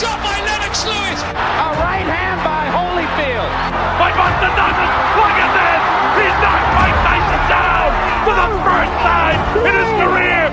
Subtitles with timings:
[0.00, 1.20] Shot by Lennox Lewis!
[1.28, 3.52] A right hand by Holyfield.
[4.00, 4.92] By Buster Douglas!
[5.12, 5.82] Look at this!
[6.16, 7.92] He's knocked Mike Tyson down
[8.24, 10.48] for the first time in his career!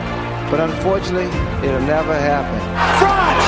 [0.52, 1.32] But unfortunately,
[1.64, 2.60] it'll never happen.
[3.00, 3.40] Front!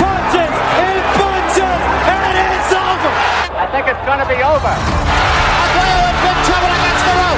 [0.00, 0.48] Punches!
[0.80, 1.80] He punches!
[2.08, 3.12] And it's over!
[3.60, 4.72] I think it's going to be over.
[4.72, 7.33] Arguello in big trouble against the ropes.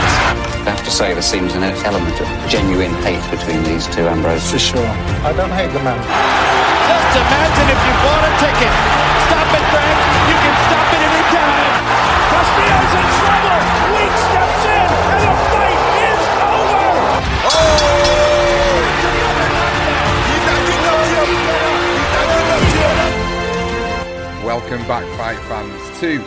[0.67, 4.51] I have to say there seems an element of genuine hate between these two, Ambrose.
[4.51, 4.83] For sure.
[5.23, 5.95] I don't hate the man.
[5.95, 8.75] Just imagine if you bought a ticket.
[9.31, 9.95] Stop it, Greg.
[10.27, 11.71] You can stop it anytime.
[12.35, 13.63] Castillo's in trouble!
[13.95, 16.19] Weeks steps in, and the fight is
[16.51, 17.15] over!
[17.47, 17.63] Oh!
[24.43, 26.19] Welcome back, fight fans, to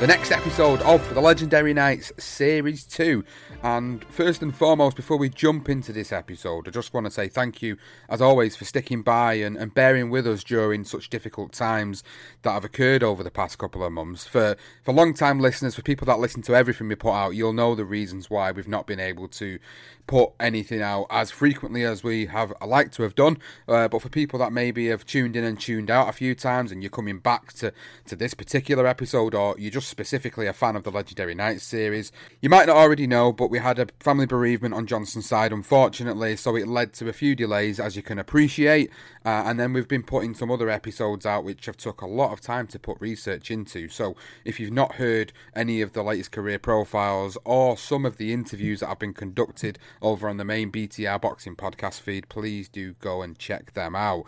[0.00, 3.24] the next episode of the Legendary Nights Series 2.
[3.64, 7.26] And first and foremost, before we jump into this episode, I just want to say
[7.26, 7.76] thank you,
[8.08, 12.04] as always, for sticking by and, and bearing with us during such difficult times
[12.42, 14.26] that have occurred over the past couple of months.
[14.26, 17.52] For, for long time listeners, for people that listen to everything we put out, you'll
[17.52, 19.58] know the reasons why we've not been able to
[20.06, 23.38] put anything out as frequently as we have liked to have done.
[23.68, 26.72] Uh, but for people that maybe have tuned in and tuned out a few times
[26.72, 27.72] and you're coming back to,
[28.06, 32.10] to this particular episode, or you're just specifically a fan of the Legendary Nights series,
[32.40, 36.36] you might not already know, but we had a family bereavement on Johnson's side, unfortunately,
[36.36, 38.90] so it led to a few delays, as you can appreciate.
[39.28, 42.32] Uh, and then we've been putting some other episodes out which have took a lot
[42.32, 43.86] of time to put research into.
[43.86, 48.32] So if you've not heard any of the latest career profiles or some of the
[48.32, 52.94] interviews that have been conducted over on the main BTR boxing podcast feed, please do
[53.02, 54.24] go and check them out.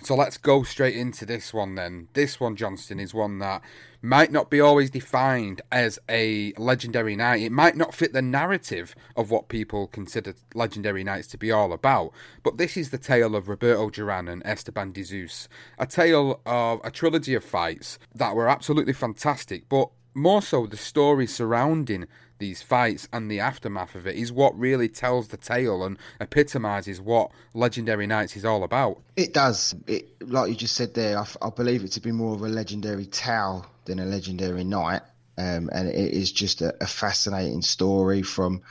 [0.00, 2.08] So let's go straight into this one then.
[2.14, 3.60] This one, Johnston, is one that
[4.00, 7.42] might not be always defined as a legendary night.
[7.42, 11.72] It might not fit the narrative of what people consider legendary nights to be all
[11.72, 12.12] about.
[12.42, 15.48] But this is the tale of Roberto Duran and Esteban de Jesus.
[15.78, 20.76] A tale of a trilogy of fights that were absolutely fantastic, but more so the
[20.76, 22.06] story surrounding
[22.38, 27.00] these fights and the aftermath of it is what really tells the tale and epitomizes
[27.00, 29.00] what Legendary Nights is all about.
[29.16, 29.74] It does.
[29.86, 33.06] It, like you just said there, I believe it to be more of a legendary
[33.06, 35.02] tale than a legendary night.
[35.36, 38.62] Um, and it is just a, a fascinating story from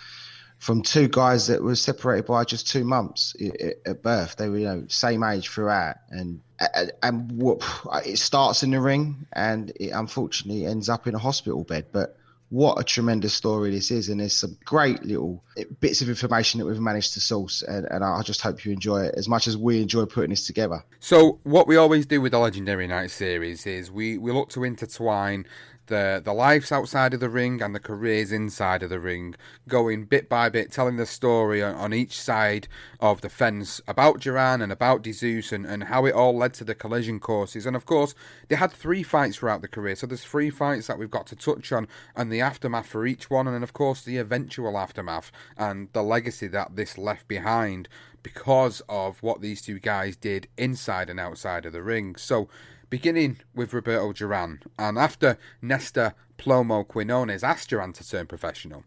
[0.59, 4.35] from two guys that were separated by just two months i- i- at birth.
[4.37, 7.61] They were, you know, same age throughout, and and, and
[8.05, 11.85] it starts in the ring, and it unfortunately ends up in a hospital bed.
[11.91, 12.16] But
[12.49, 15.43] what a tremendous story this is, and there's some great little
[15.79, 19.05] bits of information that we've managed to source, and, and I just hope you enjoy
[19.05, 20.83] it as much as we enjoy putting this together.
[20.99, 24.63] So, what we always do with the Legendary Night series is we, we look to
[24.63, 25.45] intertwine
[25.87, 29.35] the the lives outside of the ring and the careers inside of the ring,
[29.67, 32.67] going bit by bit, telling the story on, on each side
[32.99, 36.53] of the fence about Duran and about De Jesus and, and how it all led
[36.55, 37.65] to the collision courses.
[37.65, 38.13] And of course,
[38.47, 41.35] they had three fights throughout the career, so there's three fights that we've got to
[41.35, 45.31] touch on and the aftermath for each one, and then of course the eventual aftermath
[45.57, 47.89] and the legacy that this left behind
[48.23, 52.15] because of what these two guys did inside and outside of the ring.
[52.15, 52.49] So
[52.89, 58.83] beginning with Roberto Duran, and after Nestor Plomo Quinones asked Duran to turn professional,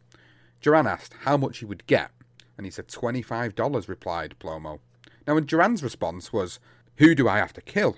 [0.61, 2.11] Duran asked how much he would get,
[2.56, 4.81] and he said $25, replied Plomo.
[5.27, 6.61] Now, and Duran's response was,
[6.97, 7.97] Who do I have to kill?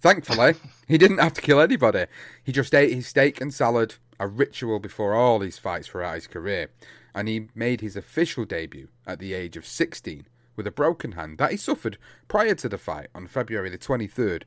[0.00, 0.54] Thankfully,
[0.88, 2.06] he didn't have to kill anybody.
[2.42, 6.26] He just ate his steak and salad, a ritual before all his fights throughout his
[6.26, 6.70] career,
[7.14, 11.38] and he made his official debut at the age of 16 with a broken hand
[11.38, 14.42] that he suffered prior to the fight on February the 23rd,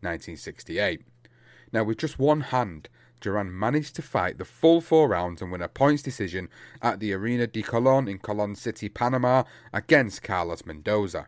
[0.00, 1.02] 1968.
[1.72, 2.88] Now, with just one hand,
[3.20, 6.48] Duran managed to fight the full four rounds and win a points decision
[6.80, 11.26] at the Arena de Colon in Colon City, Panama, against Carlos Mendoza.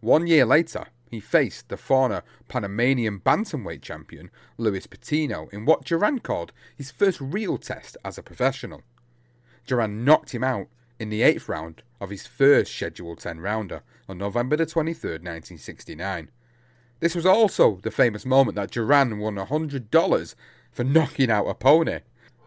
[0.00, 6.18] One year later, he faced the former Panamanian bantamweight champion Luis Patino in what Duran
[6.18, 8.82] called his first real test as a professional.
[9.66, 10.66] Duran knocked him out
[10.98, 16.30] in the eighth round of his first scheduled 10 rounder on November the 23rd, 1969.
[17.00, 20.34] This was also the famous moment that Duran won $100
[20.72, 22.00] for knocking out a pony.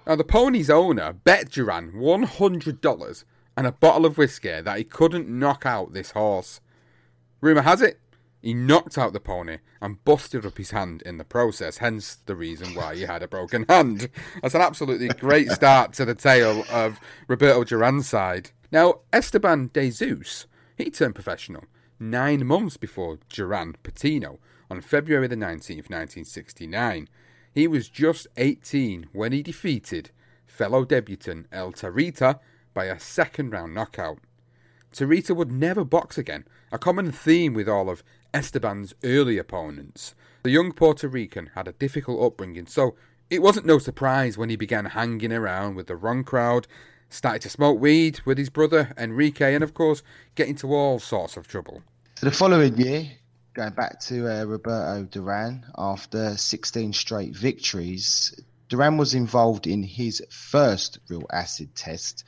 [0.05, 3.23] Now, the pony's owner bet Duran $100
[3.57, 6.61] and a bottle of whiskey that he couldn't knock out this horse.
[7.41, 7.99] Rumour has it,
[8.41, 12.35] he knocked out the pony and busted up his hand in the process, hence the
[12.35, 14.09] reason why he had a broken hand.
[14.41, 18.51] That's an absolutely great start to the tale of Roberto Duran's side.
[18.71, 20.45] Now, Esteban de Jesus,
[20.77, 21.65] he turned professional
[21.99, 24.39] nine months before Duran Patino
[24.69, 27.07] on February the 19th, 1969.
[27.53, 30.11] He was just 18 when he defeated
[30.45, 32.39] fellow debutant El Tarita
[32.73, 34.19] by a second round knockout.
[34.93, 38.03] Tarita would never box again, a common theme with all of
[38.33, 40.15] Esteban's early opponents.
[40.43, 42.95] The young Puerto Rican had a difficult upbringing, so
[43.29, 46.67] it wasn't no surprise when he began hanging around with the wrong crowd,
[47.09, 50.03] started to smoke weed with his brother Enrique, and of course,
[50.35, 51.81] get into all sorts of trouble.
[52.15, 53.07] So the following year,
[53.53, 58.39] going back to uh, Roberto Duran, after 16 straight victories,
[58.69, 62.23] Duran was involved in his first real acid test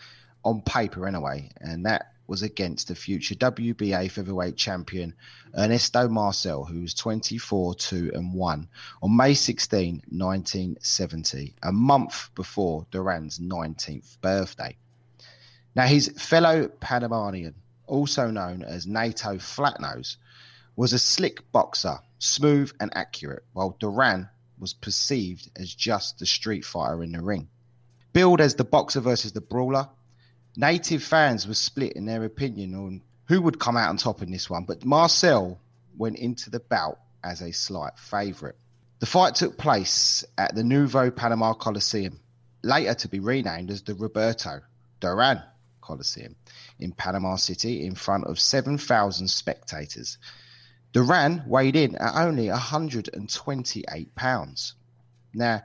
[0.45, 5.15] on paper anyway, and that was against the future WBA featherweight champion
[5.57, 8.67] Ernesto Marcel, who was 24 2 and 1
[9.01, 14.77] on May 16, 1970, a month before Duran's 19th birthday.
[15.75, 17.55] Now, his fellow Panamanian,
[17.87, 20.17] also known as Nato Flatnose,
[20.75, 24.29] was a slick boxer, smooth and accurate, while Duran
[24.59, 27.49] was perceived as just the street fighter in the ring.
[28.13, 29.89] Billed as the boxer versus the brawler,
[30.59, 34.29] native fans were split in their opinion on who would come out on top in
[34.29, 35.59] this one, but Marcel
[35.97, 38.56] went into the bout as a slight favourite.
[39.00, 42.19] The fight took place at the Nuevo Panama Coliseum,
[42.61, 44.59] later to be renamed as the Roberto
[45.00, 45.41] Duran
[45.79, 46.35] Coliseum
[46.77, 50.17] in Panama City in front of 7,000 spectators.
[50.91, 54.73] Duran weighed in at only 128 pounds.
[55.33, 55.63] Now,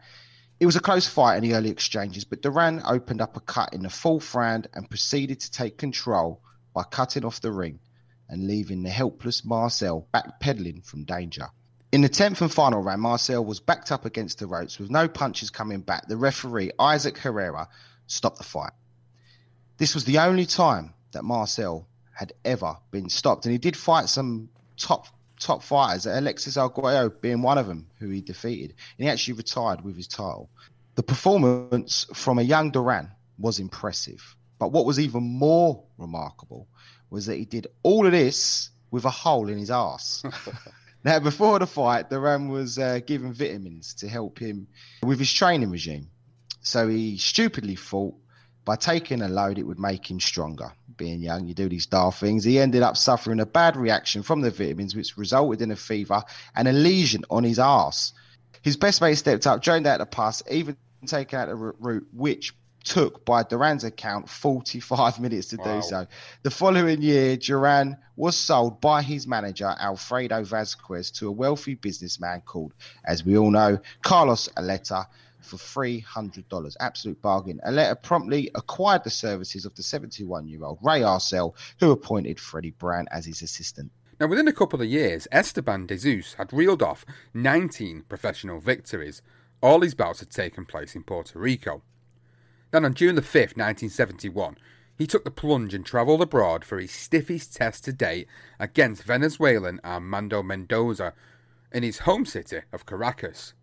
[0.61, 3.75] it was a close fight in the early exchanges, but Duran opened up a cut
[3.75, 6.41] in the fourth round and proceeded to take control
[6.73, 7.81] by cutting off the ring
[8.29, 11.49] and leaving the helpless Marcel backpedaling from danger.
[11.93, 15.07] In the 10th and final round, Marcel was backed up against the ropes with no
[15.09, 16.09] punches coming back.
[16.09, 17.69] The referee, Isaac Herrera,
[18.07, 18.73] stopped the fight.
[19.77, 24.09] This was the only time that Marcel had ever been stopped, and he did fight
[24.09, 25.07] some top
[25.39, 28.75] top fighters, Alexis Arguello being one of them, who he defeated.
[28.99, 30.51] And he actually retired with his title.
[30.95, 34.37] The performance from a young Duran was impressive.
[34.59, 36.69] But what was even more remarkable
[37.11, 40.23] was that he did all of this with a hole in his ass.
[41.05, 44.69] now, before the fight, Duran was uh, given vitamins to help him
[45.03, 46.09] with his training regime.
[46.61, 48.15] So he stupidly thought
[48.65, 50.73] by taking a load, it would make him stronger.
[50.97, 52.45] Being young, you do these daft things.
[52.45, 56.23] He ended up suffering a bad reaction from the vitamins, which resulted in a fever
[56.55, 58.13] and a lesion on his ass.
[58.63, 60.77] His best mate stepped up, joined out the pass, even
[61.07, 65.77] taking out the route, which took, by Duran's account, 45 minutes to wow.
[65.77, 66.07] do so.
[66.43, 72.43] The following year, Duran was sold by his manager, Alfredo Vasquez, to a wealthy businessman
[72.43, 72.73] called,
[73.05, 75.07] as we all know, Carlos Eleta
[75.45, 76.77] for $300.
[76.81, 77.61] Absolute bargain.
[77.67, 82.71] Eleta promptly acquired the services of the 71 year old Ray Arcel, who appointed Freddie
[82.71, 83.91] Brown as his assistant.
[84.21, 87.05] Now, within a couple of years, Esteban de Jesus had reeled off
[87.35, 89.23] 19 professional victories.
[89.61, 91.83] All his bouts had taken place in Puerto Rico.
[92.71, 94.57] Then, on June the 5th, 1971,
[94.97, 98.29] he took the plunge and travelled abroad for his stiffest test to date
[98.61, 101.13] against Venezuelan Armando Mendoza
[101.73, 103.55] in his home city of Caracas.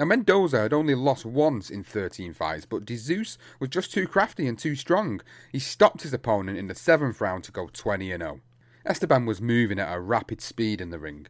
[0.00, 4.46] Now, Mendoza had only lost once in 13 fights, but Jesus was just too crafty
[4.46, 5.20] and too strong.
[5.52, 8.40] He stopped his opponent in the seventh round to go 20 0.
[8.86, 11.26] Esteban was moving at a rapid speed in the ring,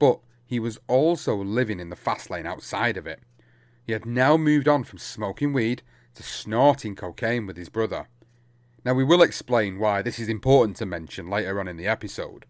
[0.00, 3.20] but he was also living in the fast lane outside of it.
[3.86, 5.82] He had now moved on from smoking weed
[6.14, 8.08] to snorting cocaine with his brother.
[8.84, 12.46] Now, we will explain why this is important to mention later on in the episode.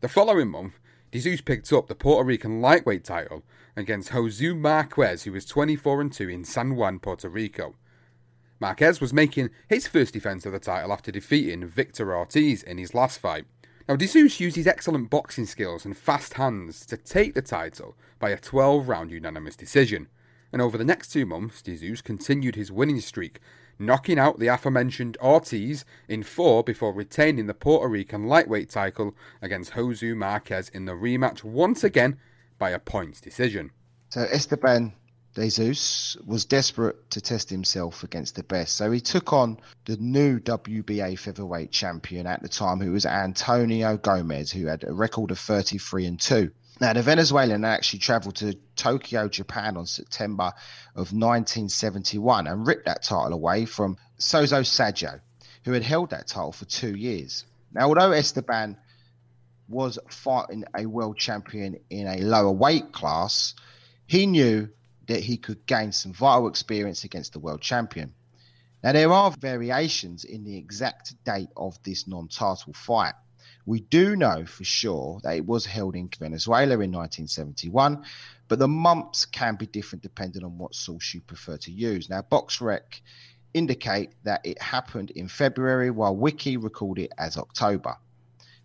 [0.00, 0.80] The following month,
[1.12, 3.44] Jesus picked up the Puerto Rican lightweight title
[3.76, 7.74] against Jose Marquez, who was 24 and 2 in San Juan, Puerto Rico.
[8.58, 12.94] Marquez was making his first defence of the title after defeating Victor Ortiz in his
[12.94, 13.44] last fight.
[13.88, 18.30] Now, Jesus used his excellent boxing skills and fast hands to take the title by
[18.30, 20.08] a 12 round unanimous decision.
[20.52, 23.40] And over the next two months, Jesus continued his winning streak,
[23.78, 29.72] knocking out the aforementioned Ortiz in four before retaining the Puerto Rican lightweight title against
[29.72, 32.18] Jose Marquez in the rematch once again
[32.58, 33.70] by a points decision.
[34.08, 34.92] So Esteban
[35.34, 39.98] De Jesus was desperate to test himself against the best, so he took on the
[39.98, 45.30] new WBA featherweight champion at the time, who was Antonio Gomez, who had a record
[45.30, 46.50] of 33 and 2.
[46.78, 50.52] Now, the Venezuelan actually travelled to Tokyo, Japan on September
[50.94, 55.20] of 1971 and ripped that title away from Shozo Saijo,
[55.64, 57.46] who had held that title for two years.
[57.72, 58.76] Now, although Esteban
[59.68, 63.54] was fighting a world champion in a lower weight class,
[64.06, 64.68] he knew
[65.06, 68.12] that he could gain some vital experience against the world champion.
[68.84, 73.14] Now, there are variations in the exact date of this non title fight.
[73.66, 78.04] We do know for sure that it was held in Venezuela in 1971,
[78.46, 82.08] but the months can be different depending on what source you prefer to use.
[82.08, 83.00] Now, BoxRec
[83.52, 87.96] indicate that it happened in February, while Wiki record it as October.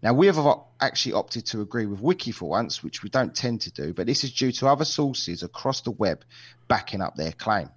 [0.04, 0.38] Now, we have
[0.80, 4.06] actually opted to agree with Wiki for once, which we don't tend to do, but
[4.06, 6.24] this is due to other sources across the web
[6.68, 7.70] backing up their claim.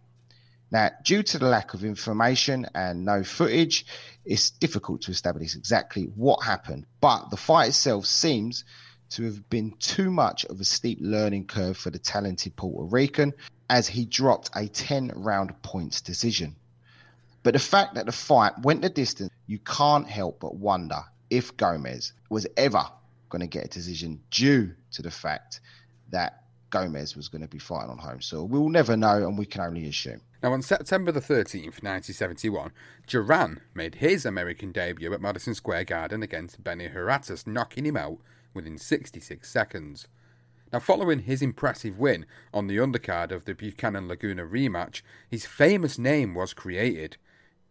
[0.70, 3.86] Now, due to the lack of information and no footage,
[4.24, 8.64] it's difficult to establish exactly what happened, but the fight itself seems
[9.10, 13.32] to have been too much of a steep learning curve for the talented Puerto Rican
[13.70, 16.56] as he dropped a 10 round points decision.
[17.42, 21.56] But the fact that the fight went the distance, you can't help but wonder if
[21.56, 22.84] Gomez was ever
[23.28, 25.60] going to get a decision due to the fact
[26.10, 28.48] that Gomez was going to be fighting on home soil.
[28.48, 30.20] We'll never know, and we can only assume.
[30.44, 32.70] Now, on September the 13th, 1971,
[33.06, 38.18] Duran made his American debut at Madison Square Garden against Benny Huertas, knocking him out
[38.52, 40.06] within 66 seconds.
[40.70, 45.98] Now, following his impressive win on the undercard of the Buchanan Laguna rematch, his famous
[45.98, 47.16] name was created.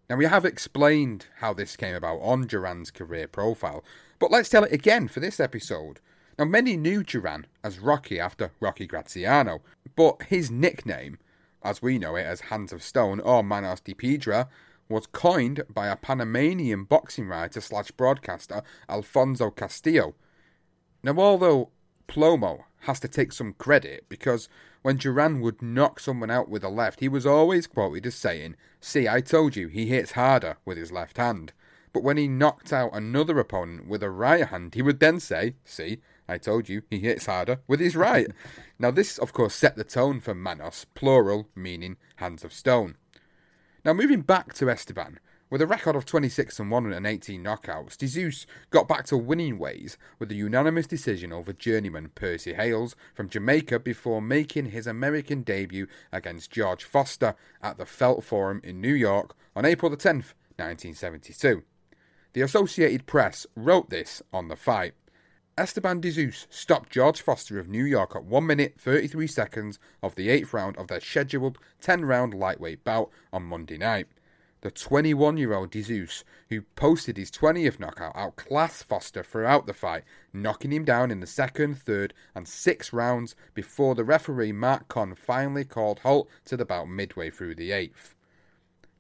[0.10, 3.84] Now, we have explained how this came about on Duran's career profile,
[4.18, 6.00] but let's tell it again for this episode.
[6.40, 9.62] Now, many knew Duran as Rocky after Rocky Graziano,
[9.96, 11.20] but his nickname,
[11.64, 14.50] as we know it as Hands of Stone or Manos de Piedra,
[14.90, 20.16] was coined by a Panamanian boxing writer slash broadcaster Alfonso Castillo.
[21.04, 21.72] Now, although
[22.08, 24.50] Plomo has to take some credit because
[24.82, 28.56] when Duran would knock someone out with a left, he was always quoted as saying,
[28.82, 31.54] See, I told you, he hits harder with his left hand.
[31.94, 35.56] But when he knocked out another opponent with a right hand, he would then say,
[35.64, 38.28] See, I told you, he hits harder with his right.
[38.80, 42.96] now, this, of course, set the tone for Manos, plural, meaning hands of stone.
[43.86, 45.20] Now, moving back to Esteban,
[45.54, 50.00] with a record of 26 and 118 knockouts, De Jesus got back to winning ways
[50.18, 55.86] with a unanimous decision over journeyman Percy Hayles from Jamaica before making his American debut
[56.12, 61.62] against George Foster at the Felt Forum in New York on April the 10th, 1972.
[62.34, 64.96] The Associated Press wrote this on the fight.
[65.56, 70.16] Esteban De Jesus stopped George Foster of New York at 1 minute 33 seconds of
[70.16, 74.08] the 8th round of their scheduled 10 round lightweight bout on Monday night.
[74.62, 79.76] The 21 year old De Jesus, who posted his 20th knockout, outclassed Foster throughout the
[79.76, 84.88] fight, knocking him down in the second, third, and sixth rounds before the referee Mark
[84.88, 88.16] Conn finally called halt to the bout midway through the eighth.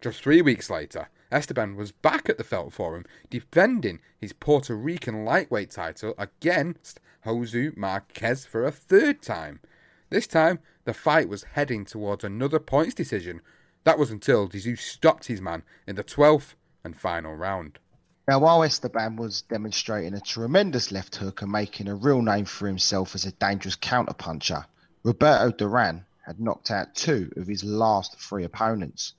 [0.01, 5.25] Just three weeks later, Esteban was back at the Felt Forum defending his Puerto Rican
[5.25, 9.59] lightweight title against Jose Marquez for a third time.
[10.11, 13.41] This time, the fight was heading towards another points decision
[13.83, 17.79] that was until De Jesus stopped his man in the 12th and final round.
[18.27, 22.67] Now, while Esteban was demonstrating a tremendous left hook and making a real name for
[22.67, 24.65] himself as a dangerous counterpuncher,
[25.03, 29.13] Roberto Duran had knocked out two of his last three opponents.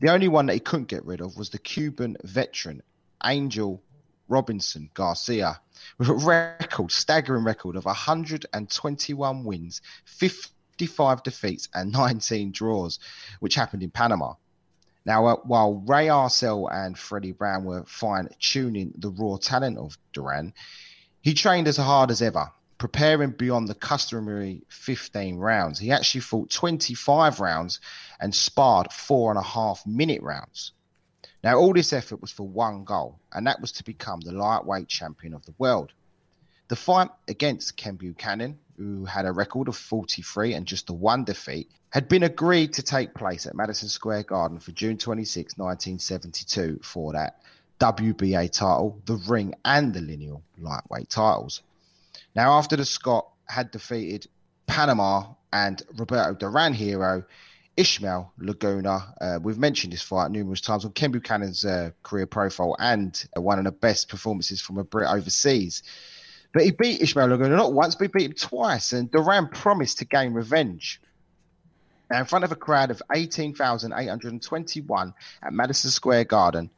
[0.00, 2.82] The only one that he couldn't get rid of was the Cuban veteran
[3.24, 3.82] Angel
[4.28, 5.60] Robinson Garcia,
[5.98, 12.98] with a record, staggering record of 121 wins, 55 defeats and 19 draws,
[13.40, 14.34] which happened in Panama.
[15.06, 19.98] Now, uh, while Ray Arcel and Freddie Brown were fine tuning the raw talent of
[20.12, 20.54] Duran,
[21.20, 22.50] he trained as hard as ever,
[22.84, 25.78] preparing beyond the customary 15 rounds.
[25.78, 27.80] He actually fought 25 rounds
[28.20, 30.72] and sparred four and a half minute rounds.
[31.42, 34.88] Now, all this effort was for one goal, and that was to become the lightweight
[34.88, 35.92] champion of the world.
[36.68, 41.24] The fight against Ken Buchanan who had a record of 43 and just the one
[41.24, 46.80] defeat, had been agreed to take place at Madison Square Garden for June 26, 1972,
[46.82, 47.40] for that
[47.80, 51.62] WBA title, the ring, and the lineal lightweight titles.
[52.34, 54.26] Now, after the Scot had defeated
[54.66, 57.24] Panama and Roberto Duran hero,
[57.76, 59.14] Ishmael Laguna.
[59.20, 63.40] Uh, we've mentioned this fight numerous times on Ken Buchanan's uh, career profile and uh,
[63.40, 65.82] one of the best performances from a Brit overseas.
[66.52, 68.92] But he beat Ishmael Laguna not once, but he beat him twice.
[68.92, 71.00] And Duran promised to gain revenge.
[72.10, 76.70] Now, in front of a crowd of 18,821 at Madison Square Garden,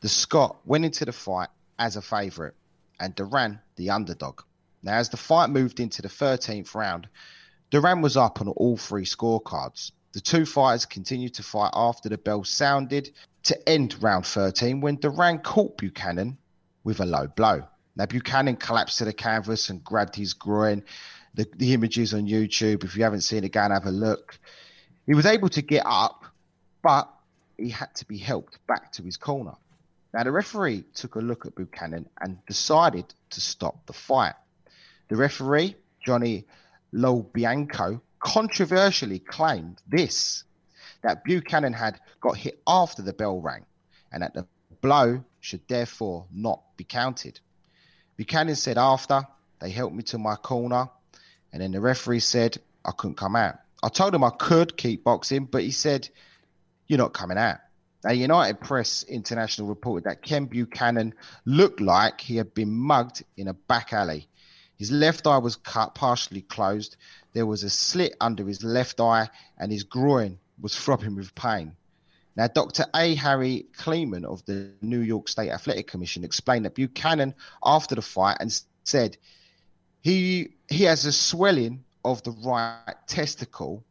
[0.00, 1.48] the Scot went into the fight
[1.78, 2.54] as a favourite
[2.98, 4.40] and Duran the underdog.
[4.82, 7.08] Now, as the fight moved into the 13th round,
[7.70, 9.92] Duran was up on all three scorecards.
[10.12, 13.10] The two fighters continued to fight after the bell sounded
[13.44, 16.38] to end round 13 when Duran caught Buchanan
[16.84, 17.66] with a low blow.
[17.96, 20.84] Now, Buchanan collapsed to the canvas and grabbed his groin.
[21.34, 24.38] The, the images on YouTube, if you haven't seen it, go and have a look.
[25.06, 26.24] He was able to get up,
[26.82, 27.12] but
[27.56, 29.54] he had to be helped back to his corner.
[30.14, 34.34] Now, the referee took a look at Buchanan and decided to stop the fight.
[35.08, 36.44] The referee, Johnny
[36.92, 40.44] Lobianco, controversially claimed this
[41.02, 43.64] that Buchanan had got hit after the bell rang
[44.12, 44.46] and that the
[44.80, 47.40] blow should therefore not be counted.
[48.16, 49.26] Buchanan said after
[49.60, 50.88] they helped me to my corner,
[51.52, 53.58] and then the referee said I couldn't come out.
[53.82, 56.08] I told him I could keep boxing, but he said,
[56.88, 57.58] You're not coming out.
[58.04, 63.48] Now, United Press International reported that Ken Buchanan looked like he had been mugged in
[63.48, 64.28] a back alley.
[64.78, 66.96] His left eye was cut, partially closed.
[67.32, 71.76] There was a slit under his left eye, and his groin was throbbing with pain.
[72.36, 72.86] Now, Dr.
[72.94, 73.16] A.
[73.16, 78.36] Harry Kleeman of the New York State Athletic Commission explained that Buchanan, after the fight,
[78.38, 79.16] and said
[80.00, 83.82] he he has a swelling of the right testicle.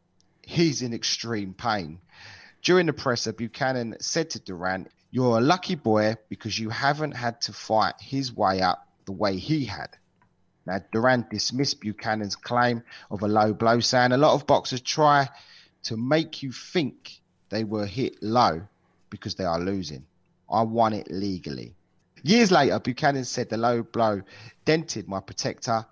[0.42, 2.00] He's in extreme pain.
[2.62, 7.42] During the presser, Buchanan said to Duran, You're a lucky boy because you haven't had
[7.42, 9.90] to fight his way up the way he had.
[10.68, 15.30] Now, Duran dismissed Buchanan's claim of a low blow, saying a lot of boxers try
[15.84, 18.60] to make you think they were hit low
[19.08, 20.04] because they are losing.
[20.50, 21.74] I won it legally.
[22.22, 24.20] Years later, Buchanan said the low blow
[24.66, 25.86] dented my protector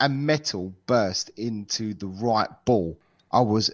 [0.00, 2.96] and metal burst into the right ball.
[3.30, 3.70] I was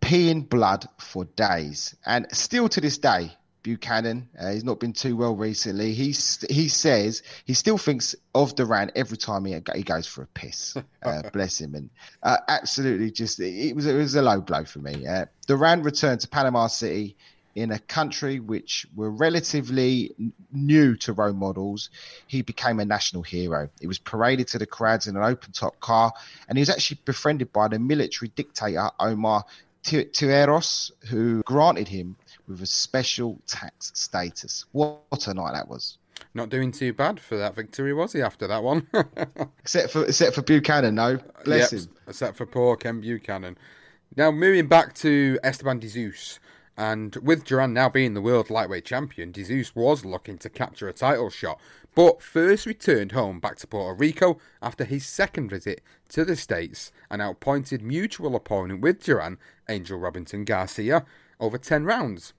[0.00, 1.96] peeing blood for days.
[2.06, 3.36] And still to this day,
[3.66, 5.92] Buchanan, uh, he's not been too well recently.
[5.92, 6.14] He
[6.48, 10.76] he says he still thinks of Duran every time he he goes for a piss.
[11.02, 11.88] Uh, bless him, and
[12.24, 15.06] uh, absolutely just it was it was a low blow for me.
[15.06, 17.14] Uh, Duran returned to Panama City
[17.54, 20.12] in a country which were relatively
[20.52, 21.90] new to role models,
[22.26, 23.68] he became a national hero.
[23.80, 26.12] He was paraded to the crowds in an open top car,
[26.48, 29.44] and he was actually befriended by the military dictator Omar
[29.84, 32.16] Torrijos, who granted him
[32.48, 34.64] with a special tax status.
[34.72, 35.98] What a night that was!
[36.34, 38.22] Not doing too bad for that victory, was he?
[38.22, 38.86] After that one,
[39.58, 41.88] except for except for Buchanan, no, bless yep, him.
[42.06, 43.56] Except for poor Ken Buchanan.
[44.16, 46.38] Now moving back to Esteban de Jesus,
[46.76, 50.88] and with Duran now being the world lightweight champion, de Jesus was looking to capture
[50.88, 51.58] a title shot,
[51.94, 56.92] but first returned home back to Puerto Rico after his second visit to the States
[57.10, 61.06] and outpointed mutual opponent with Duran, Angel Robinson Garcia,
[61.40, 62.34] over 10 rounds.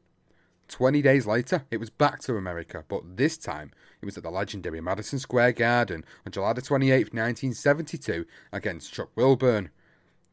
[0.67, 4.29] 20 days later, it was back to America, but this time it was at the
[4.29, 9.69] legendary Madison Square Garden on July 28, 1972, against Chuck Wilburn.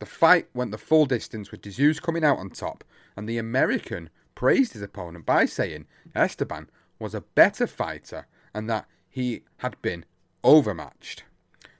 [0.00, 2.84] The fight went the full distance with de coming out on top,
[3.16, 6.68] and the American praised his opponent by saying Esteban
[6.98, 10.04] was a better fighter and that he had been
[10.42, 11.24] overmatched.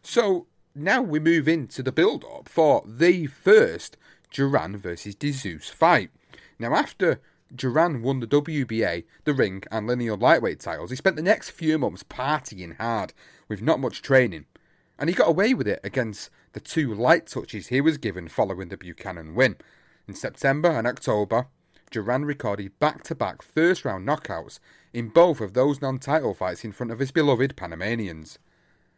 [0.03, 3.97] So now we move into the build up for the first
[4.31, 6.11] Duran versus de fight.
[6.59, 7.21] Now, after
[7.55, 11.79] Duran won the WBA, the ring, and lineal lightweight titles, he spent the next few
[11.79, 13.13] months partying hard
[13.49, 14.47] with not much training.
[14.99, 18.69] And he got away with it against the two light touches he was given following
[18.69, 19.57] the Buchanan win.
[20.07, 21.49] In September and October,
[21.91, 24.59] Duran recorded back to back first round knockouts
[24.93, 28.39] in both of those non title fights in front of his beloved Panamanians.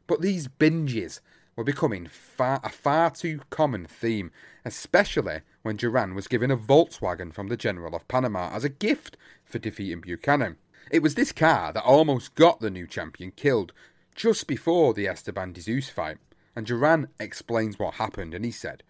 [0.06, 1.20] But these binges
[1.56, 4.30] were becoming far, a far too common theme,
[4.64, 9.16] especially when Duran was given a Volkswagen from the General of Panama as a gift
[9.44, 10.58] for defeating Buchanan.
[10.92, 13.72] It was this car that almost got the new champion killed
[14.14, 16.18] just before the Esteban de Jesus fight,
[16.54, 18.84] and Duran explains what happened, and he said,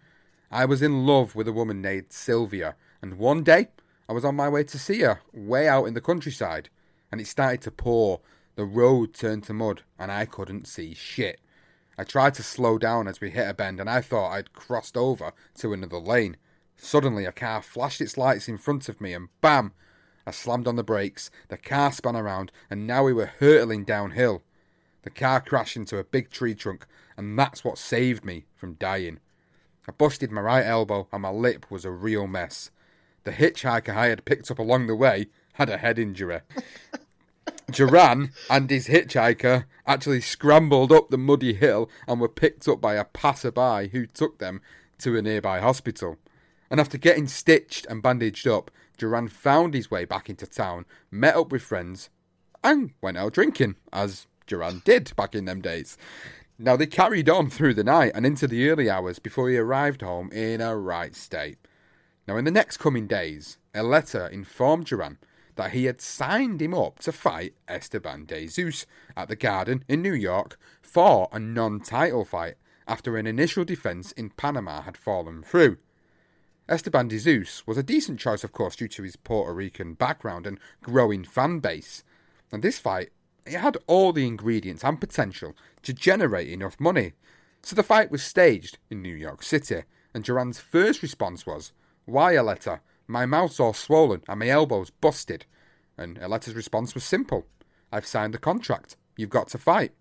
[0.51, 3.69] I was in love with a woman named Sylvia, and one day
[4.07, 6.69] I was on my way to see her, way out in the countryside,
[7.11, 8.21] and it started to pour.
[8.55, 11.41] The road turned to mud, and I couldn't see shit.
[11.97, 14.95] I tried to slow down as we hit a bend, and I thought I'd crossed
[14.95, 16.37] over to another lane.
[16.77, 19.73] Suddenly, a car flashed its lights in front of me, and bam!
[20.25, 24.43] I slammed on the brakes, the car spun around, and now we were hurtling downhill.
[25.03, 26.85] The car crashed into a big tree trunk,
[27.15, 29.19] and that's what saved me from dying.
[29.87, 32.71] I busted my right elbow and my lip was a real mess.
[33.23, 36.41] The hitchhiker I had picked up along the way had a head injury.
[37.71, 42.95] Duran and his hitchhiker actually scrambled up the muddy hill and were picked up by
[42.95, 44.61] a passerby who took them
[44.99, 46.17] to a nearby hospital.
[46.69, 51.35] And after getting stitched and bandaged up, Duran found his way back into town, met
[51.35, 52.09] up with friends,
[52.63, 55.97] and went out drinking, as Duran did back in them days.
[56.59, 60.01] Now, they carried on through the night and into the early hours before he arrived
[60.01, 61.59] home in a right state.
[62.27, 65.19] Now, in the next coming days, a letter informed Duran
[65.55, 70.01] that he had signed him up to fight Esteban de Jesus at the Garden in
[70.01, 72.55] New York for a non title fight
[72.87, 75.77] after an initial defence in Panama had fallen through.
[76.69, 80.45] Esteban de Jesus was a decent choice, of course, due to his Puerto Rican background
[80.45, 82.03] and growing fan base.
[82.51, 83.09] And this fight,
[83.45, 87.13] it had all the ingredients and potential to generate enough money.
[87.61, 91.71] So the fight was staged in New York City, and Duran's first response was,
[92.05, 92.79] Why, Eleta?
[93.07, 95.45] My mouth's all swollen and my elbow's busted.
[95.97, 97.45] And Eleta's response was simple
[97.91, 98.97] I've signed the contract.
[99.15, 99.93] You've got to fight.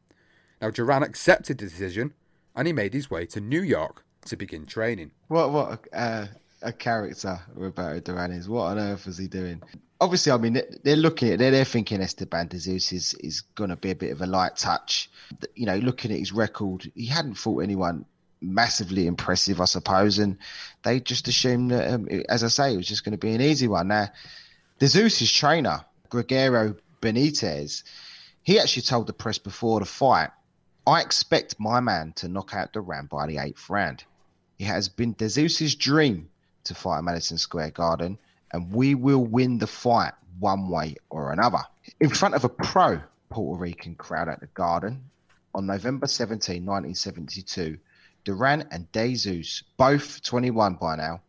[0.60, 2.14] Now, Duran accepted the decision
[2.56, 5.12] and he made his way to New York to begin training.
[5.28, 6.26] What what uh,
[6.66, 8.48] a character Roberto Duran is.
[8.48, 9.62] What on earth was he doing?
[10.00, 13.70] Obviously, I mean, they're looking at, they're, they're thinking Esteban de Jesus is, is going
[13.70, 15.08] to be a bit of a light touch.
[15.54, 18.04] You know, looking at his record, he hadn't fought anyone
[18.40, 20.36] massively impressive, I suppose, and
[20.82, 23.40] they just assumed that, um, as I say, it was just going to be an
[23.40, 23.88] easy one.
[23.88, 24.08] Now,
[24.80, 27.84] de Jesus' trainer, Gregorio Benitez,
[28.42, 30.30] he actually told the press before the fight,
[30.84, 34.04] I expect my man to knock out Duran by the eighth round.
[34.58, 36.28] It has been de Jesus' dream
[36.66, 38.18] to fight at Madison Square Garden,
[38.52, 41.62] and we will win the fight one way or another.
[42.00, 45.02] In front of a pro Puerto Rican crowd at the Garden
[45.54, 47.78] on November 17, 1972,
[48.24, 51.20] Duran and De Jesus, both 21 by now,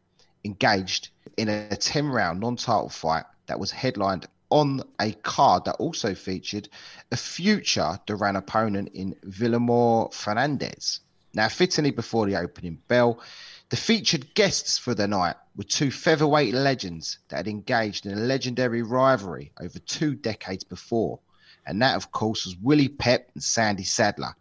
[0.43, 5.75] engaged in a 10 round non title fight that was headlined on a card that
[5.75, 6.69] also featured
[7.11, 11.01] a future Duran opponent in Vilomar Fernandez.
[11.33, 13.19] Now, fittingly before the opening bell,
[13.69, 18.21] the featured guests for the night were two featherweight legends that had engaged in a
[18.21, 21.19] legendary rivalry over two decades before.
[21.65, 24.35] And that, of course, was Willie Pep and Sandy Saddler.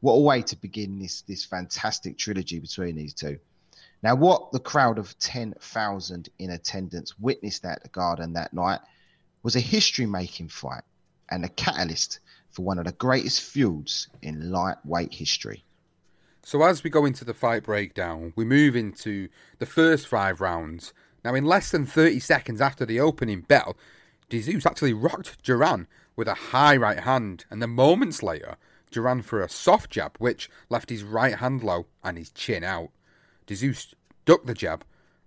[0.00, 3.38] What a way to begin this, this fantastic trilogy between these two.
[4.02, 8.80] Now, what the crowd of 10,000 in attendance witnessed at the Garden that night
[9.42, 10.84] was a history making fight
[11.28, 15.64] and a catalyst for one of the greatest feuds in lightweight history.
[16.42, 20.92] So as we go into the fight breakdown, we move into the first five rounds.
[21.24, 23.76] Now, in less than 30 seconds after the opening bell,
[24.30, 28.56] Jesus actually rocked Duran with a high right hand, and then moments later,
[28.90, 32.90] Duran for a soft jab, which left his right hand low and his chin out.
[33.46, 34.84] Jesus ducked the jab,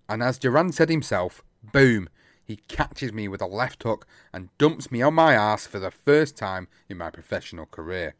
[0.09, 2.09] and as Duran said himself, boom,
[2.43, 5.91] he catches me with a left hook and dumps me on my ass for the
[5.91, 8.15] first time in my professional career.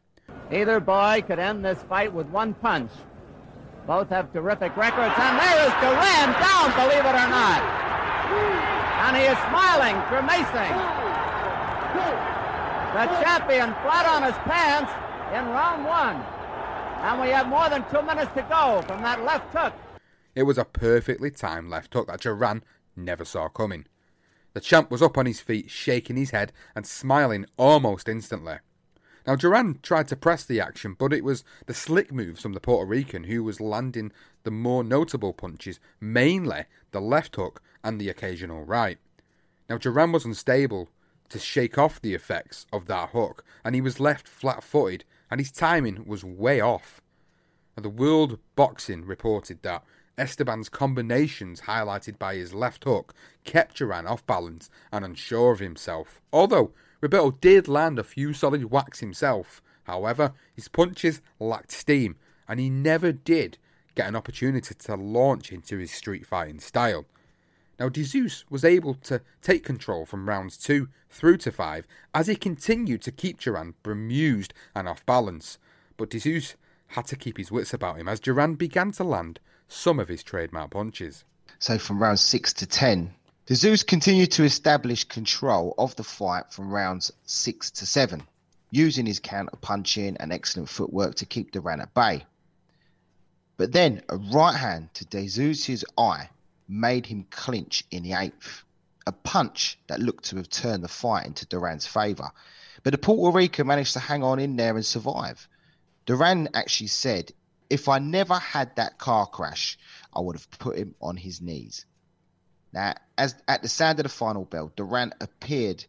[0.52, 2.90] Either boy could end this fight with one punch.
[3.86, 7.62] Both have terrific records, and there is Duran down, believe it or not.
[9.04, 10.72] And he is smiling, grimacing.
[12.94, 14.92] The champion flat on his pants
[15.34, 16.16] in round one.
[17.02, 19.74] And we have more than two minutes to go from that left hook.
[20.34, 22.62] It was a perfectly timed left hook that Duran
[22.96, 23.86] never saw coming.
[24.54, 28.58] The champ was up on his feet, shaking his head and smiling almost instantly.
[29.26, 32.60] Now, Duran tried to press the action, but it was the slick moves from the
[32.60, 38.10] Puerto Rican who was landing the more notable punches, mainly the left hook and the
[38.10, 38.98] occasional right.
[39.68, 40.90] Now, Duran was unstable
[41.30, 45.40] to shake off the effects of that hook, and he was left flat footed, and
[45.40, 47.00] his timing was way off.
[47.76, 49.84] Now, the World Boxing reported that
[50.18, 56.20] Esteban's combinations, highlighted by his left hook, kept Duran off balance and unsure of himself.
[56.32, 56.72] Although
[57.04, 59.60] Roberto did land a few solid whacks himself.
[59.82, 62.16] However, his punches lacked steam,
[62.48, 63.58] and he never did
[63.94, 67.04] get an opportunity to launch into his street fighting style.
[67.78, 72.36] Now, Jesus was able to take control from rounds 2 through to 5 as he
[72.36, 75.58] continued to keep Duran bemused and off balance.
[75.98, 80.00] But Jesus had to keep his wits about him as Duran began to land some
[80.00, 81.24] of his trademark punches.
[81.58, 83.12] So, from round 6 to 10,
[83.46, 88.22] De Jesus continued to establish control of the fight from rounds six to seven,
[88.70, 92.24] using his counter punching and excellent footwork to keep Duran at bay.
[93.58, 96.30] But then a right hand to De Jesus' eye
[96.68, 98.64] made him clinch in the eighth,
[99.06, 102.30] a punch that looked to have turned the fight into Duran's favour.
[102.82, 105.46] But the Puerto Rican managed to hang on in there and survive.
[106.06, 107.30] Duran actually said,
[107.68, 109.78] If I never had that car crash,
[110.14, 111.84] I would have put him on his knees.
[112.74, 115.84] Now, as at the sound of the final bell, Duran appeared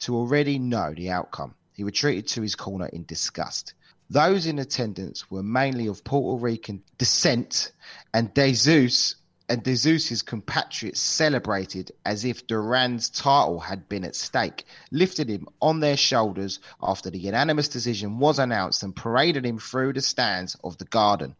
[0.00, 1.54] to already know the outcome.
[1.74, 3.74] He retreated to his corner in disgust.
[4.08, 7.70] Those in attendance were mainly of Puerto Rican descent,
[8.14, 9.16] and Jesus
[9.50, 15.80] and Jesus' compatriots celebrated as if Duran's title had been at stake, lifted him on
[15.80, 20.78] their shoulders after the unanimous decision was announced, and paraded him through the stands of
[20.78, 21.36] the garden.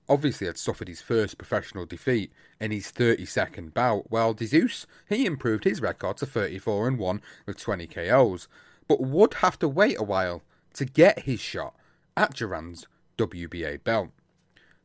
[0.10, 5.26] obviously had suffered his first professional defeat in his 32nd bout, while De Jesus, he
[5.26, 8.48] improved his record to 34 and 1 with 20 KOs,
[8.88, 10.42] but would have to wait a while
[10.74, 11.76] to get his shot
[12.16, 14.10] at Duran's WBA belt.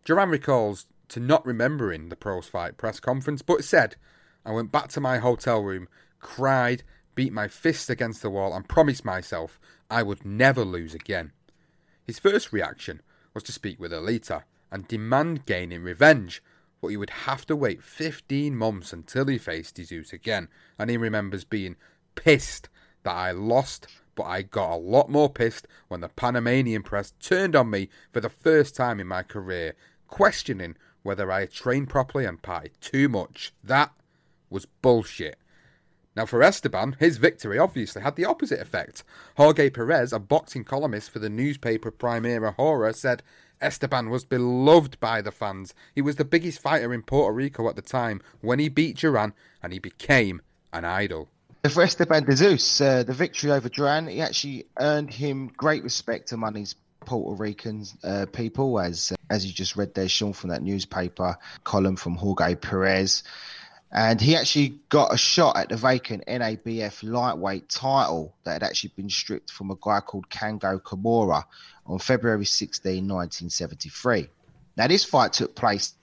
[0.04, 3.96] Duran recalls to not remembering the pros fight press conference, but said,
[4.44, 5.88] I went back to my hotel room,
[6.22, 6.82] cried,
[7.14, 11.32] beat my fists against the wall, and promised myself I would never lose again.
[12.02, 13.02] His first reaction
[13.34, 16.42] was to speak with Eleta and demand gaining revenge,
[16.80, 20.96] but he would have to wait 15 months until he faced Jesus again, and he
[20.96, 21.76] remembers being
[22.14, 22.70] pissed
[23.02, 27.54] that I lost, but I got a lot more pissed when the Panamanian press turned
[27.54, 29.74] on me for the first time in my career,
[30.08, 33.52] questioning whether I had trained properly and partied too much.
[33.62, 33.92] That
[34.50, 35.38] was bullshit.
[36.14, 39.02] Now, for Esteban, his victory obviously had the opposite effect.
[39.36, 43.22] Jorge Perez, a boxing columnist for the newspaper Primera Hora, said
[43.62, 45.72] Esteban was beloved by the fans.
[45.94, 49.32] He was the biggest fighter in Puerto Rico at the time when he beat Duran,
[49.62, 51.28] and he became an idol.
[51.70, 56.32] For Esteban de Jesus, uh, the victory over Duran, he actually earned him great respect
[56.32, 56.74] among his
[57.06, 61.96] Puerto Rican uh, people, as as you just read there, Sean, from that newspaper column
[61.96, 63.22] from Jorge Perez
[63.92, 68.92] and he actually got a shot at the vacant NABF lightweight title that had actually
[68.96, 71.44] been stripped from a guy called Kango Kimura
[71.86, 74.28] on February 16, 1973.
[74.78, 75.94] Now, this fight took place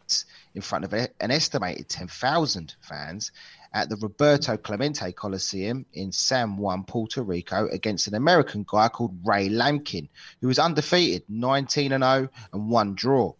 [0.53, 3.31] in front of an estimated 10,000 fans
[3.73, 9.17] at the Roberto Clemente Coliseum in San Juan, Puerto Rico, against an American guy called
[9.25, 10.09] Ray Lamkin,
[10.41, 13.33] who was undefeated, 19 and 0 and one draw.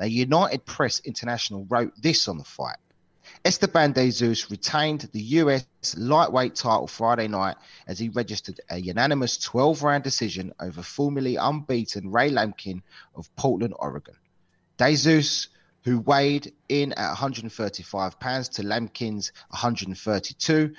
[0.00, 2.76] Now, United Press International wrote this on the fight.
[3.44, 5.64] Esteban de Jesus retained the US
[5.96, 7.56] lightweight title Friday night
[7.88, 12.82] as he registered a unanimous 12 round decision over formerly unbeaten Ray Lamkin
[13.16, 14.14] of Portland, Oregon.
[14.76, 15.48] De Jesus,
[15.82, 20.72] who weighed in at 135 pounds to Lamkin's 132,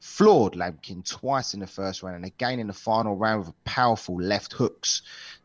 [0.00, 4.20] floored Lamkin twice in the first round and again in the final round with powerful
[4.20, 5.00] left hooks,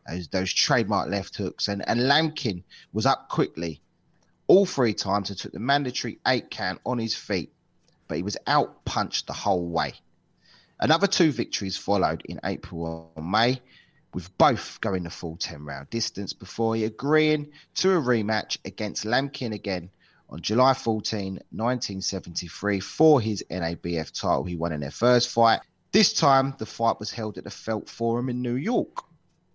[0.06, 1.68] those, those trademark left hooks.
[1.68, 2.62] And, and Lamkin
[2.92, 3.80] was up quickly
[4.48, 7.52] all three times and took the mandatory eight count on his feet,
[8.08, 9.94] but he was out punched the whole way.
[10.78, 13.60] Another two victories followed in April and May,
[14.14, 19.04] with both going the full 10 round distance before he agreeing to a rematch against
[19.04, 19.90] Lamkin again
[20.28, 25.60] on July 14, 1973, for his NABF title he won in their first fight.
[25.92, 29.04] This time, the fight was held at the Felt Forum in New York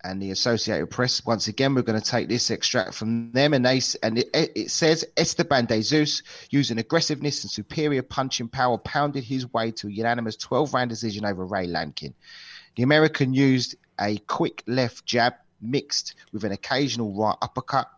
[0.04, 1.24] and the Associated Press.
[1.24, 4.70] Once again, we're going to take this extract from them, and they and it, it
[4.70, 9.90] says Esteban de Jesus, using aggressiveness and superior punching power, pounded his way to a
[9.90, 12.14] unanimous 12-round decision over Ray Lamkin.
[12.76, 17.88] The American used a quick left jab mixed with an occasional right uppercut,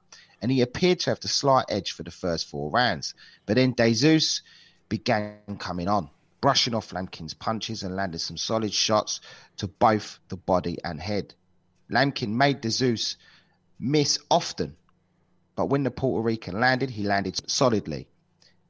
[0.43, 3.15] and he appeared to have the slight edge for the first four rounds.
[3.47, 4.43] But then De Jesus
[4.89, 6.11] began coming on
[6.45, 9.23] brushing off Lamkin's punches and landed some solid shots
[9.57, 11.33] to both the body and head.
[11.91, 13.17] Lamkin made De Jesus
[13.79, 14.77] miss often,
[15.57, 18.09] but when the Puerto Rican landed, he landed solidly.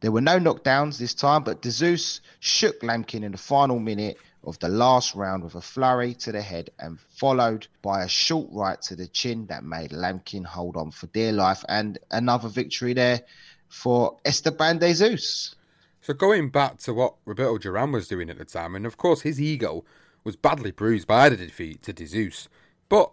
[0.01, 4.19] There were no knockdowns this time, but De Jesus shook Lamkin in the final minute
[4.47, 8.49] of the last round with a flurry to the head and followed by a short
[8.53, 12.93] right to the chin that made Lamkin hold on for dear life and another victory
[12.93, 13.23] there
[13.69, 15.55] for Esteban de Jesus.
[16.03, 19.23] So going back to what Roberto Duran was doing at the time, and of course
[19.23, 19.85] his ego
[20.23, 22.49] was badly bruised by the defeat to De Zeus.
[22.89, 23.13] But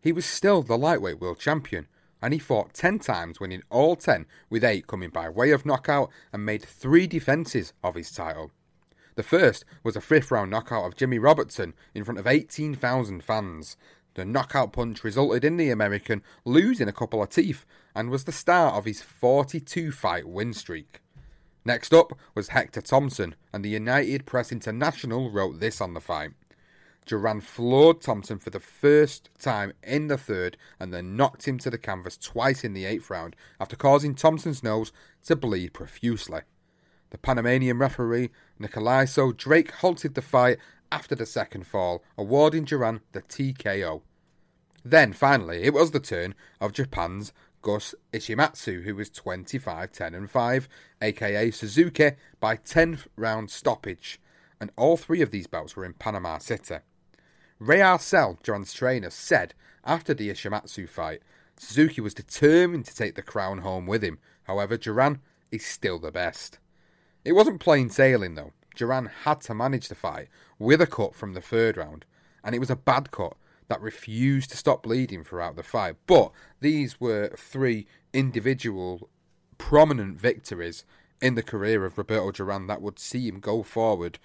[0.00, 1.88] he was still the lightweight world champion,
[2.22, 6.10] and he fought 10 times, winning all 10, with 8 coming by way of knockout,
[6.32, 8.50] and made 3 defences of his title.
[9.16, 13.76] The first was a fifth round knockout of Jimmy Robertson in front of 18,000 fans.
[14.14, 18.32] The knockout punch resulted in the American losing a couple of teeth and was the
[18.32, 21.00] start of his 42 fight win streak.
[21.64, 26.30] Next up was Hector Thompson, and the United Press International wrote this on the fight.
[27.06, 31.70] Duran floored Thompson for the first time in the third and then knocked him to
[31.70, 34.92] the canvas twice in the eighth round after causing Thompson's nose
[35.24, 36.40] to bleed profusely.
[37.10, 40.58] The Panamanian referee Nicolaso Drake halted the fight
[40.90, 44.02] after the second fall, awarding Duran the TKO.
[44.84, 50.30] Then, finally, it was the turn of Japan's Guts Ishimatsu, who was 25 10 and
[50.30, 50.68] 5,
[51.02, 54.20] aka Suzuki, by 10th round stoppage,
[54.60, 56.76] and all three of these bouts were in Panama City.
[57.58, 61.22] Ray Arcel, Duran's trainer, said after the Ishimatsu fight,
[61.58, 64.18] Suzuki was determined to take the crown home with him.
[64.44, 66.58] However, Duran is still the best.
[67.24, 68.52] It wasn't plain sailing though.
[68.74, 72.04] Duran had to manage the fight with a cut from the third round,
[72.44, 73.36] and it was a bad cut
[73.68, 75.96] that refused to stop bleeding throughout the fight.
[76.06, 79.08] But these were three individual
[79.56, 80.84] prominent victories
[81.22, 84.18] in the career of Roberto Duran that would see him go forward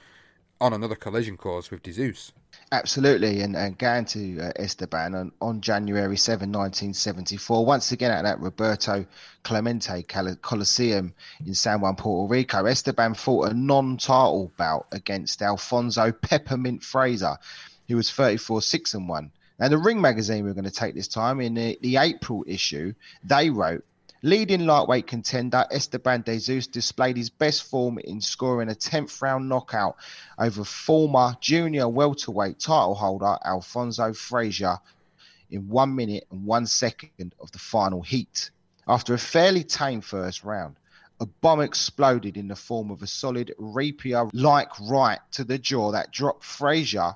[0.62, 2.32] on another collision course with Jesus.
[2.72, 8.24] Absolutely, and, and going to uh, Esteban on, on January 7, 1974, once again at
[8.24, 9.06] that Roberto
[9.44, 11.14] Clemente Coliseum
[11.46, 17.38] in San Juan, Puerto Rico, Esteban fought a non title bout against Alfonso Peppermint Fraser,
[17.88, 19.32] who was 34 6 and 1.
[19.60, 22.94] Now, the Ring magazine we're going to take this time in the, the April issue,
[23.24, 23.84] they wrote
[24.24, 29.50] Leading lightweight contender Esteban de Jesus displayed his best form in scoring a 10th round
[29.50, 29.96] knockout
[30.38, 34.78] over former junior welterweight title holder Alfonso Frazier
[35.50, 38.52] in one minute and one second of the final heat.
[38.88, 40.76] After a fairly tame first round,
[41.20, 45.94] a bomb exploded in the form of a solid rapier like right to the jaw
[45.94, 47.16] that dropped Frazier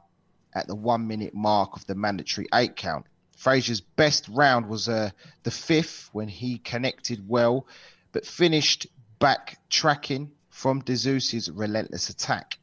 [0.56, 3.06] at the one minute mark of the mandatory eight count.
[3.36, 5.12] Frazier's best round was uh,
[5.44, 7.68] the fifth when he connected well,
[8.12, 8.88] but finished
[9.20, 12.58] back tracking from De Jesus's relentless attack.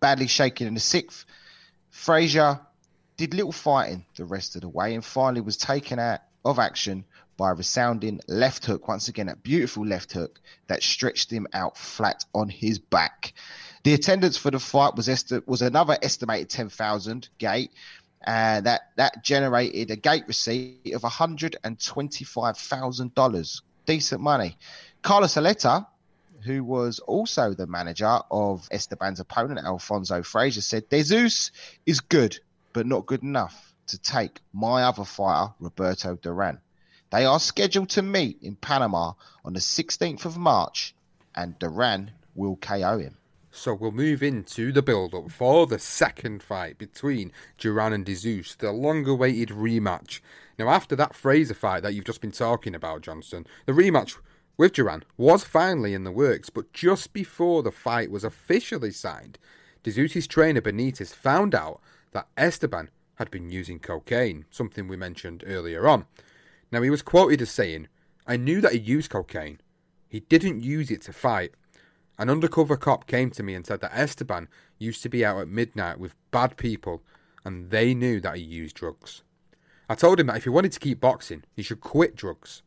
[0.00, 1.24] Badly shaken in the sixth,
[1.90, 2.60] Frazier
[3.16, 7.04] did little fighting the rest of the way and finally was taken out of action
[7.36, 8.88] by a resounding left hook.
[8.88, 13.32] Once again, a beautiful left hook that stretched him out flat on his back.
[13.84, 17.70] The attendance for the fight was esti- was another estimated 10,000 gate,
[18.26, 23.62] and that that generated a gate receipt of hundred and twenty five thousand dollars.
[23.86, 24.58] Decent money.
[25.02, 25.86] Carlos Eleta,
[26.44, 31.52] who was also the manager of Esteban's opponent Alfonso Frazier, said Jesus
[31.86, 32.38] is good,
[32.72, 36.58] but not good enough to take my other fighter Roberto Duran.
[37.10, 39.12] They are scheduled to meet in Panama
[39.44, 40.94] on the 16th of March,
[41.36, 43.16] and Duran will KO him.
[43.56, 48.54] So we'll move into the build up for the second fight between Duran and Jesus,
[48.54, 50.20] the long awaited rematch.
[50.58, 54.18] Now, after that Fraser fight that you've just been talking about, Johnson, the rematch
[54.58, 59.38] with Duran was finally in the works, but just before the fight was officially signed,
[59.82, 61.80] Jesus' trainer Benitez found out
[62.12, 66.04] that Esteban had been using cocaine, something we mentioned earlier on.
[66.70, 67.88] Now, he was quoted as saying,
[68.26, 69.60] I knew that he used cocaine.
[70.08, 71.52] He didn't use it to fight.
[72.18, 74.48] An undercover cop came to me and said that Esteban
[74.78, 77.02] used to be out at midnight with bad people
[77.44, 79.22] and they knew that he used drugs.
[79.88, 82.62] I told him that if he wanted to keep boxing, he should quit drugs.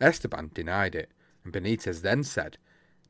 [0.00, 1.10] Esteban denied it,
[1.44, 2.56] and Benitez then said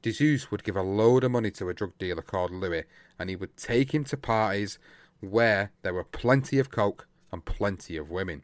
[0.03, 2.85] Jesus would give a load of money to a drug dealer called Louis
[3.19, 4.79] and he would take him to parties
[5.21, 8.43] where there were plenty of coke and plenty of women.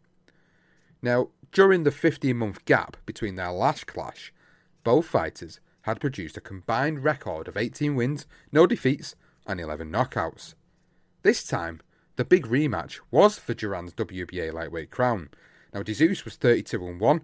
[1.03, 4.33] Now, during the 15 month gap between their last clash,
[4.85, 10.55] both fighters had produced a combined record of 18 wins, no defeats, and 11 knockouts.
[11.22, 11.81] This time,
[12.14, 15.31] the big rematch was for Duran's WBA lightweight crown.
[15.74, 17.22] Now, Jesus was 32 and 1,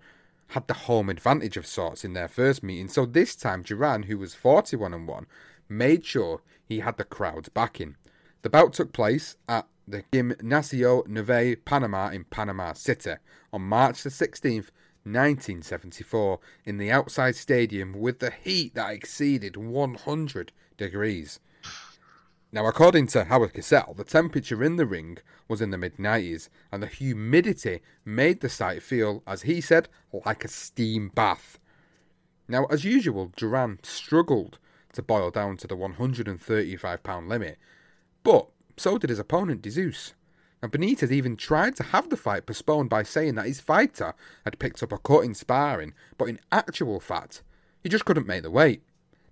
[0.49, 4.19] had the home advantage of sorts in their first meeting, so this time Duran, who
[4.19, 5.27] was 41 and 1,
[5.69, 7.95] made sure he had the crowd's backing.
[8.43, 13.15] The bout took place at the Gimnasio Nuevo Panama in Panama City
[13.53, 14.71] on March the 16th,
[15.07, 21.41] 1974 in the outside stadium with the heat that exceeded 100 degrees.
[22.53, 26.49] Now, according to Howard Cosell, the temperature in the ring was in the mid 90s,
[26.73, 29.89] and the humidity made the site feel, as he said,
[30.25, 31.59] like a steam bath.
[32.49, 34.59] Now, as usual, Duran struggled
[34.93, 37.59] to boil down to the 135 pound limit,
[38.23, 40.15] but so did his opponent, Jesus.
[40.67, 44.15] And Benitez even tried to have the fight postponed by saying that his fighter
[44.45, 47.45] had picked up a cut in sparring, but in actual fact,
[47.85, 48.83] he just couldn't make the weight.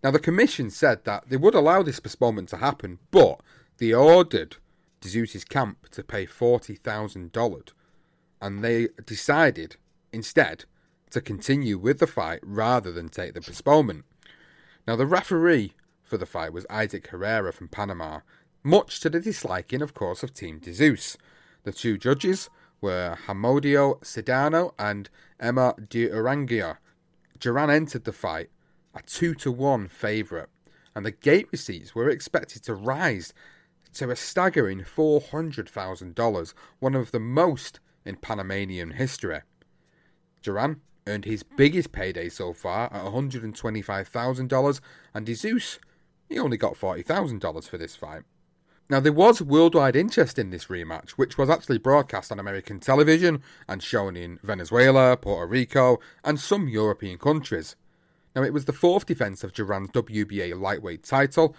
[0.05, 3.41] Now, the commission said that they would allow this postponement to happen, but
[3.79, 4.59] they ordered
[5.01, 7.73] Jesus' camp to pay $40,000.
[8.41, 9.75] and they decided
[10.13, 10.67] instead
[11.11, 14.05] to continue with the fight rather than take the postponement.
[14.87, 15.73] Now, the referee
[16.05, 18.21] for the fight was Isaac Herrera from Panama,
[18.65, 21.19] much to the disliking, of course, of Team De Jesus.
[21.65, 22.49] The two judges
[22.81, 26.79] were Hamodio Sedano and Emma de Urangia.
[27.39, 28.51] Duran entered the fight
[28.95, 30.49] a 2 to 1 favourite,
[30.95, 33.35] and the gate receipts were expected to rise
[33.93, 39.41] to a staggering $400,000, one of the most in Panamanian history.
[40.43, 44.81] Duran earned his biggest payday so far at $125,000,
[45.13, 45.79] and De Jesus,
[46.29, 48.23] he only got $40,000 for this fight.
[48.91, 53.43] Now, there was worldwide interest in this rematch, which was actually broadcast on American television
[53.67, 57.77] and shown in Venezuela, Puerto Rico, and some European countries.
[58.37, 61.57] Now, it was the fourth defence of Duran's WBA lightweight title,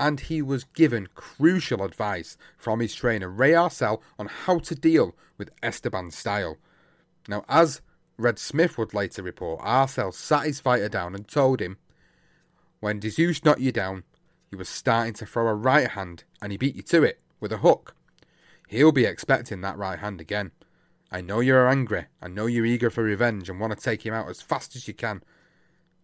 [0.00, 5.14] and he was given crucial advice from his trainer Ray Arcel on how to deal
[5.38, 6.56] with Esteban's style.
[7.28, 7.82] Now, as
[8.16, 11.76] Red Smith would later report, Arcel sat his fighter down and told him,
[12.80, 14.02] When De Jesus knocked you down,
[14.54, 17.50] he was starting to throw a right hand and he beat you to it with
[17.50, 17.96] a hook.
[18.68, 20.52] He'll be expecting that right hand again.
[21.10, 22.06] I know you're angry.
[22.22, 24.86] I know you're eager for revenge and want to take him out as fast as
[24.86, 25.24] you can.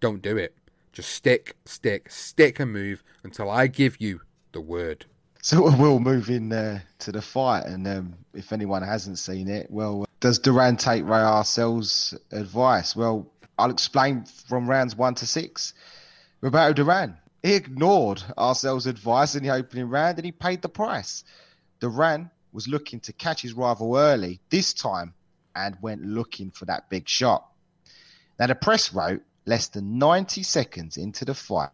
[0.01, 0.57] Don't do it.
[0.93, 4.21] Just stick, stick, stick and move until I give you
[4.51, 5.07] the word.
[5.43, 9.71] So we'll move in uh, to the fight, and um, if anyone hasn't seen it,
[9.71, 12.97] well, does Duran take Ray Arcel's advice?
[12.97, 15.73] Well, I'll explain from rounds one to six.
[16.41, 21.25] Roberto Duran he ignored Arcel's advice in the opening round and he paid the price.
[21.81, 25.15] Duran was looking to catch his rival early this time
[25.55, 27.47] and went looking for that big shot.
[28.39, 31.71] Now, the press wrote less than 90 seconds into the fight,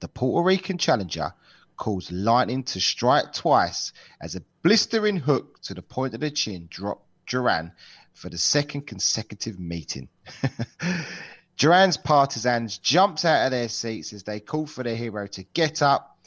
[0.00, 1.32] the Puerto Rican challenger
[1.76, 6.68] caused Lightning to strike twice as a blistering hook to the point of the chin
[6.70, 7.72] dropped Duran
[8.14, 10.08] for the second consecutive meeting.
[11.56, 15.80] Duran's partisans jumped out of their seats as they called for their hero to get
[15.80, 16.18] up,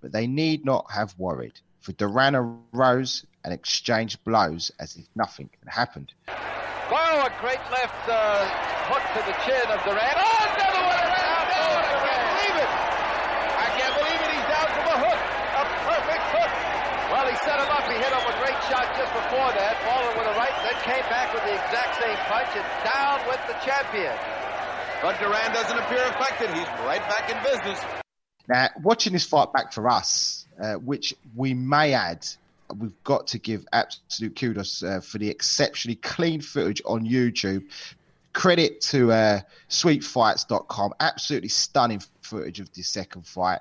[0.00, 5.50] but they need not have worried, for Duran arose and exchanged blows as if nothing
[5.62, 6.10] had happened.
[6.26, 8.42] Oh, a great left uh,
[8.90, 10.18] hook to the chin of Duran.
[10.18, 11.78] Oh, another one around down.
[11.78, 12.70] I can't believe it.
[13.54, 14.30] I can't believe it.
[14.34, 15.20] He's down from a hook.
[15.56, 16.52] A perfect hook.
[17.14, 17.86] Well, he set him up.
[17.86, 21.06] He hit him a great shot just before that, falling with a right, then came
[21.06, 24.41] back with the exact same punch and down with the champion.
[25.02, 26.48] But Duran doesn't appear affected.
[26.50, 27.80] He's right back in business.
[28.48, 32.24] Now, watching this fight back for us, uh, which we may add,
[32.78, 37.64] we've got to give absolute kudos uh, for the exceptionally clean footage on YouTube.
[38.32, 40.94] Credit to uh, sweetfights.com.
[41.00, 43.58] Absolutely stunning footage of this second fight.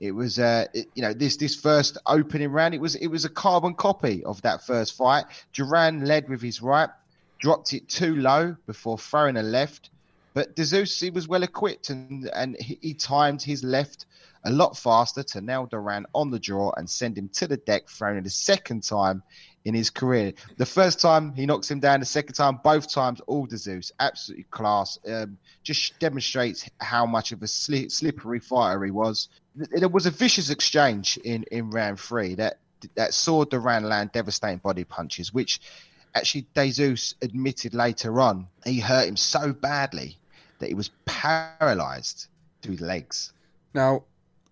[0.00, 2.74] It was, uh, it, you know, this this first opening round.
[2.74, 5.26] It was it was a carbon copy of that first fight.
[5.52, 6.90] Duran led with his right,
[7.38, 9.90] dropped it too low before throwing a left.
[10.34, 14.06] But De Jesus, he was well equipped and, and he, he, timed his left
[14.44, 17.88] a lot faster to nail Duran on the draw and send him to the deck,
[17.88, 19.22] throwing it a second time
[19.64, 20.32] in his career.
[20.56, 23.92] The first time he knocks him down, the second time, both times, all De Jesus.
[24.00, 24.98] Absolutely class.
[25.06, 29.28] Um, just demonstrates how much of a sli- slippery fighter he was.
[29.54, 32.58] There was a vicious exchange in, in round three that,
[32.94, 35.60] that saw Duran land devastating body punches, which
[36.14, 40.18] actually De Jesus admitted later on he hurt him so badly
[40.62, 42.28] that he was paralyzed
[42.62, 43.32] through the legs.
[43.74, 44.04] Now,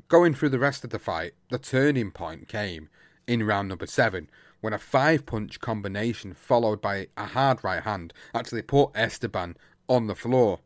[0.08, 2.88] going through the rest of the fight, the turning point came
[3.28, 4.28] in round number seven
[4.60, 9.56] when a five punch combination followed by a hard right hand actually put Esteban
[9.88, 10.58] on the floor.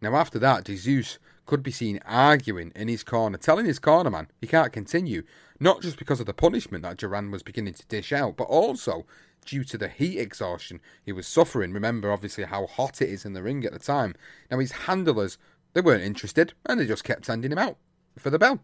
[0.00, 4.28] Now, after that, De Jesus could be seen arguing in his corner, telling his cornerman
[4.40, 5.24] he can't continue,
[5.58, 9.04] not just because of the punishment that Duran was beginning to dish out, but also
[9.44, 11.72] due to the heat exhaustion he was suffering.
[11.72, 14.14] Remember, obviously, how hot it is in the ring at the time.
[14.50, 15.38] Now, his handlers,
[15.72, 17.76] they weren't interested, and they just kept sending him out
[18.18, 18.60] for the bell.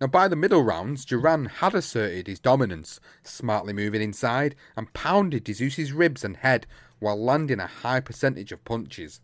[0.00, 5.44] Now, by the middle rounds, Duran had asserted his dominance, smartly moving inside and pounded
[5.44, 6.66] De Jesus's ribs and head
[6.98, 9.20] while landing a high percentage of punches.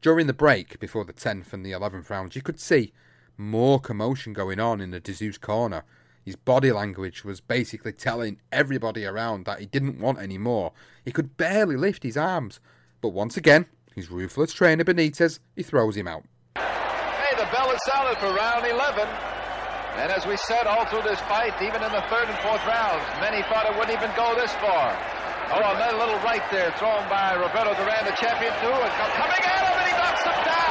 [0.00, 2.92] During the break, before the 10th and the 11th rounds, you could see
[3.36, 5.84] more commotion going on in the De Jesus corner,
[6.28, 10.76] his body language was basically telling everybody around that he didn't want any more.
[11.02, 12.60] He could barely lift his arms.
[13.00, 13.64] But once again,
[13.96, 16.28] his ruthless trainer Benitez, he throws him out.
[16.56, 19.08] Hey, the bell is sounded for round 11.
[19.96, 23.00] And as we said all through this fight, even in the third and fourth rounds,
[23.24, 24.92] many thought it wouldn't even go this far.
[25.48, 28.68] Oh, another little right there thrown by Roberto Duran, the champion, too.
[28.68, 30.67] Coming at him, and he knocks him down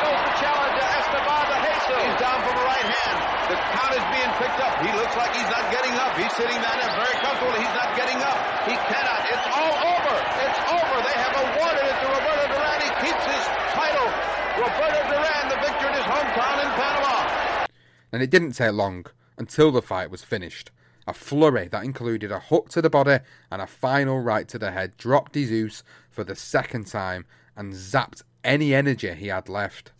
[0.00, 1.98] goes the challenge Esteban de Jesus.
[2.00, 3.16] He's down from the right hand.
[3.52, 4.72] The count is being picked up.
[4.80, 6.12] He looks like he's not getting up.
[6.16, 7.56] He's sitting down there very comfortable.
[7.58, 8.38] He's not getting up.
[8.64, 9.20] He cannot.
[9.26, 10.16] It's all over.
[10.40, 10.96] It's over.
[11.04, 12.78] They have awarded it to Roberto Duran.
[12.80, 13.44] He keeps his
[13.74, 14.08] title.
[14.56, 17.66] Roberto Duran, the victor in his hometown in Panama.
[18.12, 20.70] And it didn't take long until the fight was finished.
[21.06, 23.18] A flurry that included a hook to the body
[23.50, 27.26] and a final right to the head dropped Jesus for the second time
[27.56, 29.92] and zapped any energy he had left.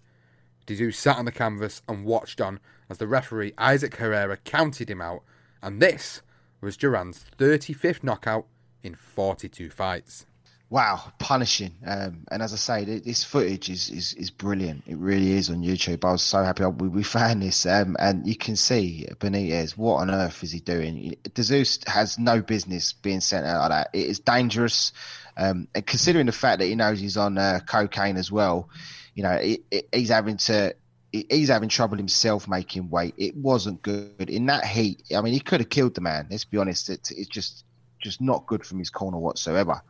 [0.66, 5.00] Jesus sat on the canvas and watched on as the referee Isaac Herrera counted him
[5.00, 5.22] out,
[5.62, 6.22] and this
[6.60, 8.46] was Duran's 35th knockout
[8.82, 10.26] in 42 fights.
[10.70, 11.74] Wow, punishing.
[11.84, 14.84] Um, and as I say, this footage is, is, is brilliant.
[14.86, 16.04] It really is on YouTube.
[16.04, 17.66] I was so happy we, we found this.
[17.66, 21.16] Um, and you can see Benitez, what on earth is he doing?
[21.34, 23.98] De Jesus has no business being sent out like that.
[23.98, 24.92] It is dangerous.
[25.36, 28.68] Um, and considering the fact that he knows he's on uh, cocaine as well,
[29.14, 30.74] you know, it, it, he's having to
[31.12, 33.14] he's having trouble himself making weight.
[33.16, 35.02] It wasn't good in that heat.
[35.14, 36.28] I mean, he could have killed the man.
[36.30, 36.88] Let's be honest.
[36.88, 37.64] It, it's just
[38.00, 39.82] just not good from his corner whatsoever.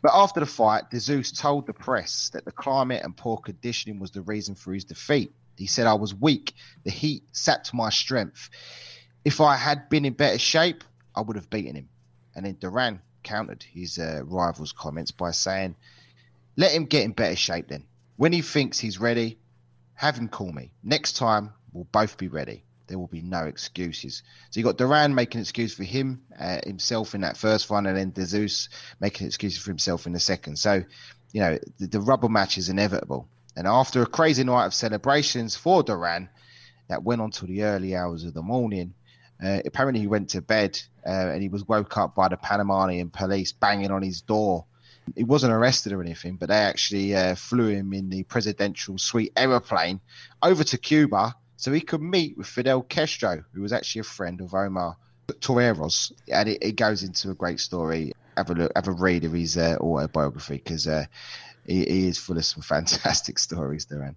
[0.00, 3.98] But after the fight, De Jesus told the press that the climate and poor conditioning
[3.98, 5.32] was the reason for his defeat.
[5.56, 6.54] He said, I was weak.
[6.84, 8.48] The heat sapped my strength.
[9.24, 10.84] If I had been in better shape,
[11.16, 11.88] I would have beaten him.
[12.36, 15.74] And then Duran countered his uh, rival's comments by saying,
[16.56, 17.84] Let him get in better shape then.
[18.16, 19.38] When he thinks he's ready,
[19.94, 20.70] have him call me.
[20.82, 24.22] Next time, we'll both be ready there will be no excuses.
[24.50, 27.96] So you got Duran making excuse for him uh, himself in that first one, and
[27.96, 28.68] then De Jesus
[29.00, 30.58] making excuses for himself in the second.
[30.58, 30.82] So,
[31.32, 33.28] you know, the, the rubber match is inevitable.
[33.56, 36.28] And after a crazy night of celebrations for Duran
[36.88, 38.94] that went on till the early hours of the morning,
[39.42, 43.08] uh, apparently he went to bed uh, and he was woke up by the Panamanian
[43.08, 44.66] police banging on his door.
[45.16, 49.32] He wasn't arrested or anything, but they actually uh, flew him in the presidential suite
[49.34, 50.00] aeroplane
[50.42, 54.40] over to Cuba so he could meet with Fidel Castro, who was actually a friend
[54.42, 54.96] of Omar
[55.40, 58.12] Torrijos, and it, it goes into a great story.
[58.36, 61.06] Have a look, have a read of his uh, autobiography because uh,
[61.66, 64.14] he, he, is full of some fantastic stories, Duran.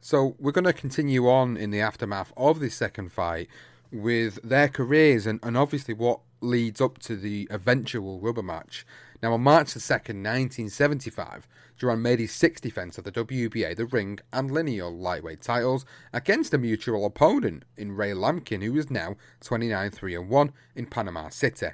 [0.00, 3.48] So we're going to continue on in the aftermath of this second fight
[3.92, 8.84] with their careers and, and obviously what leads up to the eventual rubber match.
[9.22, 11.46] Now, on March the 2nd, 1975,
[11.78, 16.52] Duran made his sixth defence of the WBA, the ring, and lineal lightweight titles against
[16.54, 21.68] a mutual opponent in Ray Lampkin, who was now 29 3 1 in Panama City.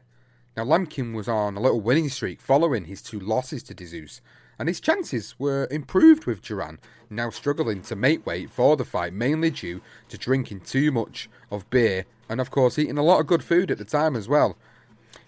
[0.57, 4.21] Now, Lampkin was on a little winning streak following his two losses to De Jesus,
[4.59, 6.79] and his chances were improved with Duran,
[7.11, 11.69] now struggling to make weight for the fight, mainly due to drinking too much of
[11.71, 14.57] beer and, of course, eating a lot of good food at the time as well.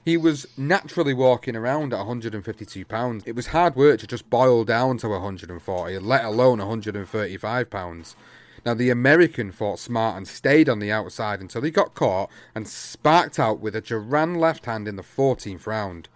[0.04, 3.22] He was naturally walking around at 152 pounds.
[3.26, 8.16] It was hard work to just boil down to 140, let alone 135 pounds.
[8.64, 12.68] Now the American fought smart and stayed on the outside until he got caught and
[12.68, 16.08] sparked out with a Duran left hand in the 14th round.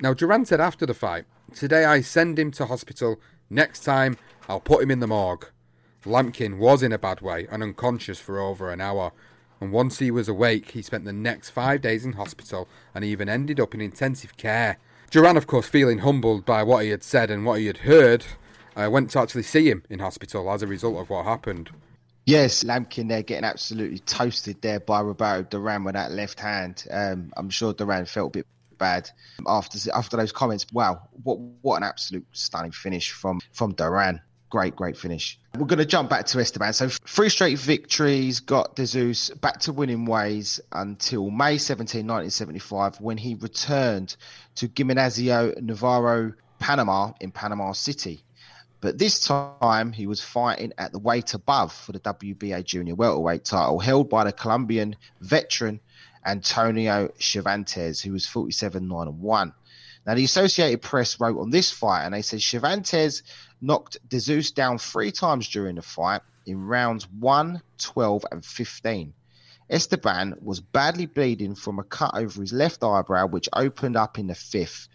[0.00, 1.24] Now Duran said after the fight,
[1.56, 3.20] "Today I send him to hospital.
[3.50, 4.16] Next time
[4.48, 5.46] I'll put him in the morgue."
[6.04, 9.10] Lampkin was in a bad way and unconscious for over an hour
[9.60, 13.28] and once he was awake, he spent the next five days in hospital and even
[13.28, 14.78] ended up in intensive care.
[15.10, 18.24] Duran, of course, feeling humbled by what he had said and what he had heard,
[18.76, 21.70] uh, went to actually see him in hospital as a result of what happened.
[22.26, 26.84] Yes, Lampkin there getting absolutely toasted there by Roberto Duran with that left hand.
[26.90, 28.46] Um, I'm sure Duran felt a bit
[28.78, 29.10] bad
[29.46, 30.66] after after those comments.
[30.72, 34.20] Wow, what what an absolute stunning finish from from Duran
[34.50, 35.38] great, great finish.
[35.56, 36.72] We're going to jump back to Esteban.
[36.72, 43.00] So three straight victories got De Jesus back to winning ways until May 17, 1975,
[43.00, 44.16] when he returned
[44.56, 48.22] to Gimnasio Navarro, Panama, in Panama City.
[48.80, 53.44] But this time he was fighting at the weight above for the WBA junior welterweight
[53.44, 55.80] title, held by the Colombian veteran
[56.26, 59.54] Antonio Cervantes, who was 47 9 1.
[60.06, 63.22] Now, the Associated Press wrote on this fight, and they said Cervantes
[63.60, 69.12] knocked De Jesus down three times during the fight in rounds 1, 12, and 15.
[69.68, 74.28] Esteban was badly bleeding from a cut over his left eyebrow, which opened up in
[74.28, 74.88] the fifth.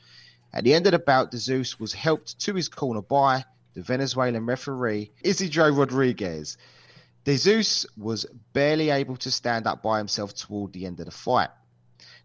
[0.54, 3.82] At the end of the bout, De Jesus was helped to his corner by the
[3.82, 6.58] Venezuelan referee Isidro Rodriguez.
[7.24, 11.12] De Jesus was barely able to stand up by himself toward the end of the
[11.12, 11.50] fight.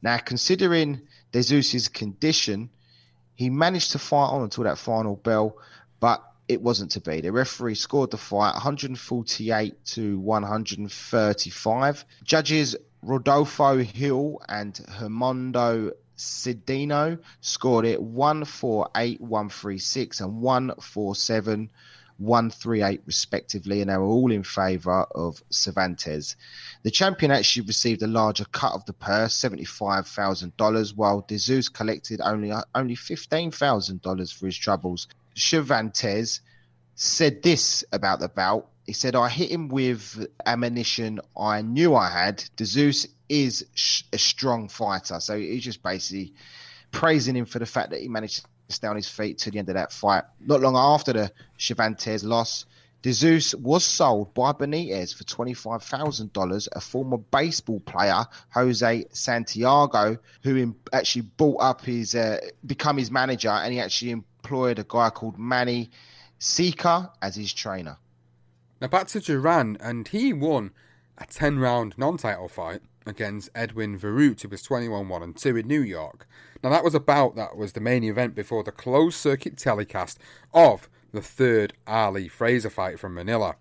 [0.00, 2.70] Now, considering De Jesus's condition,
[3.34, 5.58] he managed to fight on until that final bell,
[6.00, 7.20] but it wasn't to be.
[7.20, 12.04] The referee scored the fight 148 to 135.
[12.24, 21.70] Judges Rodolfo Hill and Hermondo Cedeno scored it 148, 136, and 147,
[22.18, 26.36] 138, respectively, and they were all in favour of Cervantes.
[26.82, 32.20] The champion actually received a larger cut of the purse, $75,000, while De Jesus collected
[32.22, 35.08] only, uh, only $15,000 for his troubles.
[35.34, 36.40] Cervantes
[36.94, 38.68] said this about the bout.
[38.86, 42.44] He said, I hit him with ammunition I knew I had.
[42.56, 45.20] De Jesus is sh- a strong fighter.
[45.20, 46.32] So he's just basically
[46.92, 48.46] praising him for the fact that he managed
[48.82, 50.24] on his feet to the end of that fight.
[50.40, 52.66] Not long after the Cervantes loss,
[53.02, 60.74] De Jesus was sold by Benitez for $25,000, a former baseball player, Jose Santiago, who
[60.92, 65.38] actually bought up his, uh, become his manager, and he actually employed a guy called
[65.38, 65.90] Manny
[66.40, 67.96] Seeker as his trainer.
[68.80, 70.72] Now back to Duran, and he won
[71.16, 75.56] a 10 round non title fight against Edwin Viruet, who was 21 1 and 2
[75.56, 76.26] in New York.
[76.62, 80.18] Now, that was a bout that was the main event before the closed circuit telecast
[80.52, 83.56] of the third Ali Frazier fight from Manila.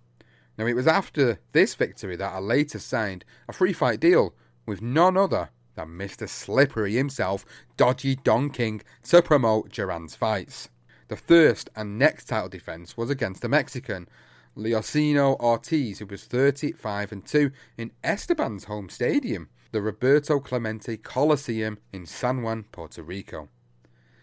[0.58, 4.34] Now, it was after this victory that I later signed a free fight deal
[4.66, 6.28] with none other than Mr.
[6.28, 7.44] Slippery himself,
[7.76, 10.70] Dodgy Don King, to promote Duran's fights.
[11.08, 14.08] The first and next title defence was against the Mexican,
[14.56, 21.78] Leoncio Ortiz, who was 35 and 2 in Esteban's home stadium, the Roberto Clemente Coliseum
[21.92, 23.48] in San Juan, Puerto Rico.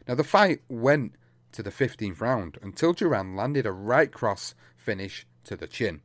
[0.07, 1.13] Now, the fight went
[1.51, 6.01] to the 15th round until Duran landed a right cross finish to the chin.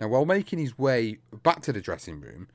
[0.00, 2.48] Now, while making his way back to the dressing room,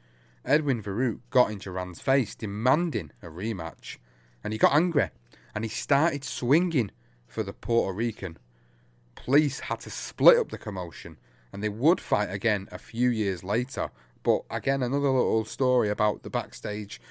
[0.43, 3.97] Edwin Viruet got in Duran's face, demanding a rematch.
[4.43, 5.09] And he got angry
[5.55, 6.91] and he started swinging
[7.27, 8.37] for the Puerto Rican
[9.25, 11.17] police had to split up the commotion
[11.51, 13.89] and they would fight again a few years later.
[14.23, 17.01] But again, another little story about the backstage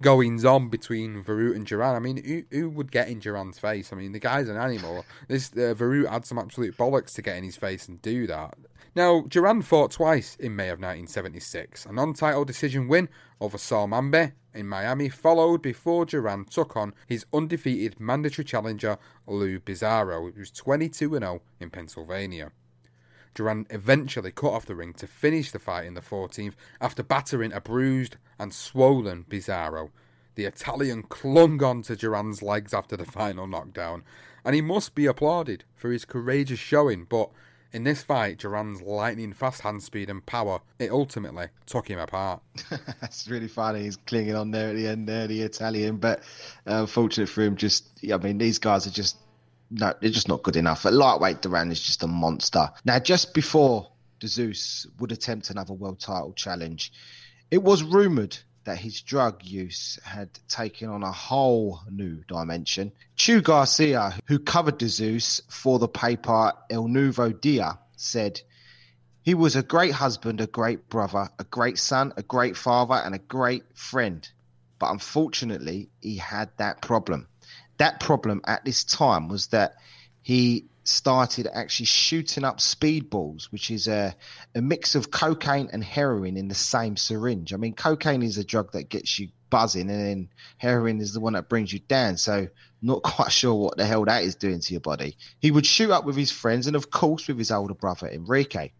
[0.00, 1.96] goings on between Viruet and Duran.
[1.96, 3.92] I mean, who, who would get in Duran's face?
[3.92, 5.04] I mean, the guy's an animal.
[5.26, 8.54] This uh, Viruet had some absolute bollocks to get in his face and do that.
[8.94, 11.86] Now, Duran fought twice in May of 1976.
[11.86, 13.08] An non-title decision win
[13.40, 19.60] over Saoul Mamby in Miami followed before Duran took on his undefeated mandatory challenger Lou
[19.60, 22.50] Bizzarro, who was 22 0 in Pennsylvania.
[23.34, 27.52] Duran eventually cut off the ring to finish the fight in the 14th after battering
[27.52, 29.90] a bruised and swollen Bizzarro.
[30.34, 34.02] The Italian clung on to Duran's legs after the final knockdown,
[34.44, 37.30] and he must be applauded for his courageous showing, but
[37.72, 42.42] in this fight, Duran's lightning fast hand speed and power, it ultimately took him apart.
[43.00, 43.82] That's really funny.
[43.82, 45.96] He's clinging on there at the end there, the Italian.
[45.96, 46.22] But
[46.66, 49.16] uh, for him, just, I mean, these guys are just,
[49.70, 50.86] no, they're just not good enough.
[50.86, 52.70] At lightweight, Duran is just a monster.
[52.84, 53.90] Now, just before
[54.24, 56.92] Zeus would attempt another world title challenge,
[57.50, 58.36] it was rumoured
[58.68, 62.92] that his drug use had taken on a whole new dimension.
[63.16, 68.42] Chu Garcia, who covered Zeus for the paper El Nuevo Dia, said,
[69.22, 73.14] He was a great husband, a great brother, a great son, a great father, and
[73.14, 74.28] a great friend.
[74.78, 77.26] But unfortunately, he had that problem.
[77.78, 79.76] That problem at this time was that
[80.20, 84.14] he started actually shooting up speedballs, which is a,
[84.54, 87.52] a mix of cocaine and heroin in the same syringe.
[87.52, 91.20] I mean, cocaine is a drug that gets you buzzing, and then heroin is the
[91.20, 92.16] one that brings you down.
[92.16, 92.48] So,
[92.80, 95.16] not quite sure what the hell that is doing to your body.
[95.40, 98.72] He would shoot up with his friends and, of course, with his older brother, Enrique.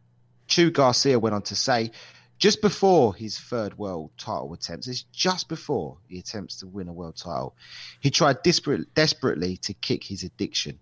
[0.47, 1.91] Chu Garcia went on to say,
[2.39, 6.93] just before his third world title attempts, it's just before he attempts to win a
[6.93, 7.55] world title,
[8.01, 10.79] he tried desperate, desperately to kick his addiction.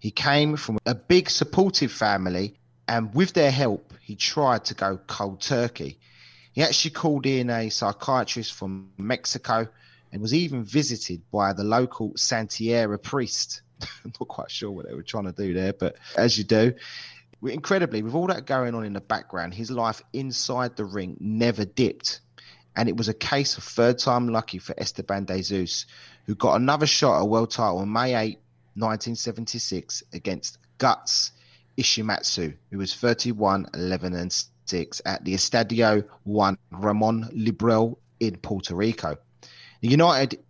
[0.00, 2.54] He came from a big supportive family,
[2.88, 5.98] and with their help, he tried to go cold turkey.
[6.52, 9.68] He actually called in a psychiatrist from Mexico
[10.10, 13.62] and was even visited by the local Santería priest.
[14.04, 16.72] I'm not quite sure what they were trying to do there, but as you do,
[17.42, 21.64] incredibly, with all that going on in the background, his life inside the ring never
[21.64, 22.20] dipped.
[22.74, 25.86] And it was a case of third time lucky for Esteban de Jesus,
[26.26, 28.38] who got another shot at a world title on May 8,
[28.80, 31.32] 1976 against Guts
[31.78, 38.74] Ishimatsu, who was 31, 11, and 6 at the Estadio Juan Ramon Loubriel in Puerto
[38.74, 39.16] Rico.
[39.80, 40.40] The United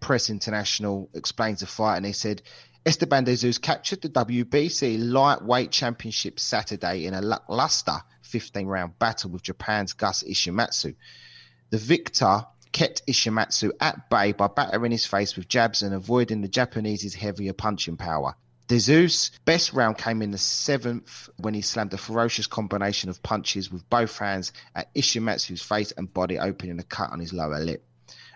[0.00, 2.42] Press International explains the fight and they said
[2.84, 9.30] Esteban de Jesus captured the WBC lightweight championship Saturday in a lackluster 15 round battle
[9.30, 10.94] with Japan's Guts Ishimatsu.
[11.70, 16.48] The victor kept Ishimatsu at bay by battering his face with jabs and avoiding the
[16.48, 18.34] Japanese's heavier punching power.
[18.68, 23.20] De Jesus' best round came in the seventh when he slammed a ferocious combination of
[23.22, 27.58] punches with both hands at Ishimatsu's face and body, opening a cut on his lower
[27.58, 27.84] lip.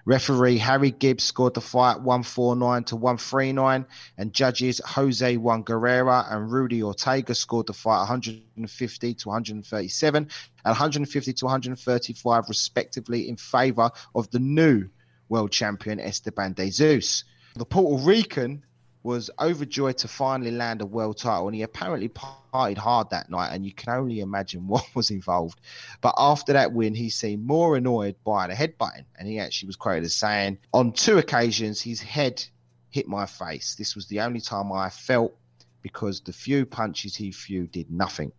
[0.07, 3.87] Referee Harry Gibbs scored the fight 149 to 139,
[4.19, 10.31] and judges Jose Juan Guerrera and Rudy Ortega scored the fight 150 to 137 and
[10.65, 14.89] 150 to 135, respectively, in favor of the new
[15.29, 17.25] world champion Esteban de Jesus.
[17.57, 18.63] The Puerto Rican
[19.05, 23.51] was overjoyed to finally land a world title, and he apparently partied hard that night.
[23.53, 25.61] And you can only imagine what was involved.
[26.01, 29.77] But after that win, he seemed more annoyed by the headbutting, and he actually was
[29.77, 32.45] quoted as saying, "On two occasions, his head
[32.91, 33.75] hit my face.
[33.75, 35.37] This was the only time I felt
[35.83, 38.33] because the few punches he threw did nothing."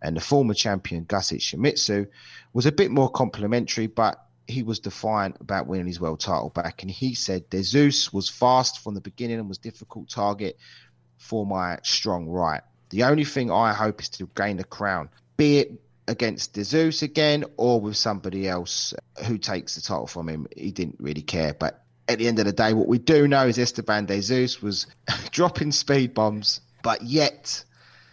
[0.00, 2.08] And the former champion Guts Ishimatsu
[2.52, 6.82] was a bit more complimentary, but he was defiant about winning his world title back,
[6.82, 10.58] and he said De Jesus was fast from the beginning and was difficult target
[11.18, 12.62] for my strong right.
[12.90, 17.02] The only thing I hope is to gain the crown, be it against De Jesus
[17.02, 18.92] again or with somebody else
[19.26, 20.46] who takes the title from him.
[20.56, 23.46] He didn't really care, but at the end of the day, what we do know
[23.46, 24.86] is Esteban De Jesus was
[25.30, 27.64] dropping speed bombs, but yet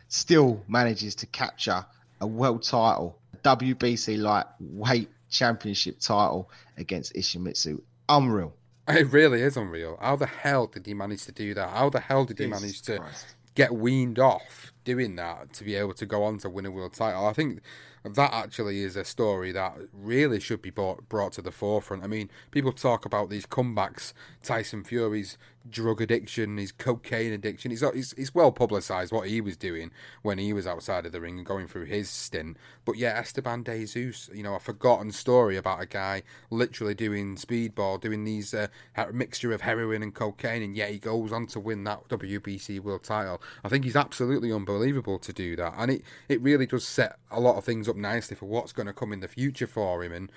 [0.08, 1.86] still manages to capture
[2.22, 7.82] a world title, WBC lightweight championship title against Ishimatsu.
[8.08, 8.54] Unreal.
[8.88, 9.98] It really is unreal.
[10.02, 11.70] How the hell did he manage to do that?
[11.70, 13.36] How the hell did he Jesus manage to Christ.
[13.54, 16.94] get weaned off doing that to be able to go on to win a world
[16.94, 17.28] title?
[17.28, 17.62] I think
[18.04, 22.04] that actually is a story that really should be brought, brought to the forefront.
[22.04, 25.38] I mean, people talk about these comebacks, Tyson Fury's
[25.70, 27.72] drug addiction, his cocaine addiction.
[27.72, 29.92] It's, it's, it's well publicised what he was doing
[30.22, 32.58] when he was outside of the ring and going through his stint.
[32.86, 37.36] But yeah, Esteban De Jesus, you know, a forgotten story about a guy literally doing
[37.36, 38.68] speedball, doing these uh,
[39.12, 43.04] mixture of heroin and cocaine, and yet he goes on to win that WBC world
[43.04, 43.42] title.
[43.64, 47.40] I think he's absolutely unbelievable to do that, and it, it really does set a
[47.40, 50.12] lot of things up nicely for what's going to come in the future for him.
[50.12, 50.32] And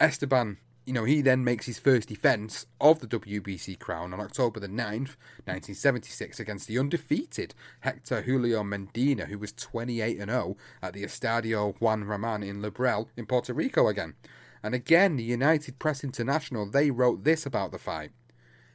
[0.00, 4.60] Esteban you know, he then makes his first defence of the WBC crown on October
[4.60, 5.16] the 9th,
[5.46, 11.74] 1976, against the undefeated Hector Julio Medina, who was 28 and 0 at the Estadio
[11.80, 14.14] Juan Ramon in Librel in Puerto Rico again.
[14.62, 18.10] And again, the United Press International, they wrote this about the fight.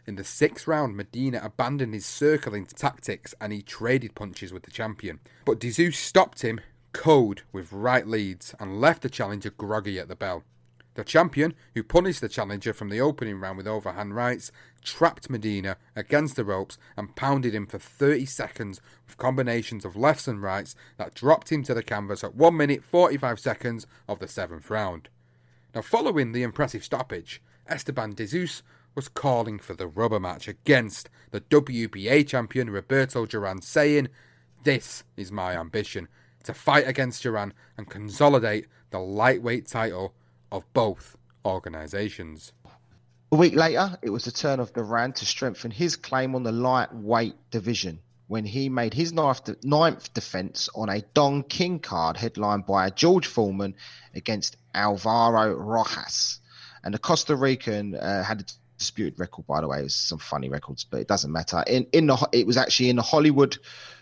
[0.05, 4.71] In the sixth round, Medina abandoned his circling tactics and he traded punches with the
[4.71, 5.19] champion.
[5.45, 6.61] But De Jesus stopped him,
[6.93, 10.43] code with right leads, and left the challenger groggy at the bell.
[10.95, 15.77] The champion, who punished the challenger from the opening round with overhand rights, trapped Medina
[15.95, 20.75] against the ropes and pounded him for 30 seconds with combinations of lefts and rights
[20.97, 25.09] that dropped him to the canvas at 1 minute 45 seconds of the seventh round.
[25.75, 28.63] Now, following the impressive stoppage, Esteban De Jesus
[28.95, 34.09] was calling for the rubber match against the WBA champion Roberto Duran, saying,
[34.63, 36.07] This is my ambition
[36.43, 40.15] to fight against Duran and consolidate the lightweight title
[40.51, 42.51] of both organisations.
[43.31, 46.51] A week later, it was the turn of Duran to strengthen his claim on the
[46.51, 52.91] lightweight division when he made his ninth, defence on a Don King card headlined by
[52.91, 53.75] George Foreman
[54.13, 56.39] against Alvaro Rojas.
[56.83, 58.45] And the Costa Rican uh, had a
[58.77, 59.79] disputed record, by the way.
[59.79, 61.63] It was some funny records, but it doesn't matter.
[61.65, 63.57] In in the it was actually in the Hollywood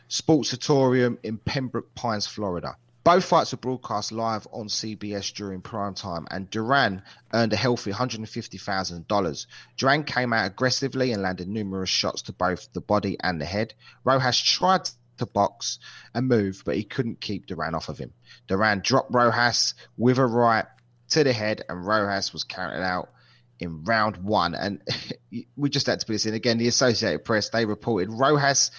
[0.09, 2.75] Sportsatorium in Pembroke Pines, Florida.
[3.07, 7.01] Both fights were broadcast live on CBS during prime time, and Duran
[7.33, 9.45] earned a healthy $150,000.
[9.77, 13.73] Duran came out aggressively and landed numerous shots to both the body and the head.
[14.03, 14.89] Rojas tried
[15.19, 15.79] to box
[16.13, 18.11] and move, but he couldn't keep Duran off of him.
[18.47, 20.65] Duran dropped Rojas with a right
[21.11, 23.09] to the head, and Rojas was counted out
[23.57, 24.53] in round one.
[24.53, 24.81] And
[25.55, 26.57] we just had to put this in again.
[26.57, 28.69] The Associated Press they reported Rojas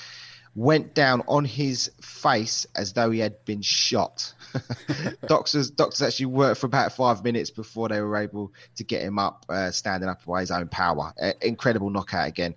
[0.55, 4.33] went down on his face as though he had been shot.
[5.27, 9.19] doctors doctors actually worked for about five minutes before they were able to get him
[9.19, 11.13] up, uh, standing up by his own power.
[11.21, 12.55] Uh, incredible knockout again.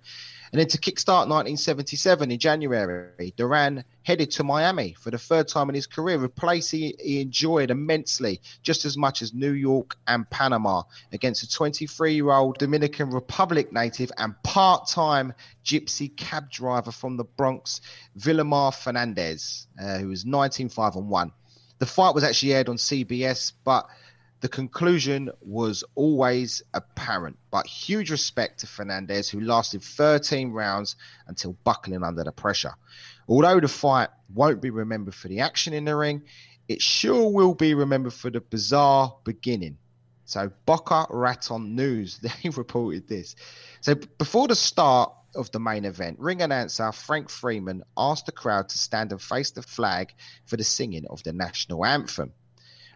[0.52, 5.70] And then to kickstart 1977 in January, Duran headed to Miami for the third time
[5.70, 9.96] in his career, a place he, he enjoyed immensely, just as much as New York
[10.06, 15.32] and Panama, against a 23 year old Dominican Republic native and part time
[15.64, 17.80] gypsy cab driver from the Bronx,
[18.18, 21.32] Vilomar Fernandez, uh, who was 19 5 and 1.
[21.82, 23.88] The fight was actually aired on CBS, but
[24.40, 30.94] the conclusion was always apparent, but huge respect to Fernandez, who lasted 13 rounds
[31.26, 32.74] until buckling under the pressure.
[33.26, 36.22] Although the fight won't be remembered for the action in the ring,
[36.68, 39.76] it sure will be remembered for the bizarre beginning.
[40.24, 43.34] So, Boca Raton News, they reported this.
[43.80, 48.68] So, before the start of the main event, ring announcer Frank Freeman asked the crowd
[48.68, 50.14] to stand and face the flag
[50.46, 52.32] for the singing of the national anthem.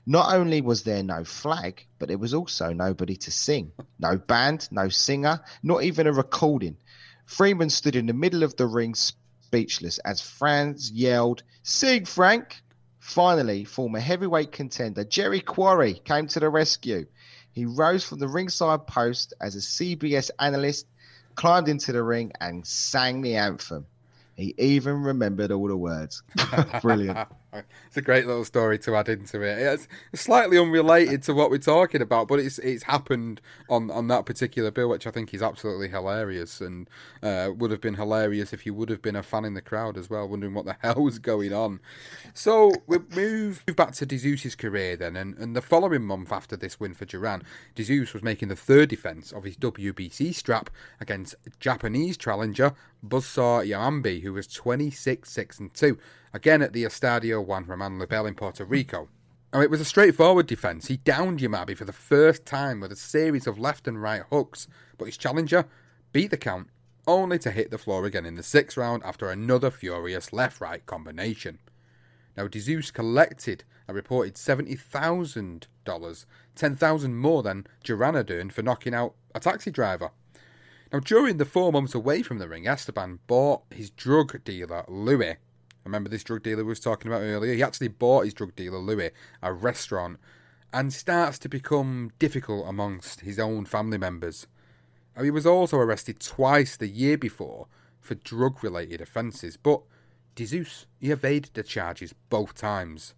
[0.07, 3.73] Not only was there no flag, but there was also nobody to sing.
[3.99, 6.77] No band, no singer, not even a recording.
[7.27, 12.63] Freeman stood in the middle of the ring speechless as Franz yelled, Sing, Frank!
[13.01, 17.07] Finally, former heavyweight contender Jerry Quarry came to the rescue.
[17.51, 20.87] He rose from the ringside post as a CBS analyst,
[21.37, 23.87] climbed into the ring, and sang the anthem.
[24.35, 26.23] He even remembered all the words.
[26.83, 27.29] Brilliant.
[27.87, 29.59] It's a great little story to add into it.
[30.13, 34.27] It's slightly unrelated to what we're talking about, but it's it's happened on, on that
[34.27, 36.89] particular bill, which I think is absolutely hilarious and
[37.23, 39.97] uh, would have been hilarious if you would have been a fan in the crowd
[39.97, 41.81] as well, wondering what the hell was going on.
[42.35, 44.17] So we move back to De
[44.57, 47.43] career then, and, and the following month after this win for Duran,
[47.75, 52.75] De was making the third defence of his WBC strap against Japanese challenger
[53.07, 55.99] Buzzsaw Yamabe, who was 26 6 and 2,
[56.37, 59.09] again at the Estadio Juan Ramon Loubriel in Puerto Rico.
[59.53, 60.87] Now, it was a straightforward defence.
[60.87, 64.69] He downed Yamabe for the first time with a series of left and right hooks,
[64.99, 65.65] but his challenger
[66.13, 66.69] beat the count,
[67.07, 70.85] only to hit the floor again in the sixth round after another furious left right
[70.85, 71.59] combination.
[72.37, 79.15] Now, De Jesus collected a reported $70,000, $10,000 more than Duran earned for knocking out
[79.35, 80.11] a taxi driver.
[80.93, 85.39] Now, during the four months away from the ring, Esteban bought his drug dealer, Louis.
[85.87, 87.55] Remember this drug dealer we was talking about earlier?
[87.55, 90.19] He actually bought his drug dealer, Louis, a restaurant,
[90.73, 94.49] and starts to become difficult amongst his own family members.
[95.21, 97.69] He was also arrested twice the year before
[98.01, 99.81] for drug related offences, but
[100.35, 103.15] De Jesus, he evaded the charges both times.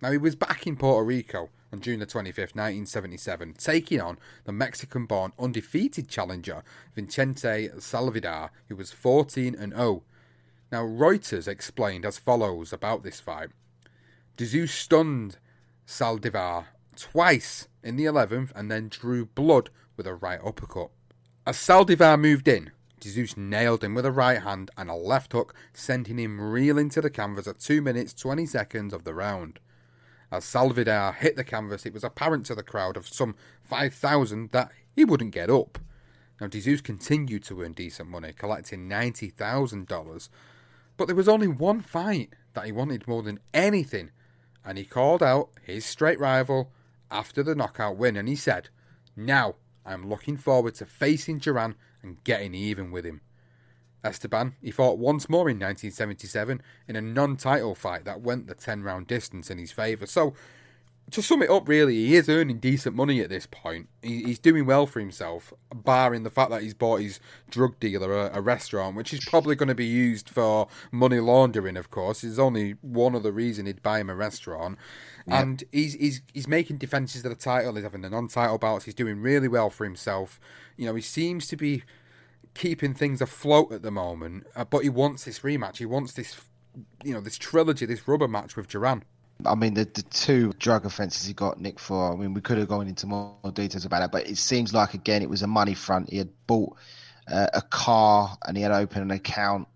[0.00, 4.52] Now, he was back in Puerto Rico on June the 25th, 1977, taking on the
[4.52, 6.64] Mexican born undefeated challenger
[6.94, 10.02] Vicente Saldivar, who was 14 and 0.
[10.72, 13.50] Now, Reuters explained as follows about this fight
[14.36, 15.38] De Jesus stunned
[15.86, 20.90] Saldivar twice in the 11th and then drew blood with a right uppercut.
[21.46, 25.32] As Saldivar moved in, De Jesus nailed him with a right hand and a left
[25.32, 29.58] hook, sending him reeling to the canvas at 2 minutes 20 seconds of the round.
[30.30, 34.72] As Saldivar hit the canvas, it was apparent to the crowd of some 5,000 that
[34.94, 35.78] he wouldn't get up.
[36.40, 40.28] Now, De Jesus continued to earn decent money, collecting $90,000,
[40.96, 44.10] but there was only one fight that he wanted more than anything,
[44.64, 46.72] and he called out his straight rival
[47.10, 48.68] after the knockout win, and he said,
[49.14, 53.20] Now I'm looking forward to facing Duran and getting even with him.
[54.04, 58.54] Esteban, he fought once more in 1977 in a non title fight that went the
[58.54, 60.06] 10 round distance in his favour.
[60.06, 60.34] So,
[61.12, 63.88] to sum it up, really, he is earning decent money at this point.
[64.02, 68.38] he's doing well for himself, barring the fact that he's bought his drug dealer a,
[68.38, 72.22] a restaurant, which is probably going to be used for money laundering, of course.
[72.22, 74.78] There's only one other reason he'd buy him a restaurant.
[75.28, 75.40] Yep.
[75.40, 78.84] And he's, he's, he's making defences of the title, he's having the non title bouts,
[78.84, 80.40] he's doing really well for himself.
[80.76, 81.84] You know, he seems to be
[82.54, 85.76] keeping things afloat at the moment, uh, but he wants this rematch.
[85.76, 86.40] He wants this,
[87.04, 89.04] you know, this trilogy, this rubber match with Duran.
[89.44, 92.58] I mean, the, the two drug offences he got Nick for, I mean, we could
[92.58, 95.46] have gone into more details about that, but it seems like, again, it was a
[95.46, 96.10] money front.
[96.10, 96.76] He had bought
[97.30, 99.68] uh, a car and he had opened an account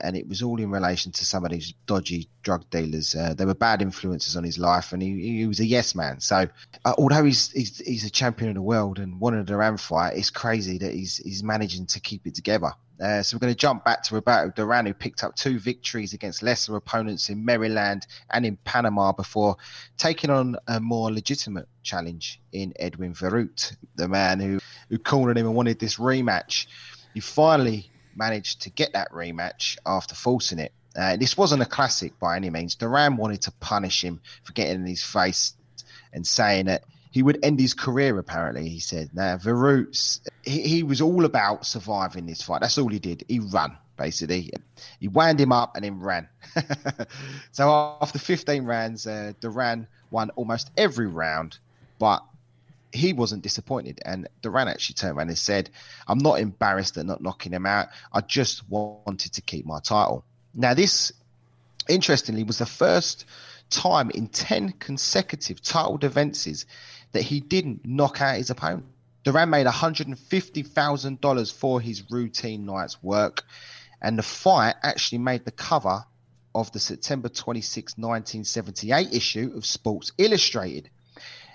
[0.00, 3.14] and it was all in relation to some of these dodgy drug dealers.
[3.14, 6.20] Uh, they were bad influences on his life, and he, he was a yes man.
[6.20, 6.46] So,
[6.84, 10.16] uh, although he's, he's, he's a champion of the world and won a Duran fight,
[10.16, 12.72] it's crazy that he's he's managing to keep it together.
[13.00, 16.12] Uh, so we're going to jump back to Roberto Duran, who picked up two victories
[16.12, 19.56] against lesser opponents in Maryland and in Panama before
[19.96, 25.46] taking on a more legitimate challenge in Edwin Viruet, the man who, who cornered him
[25.46, 26.66] and wanted this rematch.
[27.14, 30.72] He finally managed to get that rematch after forcing it.
[30.94, 32.74] Uh, this wasn't a classic by any means.
[32.74, 35.54] Duran wanted to punish him for getting in his face
[36.12, 38.18] and saying that he would end his career.
[38.18, 39.10] Apparently, he said.
[39.12, 42.60] Now, Viruet, he, he was all about surviving this fight.
[42.60, 43.24] That's all he did.
[43.28, 44.50] He ran basically.
[44.98, 46.26] He wound him up and then ran.
[47.52, 51.58] so after 15 rounds, uh, Duran won almost every round,
[51.98, 52.24] but
[52.92, 54.00] he wasn't disappointed.
[54.04, 55.68] And Duran actually turned around and said,
[56.08, 57.88] I'm not embarrassed at not knocking him out.
[58.10, 60.24] I just wanted to keep my title.
[60.54, 61.12] Now, this,
[61.86, 63.26] interestingly, was the first
[63.70, 66.66] time in 10 consecutive title defenses
[67.12, 68.86] that he didn't knock out his opponent.
[69.24, 73.44] Duran made $150,000 for his routine night's work,
[74.00, 76.04] and the fight actually made the cover
[76.54, 80.90] of the September 26, 1978 issue of Sports Illustrated.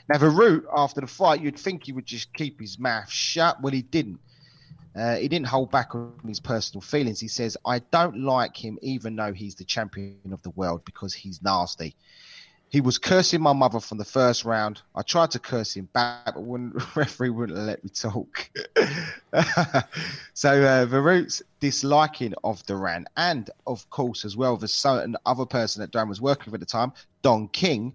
[0.07, 3.61] Now, Viruet, after the fight, you'd think he would just keep his mouth shut.
[3.61, 4.19] Well, he didn't.
[4.95, 7.19] Uh, he didn't hold back on his personal feelings.
[7.19, 11.13] He says, I don't like him, even though he's the champion of the world, because
[11.13, 11.95] he's nasty.
[12.69, 14.81] He was cursing my mother from the first round.
[14.95, 18.49] I tried to curse him back, but when referee wouldn't let me talk.
[20.33, 25.81] so uh, Viruet's disliking of Duran, and of course, as well, the certain other person
[25.81, 27.93] that Duran was working with at the time, Don King,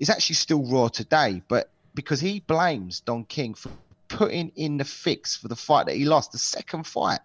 [0.00, 3.70] is actually still raw today, but because he blames Don King for
[4.10, 7.20] putting in the fix for the fight that he lost, the second fight.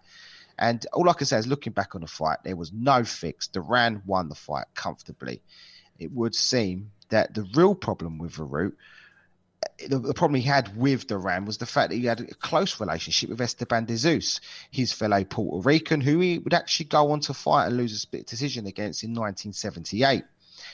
[0.58, 3.46] And all I can say is, looking back on the fight, there was no fix.
[3.46, 5.42] Duran won the fight comfortably.
[5.98, 8.72] It would seem that the real problem with Viruet
[9.88, 12.80] the, the, problem he had with Duran was the fact that he had a close
[12.80, 17.20] relationship with Esteban de Jesus, his fellow Puerto Rican, who he would actually go on
[17.20, 20.24] to fight and lose a split decision against in 1978.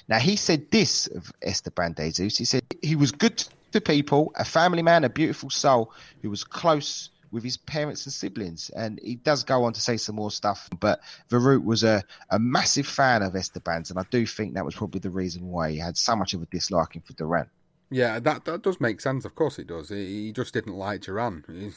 [0.09, 2.39] Now, he said this of Esteban de Jesus.
[2.39, 5.93] He said he was good to people, a family man, a beautiful soul
[6.23, 8.71] who was close with his parents and siblings.
[8.71, 10.69] And he does go on to say some more stuff.
[10.79, 11.01] But
[11.31, 15.01] Viruet was a, a massive fan of Esteban's, and I do think that was probably
[15.01, 17.49] the reason why he had so much of a disliking for Duran.
[17.91, 19.25] Yeah, that that does make sense.
[19.25, 19.91] Of course, it does.
[19.91, 21.73] He, he just didn't like Duran.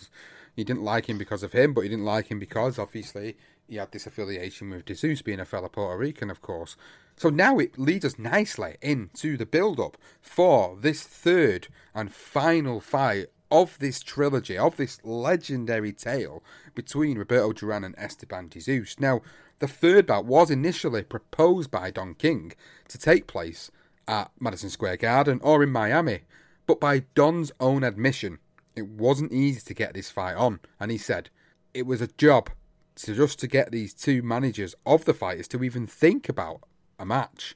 [0.56, 3.36] He didn't like him because of him, but he didn't like him because obviously
[3.68, 6.78] he had this affiliation with De Jesus being a fellow Puerto Rican, of course.
[7.18, 12.82] So now it leads us nicely into the build up for this third and final
[12.82, 16.44] fight of this trilogy, of this legendary tale
[16.74, 19.00] between Roberto Duran and Esteban de Jesus.
[19.00, 19.22] Now,
[19.60, 22.52] the third bout was initially proposed by Don King
[22.90, 23.72] to take place
[24.08, 26.22] at Madison Square Garden or in Miami,
[26.68, 28.40] but by Don's own admission,
[28.76, 31.30] it wasn't easy to get this fight on, and he said
[31.74, 32.50] it was a job
[32.96, 36.62] to just to get these two managers of the fighters to even think about
[37.00, 37.56] a match.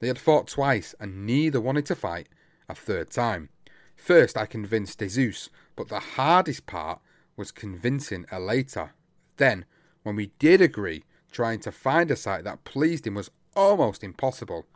[0.00, 2.28] They had fought twice and neither wanted to fight
[2.68, 3.48] a third time.
[3.94, 7.00] First, I convinced Jesus, but the hardest part
[7.36, 8.90] was convincing Eleta.
[9.36, 9.64] Then,
[10.02, 14.66] when we did agree, trying to find a site that pleased him was almost impossible.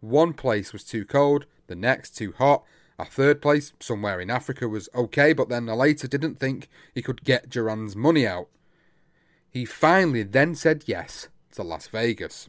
[0.00, 2.64] One place was too cold, the next too hot.
[2.98, 7.24] A third place, somewhere in Africa, was okay, but then Eleta didn't think he could
[7.24, 8.48] get Duran's money out.
[9.50, 12.48] He finally then said yes to Las Vegas.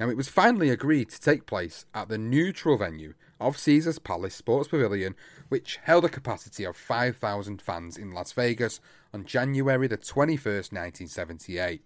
[0.00, 4.34] Now, it was finally agreed to take place at the neutral venue of Caesars Palace
[4.34, 5.14] Sports Pavilion,
[5.48, 8.80] which held a capacity of 5,000 fans in Las Vegas
[9.12, 11.82] on January the 21st, 1978.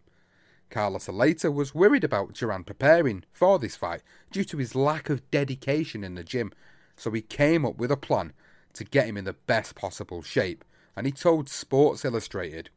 [0.71, 5.31] Carlos Eleta was worried about Duran preparing for this fight due to his lack of
[5.31, 6.53] dedication in the gym,
[6.97, 8.33] so he came up with a plan
[8.75, 10.65] to get him in the best possible shape,
[10.97, 12.71] and he told Sports Illustrated,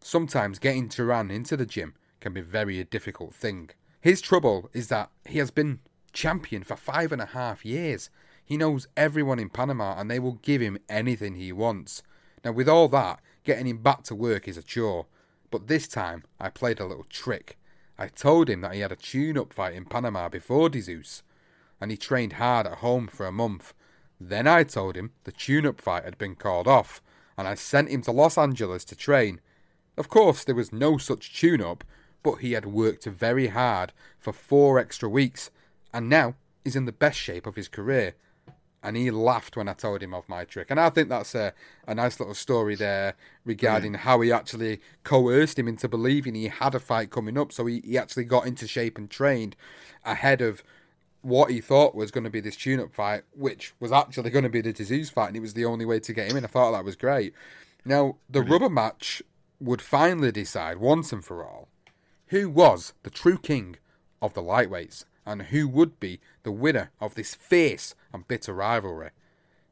[0.00, 3.70] Sometimes getting Duran into the gym can be very a difficult thing.
[4.02, 5.78] His trouble is that he has been
[6.12, 8.10] champion for five and a half years.
[8.44, 12.02] He knows everyone in Panama and they will give him anything he wants.
[12.44, 15.06] Now, with all that, getting him back to work is a chore,
[15.52, 17.56] but this time I played a little trick.
[17.96, 20.82] I told him that he had a tune up fight in Panama before De
[21.80, 23.72] and he trained hard at home for a month.
[24.20, 27.00] Then I told him the tune up fight had been called off,
[27.38, 29.40] and I sent him to Los Angeles to train.
[29.96, 31.84] Of course, there was no such tune up,
[32.22, 35.50] but he had worked very hard for four extra weeks,
[35.92, 38.14] and now is in the best shape of his career
[38.82, 40.68] and he laughed when I told him of my trick.
[40.70, 41.52] And I think that's a,
[41.86, 43.14] a nice little story there
[43.44, 47.52] regarding how he actually coerced him into believing he had a fight coming up.
[47.52, 49.54] So he, he actually got into shape and trained
[50.04, 50.64] ahead of
[51.20, 54.42] what he thought was going to be this tune up fight, which was actually going
[54.42, 56.36] to be the De Jesus fight, and it was the only way to get him
[56.36, 56.44] in.
[56.44, 57.32] I thought that was great.
[57.84, 58.50] Now, the Brilliant.
[58.50, 59.22] rubber match
[59.60, 61.68] would finally decide once and for all
[62.32, 63.76] who was the true king
[64.22, 69.10] of the lightweights and who would be the winner of this fierce and bitter rivalry.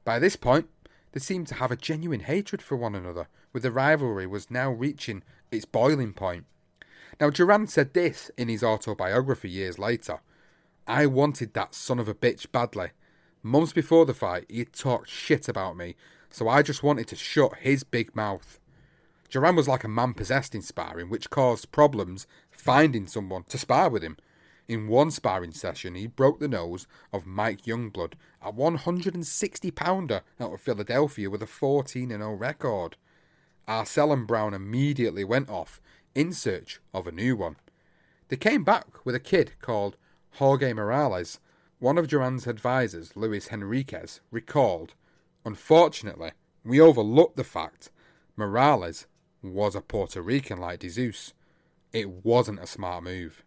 [0.04, 0.68] By this point,
[1.12, 4.70] they seemed to have a genuine hatred for one another, with the rivalry was now
[4.70, 6.44] reaching its boiling point.
[7.18, 10.20] Now, Duran said this in his autobiography years later
[10.86, 12.90] I wanted that son of a bitch badly.
[13.42, 15.96] Months before the fight, he had talked shit about me,
[16.28, 18.61] so I just wanted to shut his big mouth.
[19.30, 22.26] Duran was like a man possessed in sparring, which caused problems
[22.61, 24.16] finding someone to spar with him,
[24.70, 30.52] in one sparring session, he broke the nose of Mike Youngblood, a 160 pounder out
[30.52, 32.96] of Philadelphia with a 14 0 record.
[33.66, 35.80] Arcel and Brown immediately went off
[36.14, 37.56] in search of a new one.
[38.28, 39.96] They came back with a kid called
[40.34, 41.40] Jorge Morales.
[41.80, 44.94] One of Duran's advisors, Luis Henriquez, recalled,
[45.44, 46.30] Unfortunately,
[46.64, 47.90] we overlooked the fact
[48.36, 49.08] Morales
[49.42, 51.34] was a Puerto Rican like De Jesus.
[51.93, 53.43] It wasn't a smart move.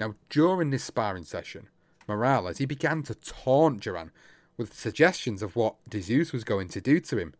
[0.00, 1.68] Now, during this sparring session,
[2.06, 4.10] Morales he began to taunt Duran
[4.56, 5.98] with suggestions of what De
[6.32, 7.34] was going to do to him.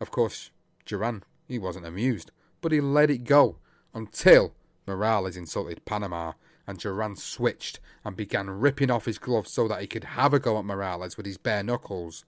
[0.00, 0.50] Of course,
[0.84, 3.56] Duran he wasn't amused, but he let it go
[3.94, 4.54] until
[4.86, 6.32] Morales insulted Panama
[6.66, 10.38] and Duran switched and began ripping off his gloves so that he could have a
[10.38, 12.24] go at Morales with his bare knuckles.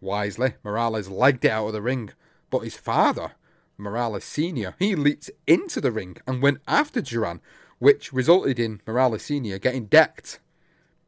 [0.00, 2.10] Wisely, Morales legged it out of the ring,
[2.50, 3.32] but his father,
[3.78, 7.40] Morales Sr., he leaped into the ring and went after Duran
[7.78, 9.58] which resulted in Morales Sr.
[9.58, 10.40] getting decked.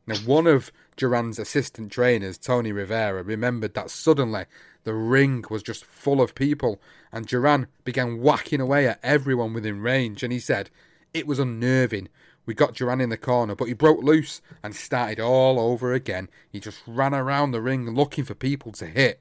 [0.06, 4.46] Now, one of Duran's assistant trainers, Tony Rivera, remembered that suddenly
[4.84, 6.80] The ring was just full of people,
[7.12, 10.22] and Duran began whacking away at everyone within range.
[10.22, 10.70] And he said,
[11.12, 12.08] It was unnerving.
[12.46, 16.30] We got Duran in the corner, but he broke loose and started all over again.
[16.50, 19.20] He just ran around the ring looking for people to hit.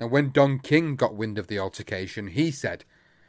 [0.00, 2.84] Now, when Don King got wind of the altercation, he said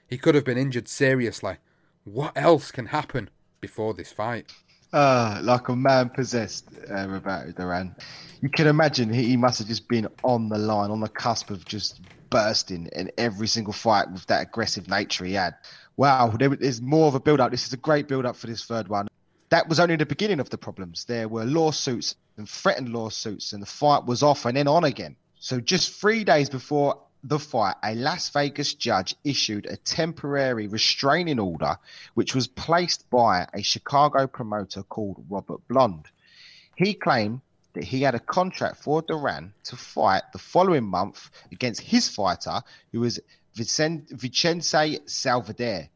[0.08, 1.58] he could have been injured seriously.
[2.04, 4.52] What else can happen before this fight?
[4.92, 7.96] Uh, like a man possessed, uh, Roberto Duran.
[8.42, 11.50] You can imagine he, he must have just been on the line, on the cusp
[11.52, 15.56] of just bursting in every single fight with that aggressive nature he had.
[15.98, 17.52] Wow, there is more of a build up.
[17.52, 19.08] This is a great build up for this third one.
[19.50, 21.06] That was only the beginning of the problems.
[21.06, 25.16] There were lawsuits and threatened lawsuits, and the fight was off and then on again.
[25.42, 31.40] So, just three days before the fight, a Las Vegas judge issued a temporary restraining
[31.40, 31.78] order,
[32.14, 36.08] which was placed by a Chicago promoter called Robert Blond.
[36.76, 37.40] He claimed
[37.74, 42.62] that he had a contract for Duran to fight the following month against his fighter,
[42.92, 43.22] who was
[43.56, 45.88] Vicente Salvador.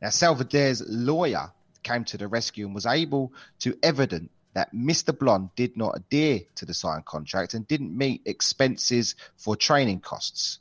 [0.00, 5.16] Now, Salvador's lawyer came to the rescue and was able to evidence that Mr.
[5.16, 10.58] Blond did not adhere to the signed contract and didn't meet expenses for training costs.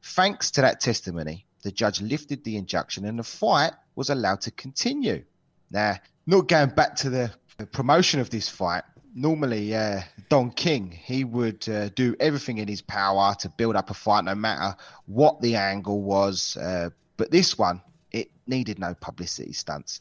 [0.00, 4.52] Thanks to that testimony, the judge lifted the injunction and the fight was allowed to
[4.52, 5.24] continue.
[5.72, 7.32] Now, not going back to the
[7.72, 12.82] promotion of this fight, normally uh, Don King, he would uh, do everything in his
[12.82, 16.56] power to build up a fight no matter what the angle was.
[16.56, 20.00] Uh, but this one, it needed no publicity stunts.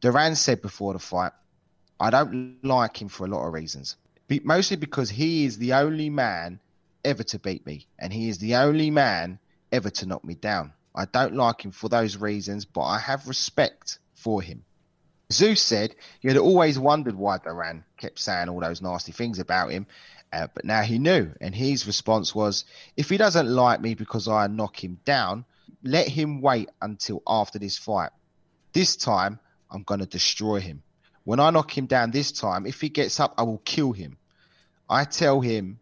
[0.00, 1.30] Duran said before the fight,
[1.98, 3.96] I don't like him for a lot of reasons.
[4.28, 6.60] Be- mostly because he is the only man
[7.04, 9.38] ever to beat me, and he is the only man
[9.72, 10.72] ever to knock me down.
[10.94, 14.64] I don't like him for those reasons, but I have respect for him.
[15.30, 19.70] Jesus said he had always wondered why Duran kept saying all those nasty things about
[19.70, 19.86] him,
[20.32, 22.64] uh, but now he knew, and his response was,
[22.96, 25.44] If he doesn't like me because I knock him down,
[25.82, 28.10] let him wait until after this fight.
[28.72, 29.38] This time,
[29.70, 30.82] I'm going to destroy him.
[31.26, 34.16] When I knock him down this time, if he gets up, I will kill him.
[34.88, 35.80] I tell him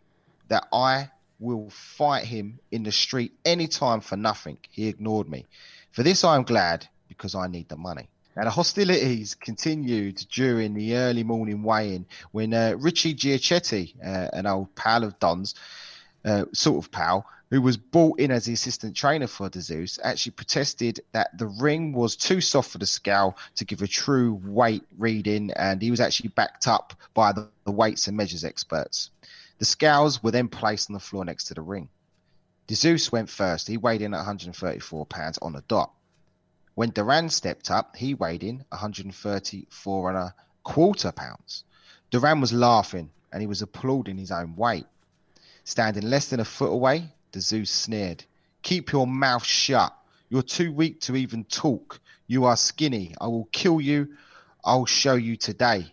[0.48, 4.56] that I will fight him in the street anytime for nothing.
[4.70, 5.44] He ignored me.
[5.92, 8.08] For this, I am glad because I need the money.
[8.34, 14.46] Now, the hostilities continued during the early morning weigh-in when uh, Richie Giachetti, uh, an
[14.46, 15.54] old pal of Don's,
[16.24, 20.00] uh, sort of pal, who was brought in as the assistant trainer for de Jesus,
[20.02, 24.40] actually protested that the ring was too soft for the scale to give a true
[24.44, 29.10] weight reading, and he was actually backed up by the, the weights and measures experts.
[29.58, 31.88] The scales were then placed on the floor next to the ring.
[32.66, 33.68] De Jesus went first.
[33.68, 35.92] He weighed in at 134 pounds on the dot.
[36.74, 40.34] When Duran stepped up, he weighed in 134 and a
[40.64, 41.62] quarter pounds.
[42.10, 44.86] Duran was laughing and he was applauding his own weight.
[45.62, 48.24] Standing less than a foot away, de Jesus sneered.
[48.62, 49.92] Keep your mouth shut.
[50.28, 52.00] You're too weak to even talk.
[52.28, 53.14] You are skinny.
[53.20, 54.08] I will kill you.
[54.64, 55.92] I'll show you today.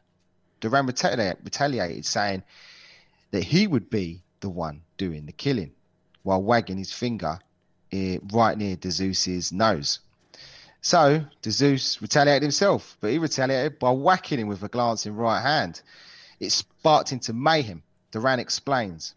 [0.60, 2.44] Duran retaliated, saying
[3.32, 5.72] that he would be the one doing the killing,
[6.24, 7.39] while wagging his finger
[7.92, 10.00] eh, right near Zeus's nose.
[10.82, 15.82] So Zeus retaliated himself, but he retaliated by whacking him with a glancing right hand.
[16.39, 17.82] It sparked into mayhem.
[18.12, 19.16] Duran explains.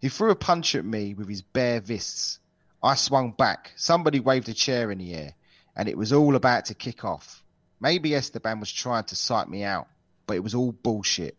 [0.00, 2.38] He threw a punch at me with his bare fists.
[2.82, 3.72] I swung back.
[3.76, 5.34] Somebody waved a chair in the air,
[5.74, 7.42] and it was all about to kick off.
[7.80, 9.88] Maybe Esteban was trying to psych me out,
[10.26, 11.36] but it was all bullshit.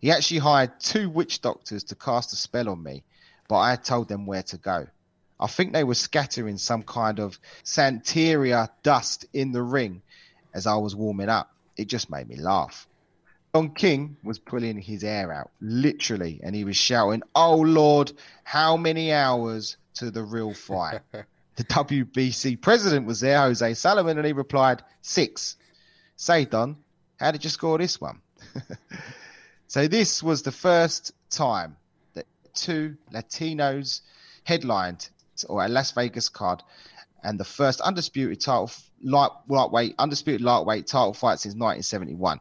[0.00, 3.04] He actually hired two witch doctors to cast a spell on me,
[3.48, 4.86] but I told them where to go.
[5.38, 10.02] I think they were scattering some kind of Santería dust in the ring
[10.52, 11.52] as I was warming up.
[11.76, 12.88] It just made me laugh.
[13.52, 18.12] Don King was pulling his hair out, literally, and he was shouting, Oh Lord,
[18.44, 21.00] how many hours to the real fight?
[21.56, 25.56] the WBC president was there, Jose Salomon, and he replied, Six.
[26.16, 26.76] Say, Don,
[27.18, 28.20] how did you score this one?
[29.66, 31.76] so, this was the first time
[32.14, 34.02] that two Latinos
[34.44, 35.08] headlined
[35.48, 36.62] or a Las Vegas card
[37.22, 38.70] and the first undisputed title
[39.02, 42.40] light, lightweight undisputed lightweight title fight since 1971.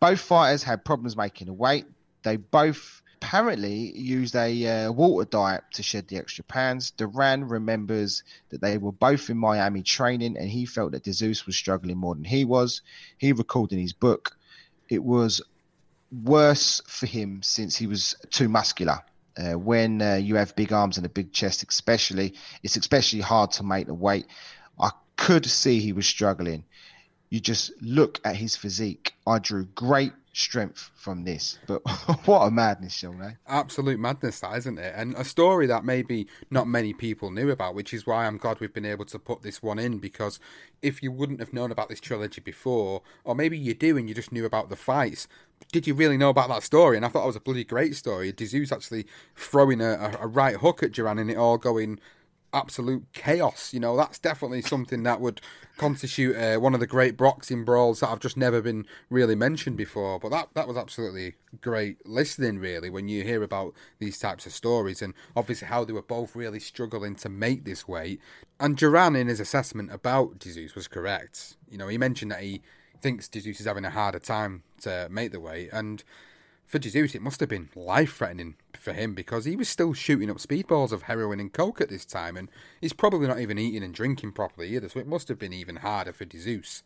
[0.00, 1.84] Both fighters had problems making the weight.
[2.22, 6.90] They both apparently used a uh, water diet to shed the extra pounds.
[6.90, 11.44] Duran remembers that they were both in Miami training, and he felt that De Jesus
[11.46, 12.80] was struggling more than he was.
[13.18, 14.36] He recalled in his book,
[14.88, 15.42] it was
[16.24, 18.98] worse for him since he was too muscular.
[19.36, 23.50] Uh, when uh, you have big arms and a big chest, especially, it's especially hard
[23.52, 24.26] to make the weight.
[24.78, 26.64] I could see he was struggling.
[27.30, 29.14] You just look at his physique.
[29.26, 31.58] I drew great strength from this.
[31.66, 31.80] But
[32.26, 33.32] what a madness, Sean, eh?
[33.46, 34.92] Absolute madness, that, isn't it?
[34.96, 38.60] And a story that maybe not many people knew about, which is why I'm glad
[38.60, 40.38] we've been able to put this one in, because
[40.82, 44.14] if you wouldn't have known about this trilogy before, or maybe you do and you
[44.14, 45.26] just knew about the fights,
[45.72, 46.96] did you really know about that story?
[46.96, 48.32] And I thought it was a bloody great story.
[48.32, 52.00] De Jesus actually throwing a, a, a right hook at Duran and it all going
[52.52, 53.72] absolute chaos.
[53.72, 55.40] You know, that's definitely something that would
[55.76, 59.76] constitute uh, one of the great boxing brawls that I've just never been really mentioned
[59.76, 60.18] before.
[60.18, 64.52] But that that was absolutely great listening, really, when you hear about these types of
[64.52, 68.20] stories and obviously how they were both really struggling to make this weight.
[68.58, 71.56] And Duran, in his assessment about De Jesus, was correct.
[71.70, 72.62] You know, he mentioned that he
[73.00, 76.04] thinks De Jesus is having a harder time to make the weight and
[76.70, 80.30] for Jesus, it must have been life threatening for him because he was still shooting
[80.30, 82.48] up speedballs of heroin and coke at this time, and
[82.80, 85.76] he's probably not even eating and drinking properly either, so it must have been even
[85.76, 86.84] harder for Jesus.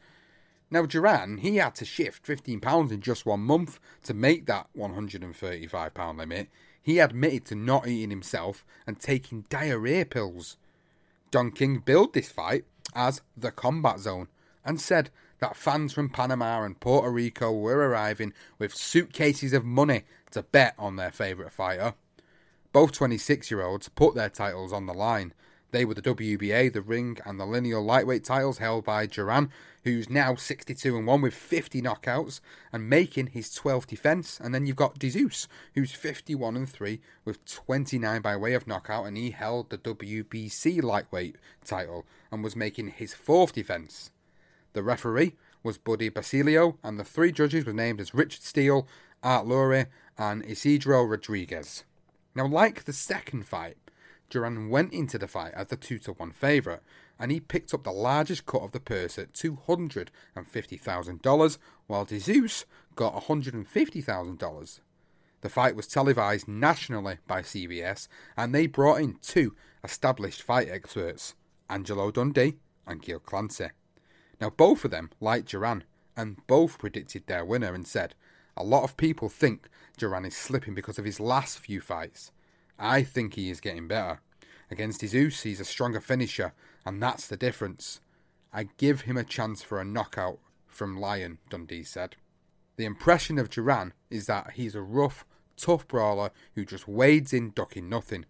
[0.70, 4.68] Now, Duran, he had to shift 15 pounds in just one month to make that
[4.72, 6.48] 135 pound limit.
[6.82, 10.56] He admitted to not eating himself and taking diarrhea pills.
[11.30, 14.28] Don King billed this fight as the combat zone
[14.64, 15.10] and said
[15.44, 20.74] that fans from Panama and Puerto Rico were arriving with suitcases of money to bet
[20.78, 21.92] on their favourite fighter.
[22.72, 25.34] Both 26 year olds put their titles on the line.
[25.70, 29.50] They were the WBA, the Ring, and the Lineal Lightweight titles held by Duran,
[29.82, 32.40] who's now 62 and 1 with 50 knockouts
[32.72, 34.40] and making his 12th defence.
[34.42, 38.66] And then you've got De Jesus, who's 51 and 3 with 29 by way of
[38.66, 44.10] knockout, and he held the WBC Lightweight title and was making his fourth defence.
[44.74, 48.86] The referee was Buddy Basilio, and the three judges were named as Richard Steele,
[49.22, 49.86] Art Lurie,
[50.18, 51.84] and Isidro Rodriguez.
[52.34, 53.78] Now, like the second fight,
[54.28, 56.80] Duran went into the fight as the 2 to 1 favourite,
[57.18, 62.64] and he picked up the largest cut of the purse at $250,000, while De Jesus
[62.96, 64.80] got $150,000.
[65.40, 71.36] The fight was televised nationally by CBS, and they brought in two established fight experts,
[71.70, 72.56] Angelo Dundee
[72.86, 73.68] and Gil Clancy.
[74.44, 75.84] Now, both of them liked Duran,
[76.14, 78.14] and both predicted their winner and said,
[78.58, 82.30] A lot of people think Duran is slipping because of his last few fights.
[82.78, 84.20] I think he is getting better.
[84.70, 86.52] Against De Jesus, he's a stronger finisher,
[86.84, 88.02] and that's the difference.
[88.52, 92.16] I give him a chance for a knockout from Lion, Dundee said.
[92.76, 95.24] The impression of Duran is that he's a rough,
[95.56, 98.26] tough brawler who just wades in ducking nothing.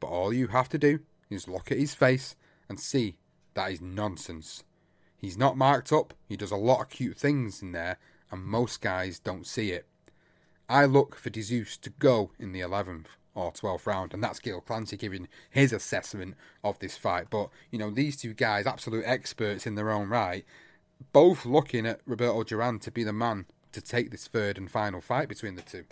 [0.00, 2.36] But all you have to do is look at his face
[2.70, 3.18] and see
[3.52, 4.64] that is nonsense.
[5.22, 7.98] He's not marked up, he does a lot of cute things in there,
[8.32, 9.86] and most guys don't see it.
[10.68, 14.40] I look for De Jesus to go in the 11th or 12th round, and that's
[14.40, 16.34] Gil Clancy giving his assessment
[16.64, 17.28] of this fight.
[17.30, 20.44] But, you know, these two guys, absolute experts in their own right,
[21.12, 25.00] both looking at Roberto Duran to be the man to take this third and final
[25.00, 25.84] fight between the two.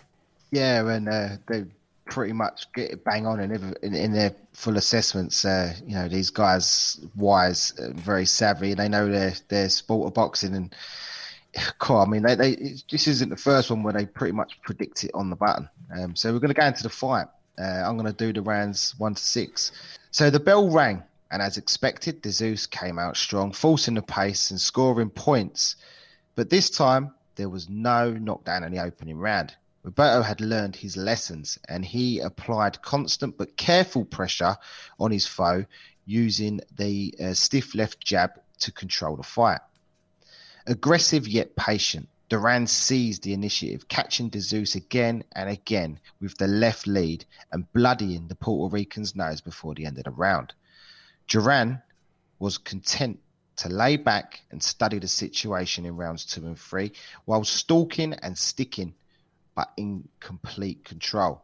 [0.51, 1.65] Yeah, and uh, they
[2.11, 5.45] pretty much get it bang on in, in, in their full assessments.
[5.45, 8.73] Uh, you know, these guys wise, uh, very savvy.
[8.73, 10.75] They know their their sport of boxing, and
[11.79, 11.97] cool.
[11.97, 12.55] I mean, they, they
[12.91, 15.69] this isn't the first one where they pretty much predict it on the button.
[15.97, 17.27] Um, so we're going to go into the fight.
[17.57, 19.71] Uh, I'm going to do the rounds one to six.
[20.11, 24.51] So the bell rang, and as expected, De Jesus came out strong, forcing the pace
[24.51, 25.77] and scoring points.
[26.35, 29.55] But this time, there was no knockdown in the opening round.
[29.83, 34.57] Roberto had learned his lessons and he applied constant but careful pressure
[34.99, 35.65] on his foe
[36.05, 39.59] using the uh, stiff left jab to control the fight.
[40.67, 46.47] Aggressive yet patient, Duran seized the initiative, catching De Jesus again and again with the
[46.47, 50.53] left lead and bloodying the Puerto Rican's nose before the end of the round.
[51.27, 51.81] Duran
[52.37, 53.19] was content
[53.57, 56.91] to lay back and study the situation in rounds two and three
[57.25, 58.93] while stalking and sticking
[59.55, 61.41] but in complete control.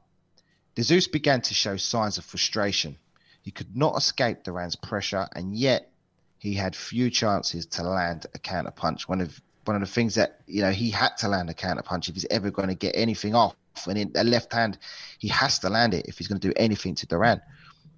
[0.75, 2.97] De Jesus began to show signs of frustration.
[3.41, 5.91] He could not escape Duran's pressure, and yet
[6.39, 9.09] he had few chances to land a counter punch.
[9.09, 11.81] One of one of the things that you know he had to land a counter
[11.81, 13.55] punch if he's ever going to get anything off.
[13.87, 14.77] And in the left hand,
[15.19, 17.41] he has to land it if he's going to do anything to Duran.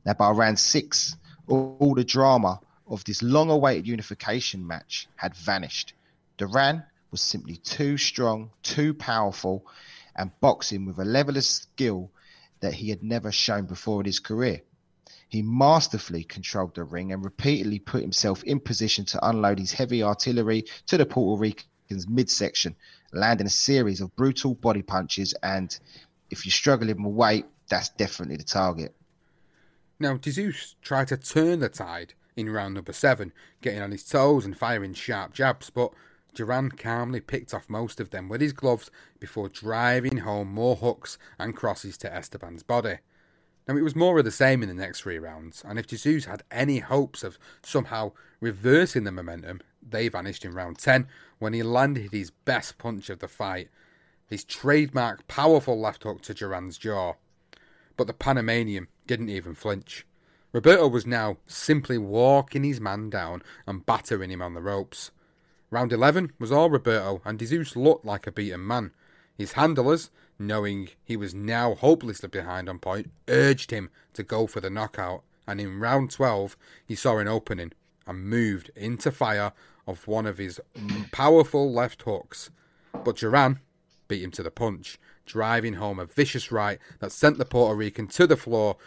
[0.06, 1.15] Now, by round six,
[1.48, 5.94] all, all the drama of this long-awaited unification match had vanished.
[6.38, 9.65] Duran was simply too strong, too powerful,
[10.20, 12.12] and boxing with a level of skill
[12.60, 14.62] that he had never shown before in his career.
[15.30, 20.04] He masterfully controlled the ring and repeatedly put himself in position to unload his heavy
[20.04, 22.76] artillery to the Puerto Ricans' midsection,
[23.14, 25.34] landing a series of brutal body punches.
[25.41, 25.78] And
[26.30, 28.94] if you're struggling with weight, that's definitely the target.
[30.00, 33.32] Now, De Jesus tried to turn the tide in round number seven,
[33.62, 35.94] getting on his toes and firing sharp jabs, but
[36.34, 41.18] Duran calmly picked off most of them with his gloves before driving home more hooks
[41.38, 42.99] and crosses to Esteban's body.
[43.68, 46.26] Now, it was more of the same in the next three rounds, and if Jesus
[46.26, 51.07] had any hopes of somehow reversing the momentum, they vanished in round 10
[51.38, 53.69] when he landed his best punch of the fight,
[54.26, 57.14] his trademark powerful left hook to Duran's jaw.
[57.95, 60.06] But the Panamanian didn't even flinch.
[60.51, 65.11] Roberto was now simply walking his man down and battering him on the ropes.
[65.72, 68.91] Round 11 was all Roberto, and Jesus looked like a beaten man.
[69.38, 70.10] His handlers,
[70.40, 75.24] knowing he was now hopelessly behind on point, urged him to go for the knockout,
[75.48, 77.74] and in round 12 he saw an opening
[78.08, 79.54] and moved into fire
[79.86, 80.60] of one of his
[81.12, 82.50] powerful left hooks.
[83.04, 83.60] But Duran
[84.08, 84.98] beat him to the punch,
[85.28, 88.78] driving home a vicious right that sent the Puerto Rican to the floor.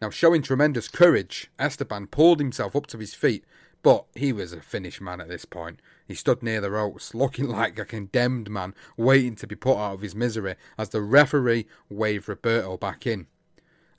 [0.00, 3.44] Now, showing tremendous courage, Esteban pulled himself up to his feet,
[3.82, 5.80] but he was a finished man at this point.
[6.10, 9.94] He stood near the ropes, looking like a condemned man, waiting to be put out
[9.94, 13.28] of his misery as the referee waved Roberto back in.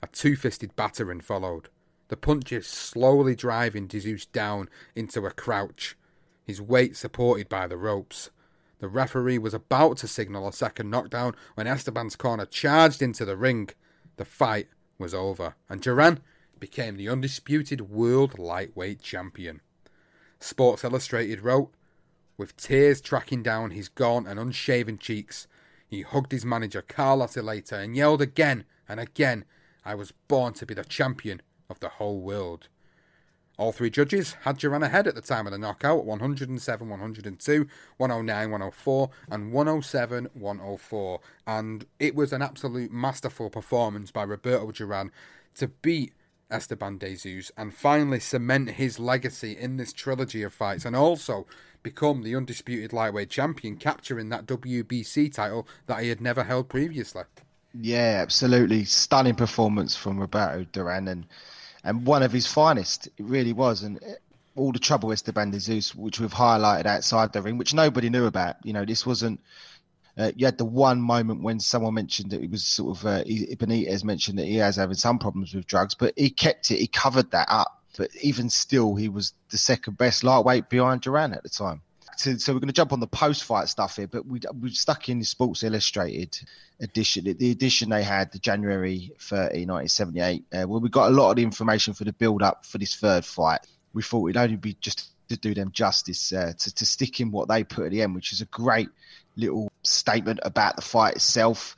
[0.02, 1.70] A two fisted battering followed,
[2.08, 5.96] the punches slowly driving Jesus down into a crouch,
[6.44, 8.28] his weight supported by the ropes.
[8.80, 13.38] The referee was about to signal a second knockdown when Esteban's corner charged into the
[13.38, 13.70] ring.
[14.18, 14.68] The fight
[14.98, 16.20] was over, and Duran
[16.60, 19.62] became the undisputed world lightweight champion.
[20.40, 21.72] Sports Illustrated wrote,
[22.36, 25.46] with tears tracking down his gaunt and unshaven cheeks,
[25.86, 29.44] he hugged his manager Carlos Eleta and yelled again and again,
[29.84, 32.68] I was born to be the champion of the whole world.
[33.58, 38.50] All three judges had Duran ahead at the time of the knockout 107 102, 109
[38.50, 41.20] 104, and 107 104.
[41.46, 45.12] And it was an absolute masterful performance by Roberto Duran
[45.56, 46.14] to beat
[46.50, 51.46] Esteban de Jesus and finally cement his legacy in this trilogy of fights and also
[51.82, 57.24] become the undisputed lightweight champion, capturing that WBC title that he had never held previously.
[57.74, 61.26] Yeah, absolutely stunning performance from Roberto Duran and
[61.84, 63.06] and one of his finest.
[63.06, 63.98] It really was, and
[64.56, 68.26] all the trouble Esteban de Jesus, which we've highlighted outside the ring, which nobody knew
[68.26, 68.56] about.
[68.64, 69.40] You know, this wasn't.
[70.16, 73.24] Uh, you had the one moment when someone mentioned that it was sort of uh,
[73.24, 76.78] Benitez mentioned that he has having some problems with drugs, but he kept it.
[76.78, 77.81] He covered that up.
[77.96, 81.82] But even still, he was the second best lightweight behind Duran at the time.
[82.16, 85.08] So, so we're going to jump on the post-fight stuff here, but we we stuck
[85.08, 86.38] in the Sports Illustrated
[86.80, 91.30] edition, the edition they had, the January 30, 1978, uh, where we got a lot
[91.30, 93.60] of the information for the build-up for this third fight.
[93.94, 97.30] We thought it'd only be just to do them justice uh, to, to stick in
[97.30, 98.88] what they put at the end, which is a great
[99.36, 101.76] little statement about the fight itself.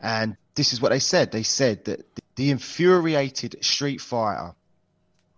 [0.00, 1.32] And this is what they said.
[1.32, 2.06] They said that
[2.36, 4.54] the infuriated street fighter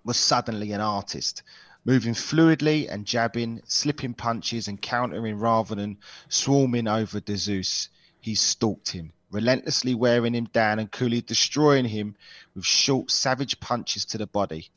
[0.04, 1.42] was suddenly an artist,
[1.84, 5.98] moving fluidly and jabbing, slipping punches and countering rather than
[6.28, 7.88] swarming over Jesus.
[8.20, 12.16] He stalked him, relentlessly wearing him down and coolly destroying him
[12.54, 14.70] with short, savage punches to the body.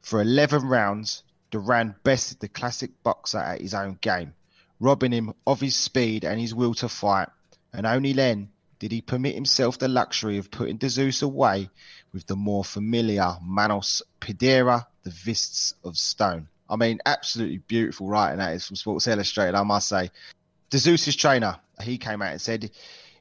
[0.00, 4.34] For 11 rounds, Duran bested the classic boxer at his own game,
[4.78, 7.28] robbing him of his speed and his will to fight,
[7.72, 8.50] and only then
[8.80, 11.68] did he permit himself the luxury of putting Jesus away
[12.12, 16.48] with the more familiar Manos Piedra, the Fists of Stone.
[16.68, 20.10] I mean, absolutely beautiful writing that is from Sports Illustrated, I must say.
[20.70, 22.70] Jesus' trainer, he came out and said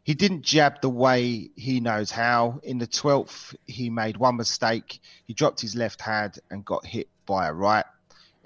[0.04, 2.62] he didn't jab the way he knows how.
[2.64, 5.02] In the 12th, he made one mistake.
[5.28, 7.86] He dropped his left hand and got hit by a right.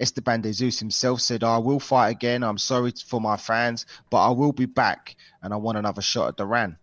[0.00, 2.42] Esteban de Jesus himself said, I will fight again.
[2.42, 6.28] I'm sorry for my fans, but I will be back and I want another shot
[6.30, 6.76] at Duran.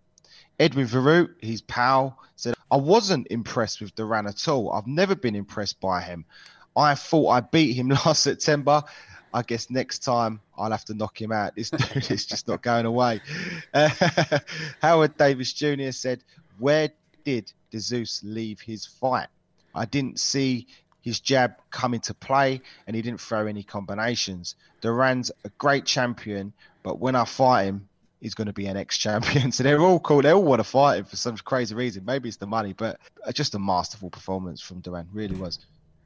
[0.61, 4.71] Edwin Viruet, his pal, said, I wasn't impressed with Duran at all.
[4.71, 6.23] I've never been impressed by him.
[6.77, 8.83] I thought I beat him last September.
[9.33, 11.55] I guess next time I'll have to knock him out.
[11.55, 13.21] This dude is just not going away.
[13.73, 13.89] Uh,
[14.83, 15.89] Howard Davis Jr.
[15.89, 16.23] said,
[16.59, 16.89] Where
[17.25, 19.29] did Jesus leave his fight?
[19.73, 20.67] I didn't see
[21.01, 24.53] his jab come into play and he didn't throw any combinations.
[24.81, 27.89] Duran's a great champion, but when I fight him,
[28.21, 29.51] he's going to be an ex-champion.
[29.51, 30.21] So they're all cool.
[30.21, 32.05] They all want to fight him for some crazy reason.
[32.05, 35.09] Maybe it's the money, but uh, just a masterful performance from Duran.
[35.11, 35.59] Really was.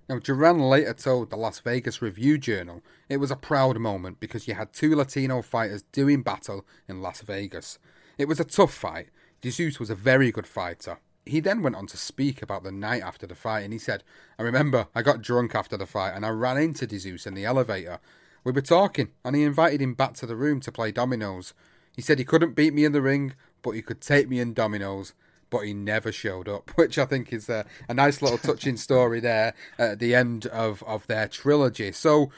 [0.10, 4.48] Now, Duran later told the Las Vegas Review Journal it was a proud moment because
[4.48, 7.78] you had two Latino fighters doing battle in Las Vegas.
[8.18, 9.10] It was a tough fight.
[9.42, 11.00] Jesus was a very good fighter.
[11.26, 14.04] He then went on to speak about the night after the fight and he said,
[14.38, 17.46] I remember I got drunk after the fight and I ran into Jesus in the
[17.46, 18.00] elevator.
[18.44, 21.54] We were talking and he invited him back to the room to play dominoes.
[21.96, 24.54] He said he couldn't beat me in the ring, but he could take me in
[24.54, 25.14] dominoes.
[25.50, 29.20] But he never showed up, which I think is a, a nice little touching story
[29.20, 31.92] there at the end of, of their trilogy.
[31.92, 32.32] So,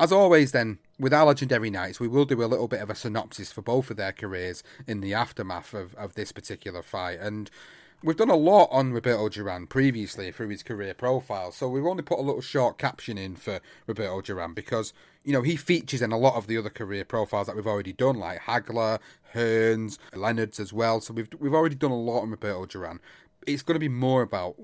[0.00, 2.94] as always, then, with our legendary nights, we will do a little bit of a
[2.94, 7.20] synopsis for both of their careers in the aftermath of, of this particular fight.
[7.20, 7.50] And
[8.02, 12.02] we've done a lot on Roberto Duran previously through his career profile, so we've only
[12.02, 14.92] put a little short caption in for Roberto Duran because
[15.24, 17.92] you know he features in a lot of the other career profiles that we've already
[17.92, 18.98] done, like Hagler,
[19.34, 21.00] Hearns, Leonard's as well.
[21.00, 23.00] So we've we've already done a lot on Roberto Duran.
[23.46, 24.56] It's going to be more about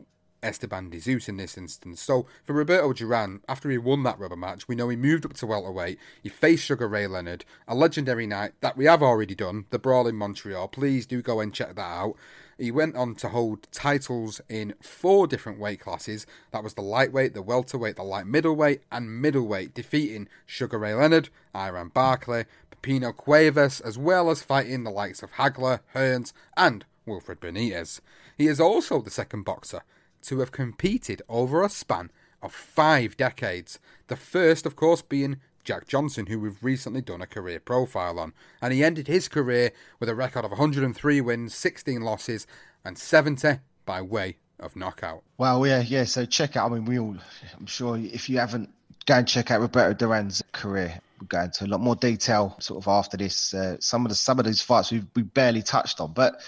[0.43, 2.01] Esteban de Jesus in this instance.
[2.01, 5.35] So for Roberto Duran, after he won that rubber match, we know he moved up
[5.35, 5.99] to welterweight.
[6.23, 10.07] He faced Sugar Ray Leonard, a legendary night that we have already done, the Brawl
[10.07, 10.69] in Montreal.
[10.69, 12.17] Please do go and check that out.
[12.61, 16.27] He went on to hold titles in four different weight classes.
[16.51, 21.31] That was the lightweight, the welterweight, the light middleweight, and middleweight, defeating Sugar Ray Leonard,
[21.57, 27.41] Iran Barkley, Pepino Cuevas, as well as fighting the likes of Hagler, Hearns, and Wilfred
[27.41, 28.01] Benitez.
[28.37, 29.81] He is also the second boxer
[30.25, 32.11] to have competed over a span
[32.43, 33.79] of five decades.
[34.09, 38.33] The first, of course, being Jack Johnson, who we've recently done a career profile on.
[38.63, 42.47] And he ended his career with a record of 103 wins, 16 losses,
[42.85, 45.23] and 70 by way of knockout.
[45.39, 46.05] Well, yeah, yeah.
[46.05, 46.71] So check out.
[46.71, 47.17] I mean, we all.
[47.59, 48.71] I'm sure if you haven't,
[49.07, 51.01] go and check out Roberto Duran's career.
[51.19, 53.53] We'll go into a lot more detail sort of after this.
[53.53, 56.41] Uh, some of the some of these fights we we barely touched on, but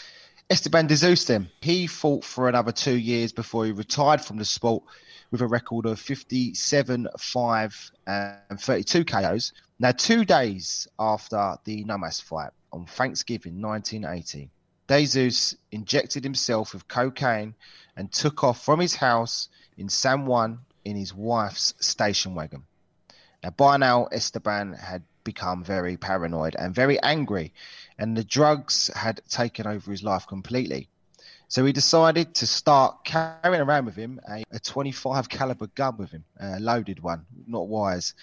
[0.51, 4.44] Esteban de Jesus, then, he fought for another two years before he retired from the
[4.44, 4.82] sport
[5.32, 9.52] with a record of 57, 5, and 32 KOs.
[9.80, 14.50] Now, two days after the Namas fight on Thanksgiving 1980,
[14.86, 17.54] De Jesus injected himself with cocaine
[17.96, 19.48] and took off from his house
[19.78, 22.64] in San Juan in his wife's station wagon.
[23.42, 27.54] Now, by now, Esteban had become very paranoid and very angry,
[27.98, 30.88] and the drugs had taken over his life completely.
[31.52, 36.10] So he decided to start carrying around with him a, a 25 caliber gun with
[36.10, 38.14] him, a loaded one, not wise.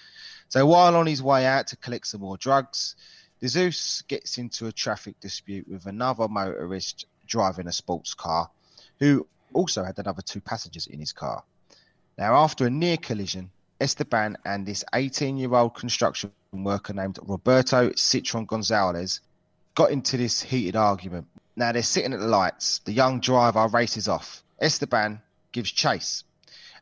[0.48, 2.96] So while on his way out to collect some more drugs,
[3.40, 8.50] de Jesus gets into a traffic dispute with another motorist driving a sports car,
[8.98, 11.44] who also had another two passengers in his car.
[12.18, 17.92] Now, after a near collision, Esteban and this 18 year old construction worker named Roberto
[17.94, 19.20] Citron Gonzalez
[19.76, 21.28] got into this heated argument.
[21.56, 22.80] Now they're sitting at the lights.
[22.84, 24.42] The young driver races off.
[24.60, 25.20] Esteban
[25.52, 26.24] gives chase.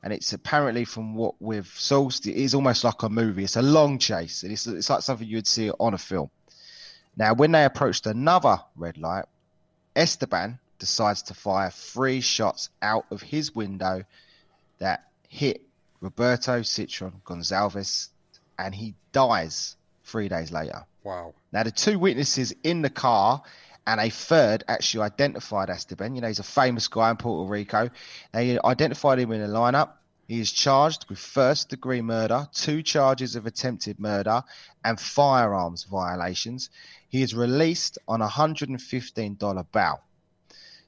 [0.03, 3.45] And it's apparently from what we've sourced, it is almost like a movie.
[3.45, 4.43] It's a long chase.
[4.43, 6.31] And It's, it's like something you'd see on a film.
[7.17, 9.25] Now, when they approached another red light,
[9.97, 14.05] Esteban decides to fire three shots out of his window
[14.79, 15.63] that hit
[16.01, 18.11] Roberto Citron Gonzalez,
[18.57, 19.75] and he dies
[20.05, 20.85] three days later.
[21.03, 21.35] Wow.
[21.53, 23.43] Now, the two witnesses in the car
[23.89, 26.15] and a third actually identified Esteban.
[26.15, 27.89] You know, he's a famous guy in Puerto Rico.
[28.35, 29.93] They identified him in a lineup.
[30.27, 34.43] He is charged with first degree murder, two charges of attempted murder,
[34.85, 36.69] and firearms violations.
[37.09, 40.03] He is released on a $115 bail.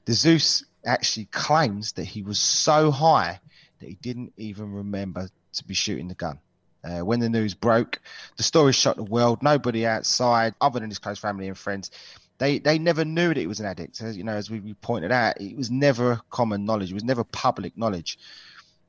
[0.05, 3.39] De Jesus actually claims that he was so high
[3.79, 6.39] that he didn't even remember to be shooting the gun.
[6.83, 7.99] Uh, when the news broke,
[8.37, 9.41] the story shocked the world.
[9.43, 11.91] Nobody outside, other than his close family and friends,
[12.41, 14.01] they they never knew that he was an addict.
[14.01, 16.89] As, you know, as we pointed out, it was never common knowledge.
[16.89, 18.17] It was never public knowledge.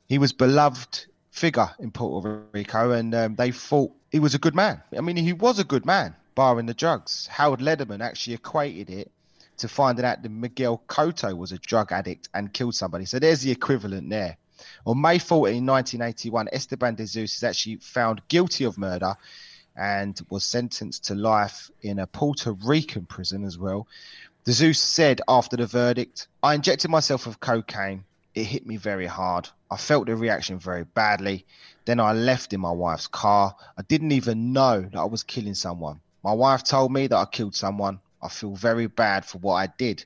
[0.09, 4.55] He was beloved figure in Puerto Rico, and um, they thought he was a good
[4.55, 4.83] man.
[4.97, 7.27] I mean, he was a good man, barring the drugs.
[7.27, 9.13] Howard Lederman actually equated it
[9.59, 13.05] to finding out that Miguel Cotto was a drug addict and killed somebody.
[13.05, 14.39] So there's the equivalent there.
[14.87, 19.15] On May 14, 1981, Esteban de Jesus is actually found guilty of murder
[19.77, 23.87] and was sentenced to life in a Puerto Rican prison as well.
[24.45, 28.05] De Jesus said after the verdict, I injected myself with cocaine.
[28.35, 29.49] It hit me very hard.
[29.71, 31.47] I felt the reaction very badly.
[31.85, 33.55] Then I left in my wife's car.
[33.77, 36.01] I didn't even know that I was killing someone.
[36.23, 38.01] My wife told me that I killed someone.
[38.23, 40.05] I feel very bad for what I did.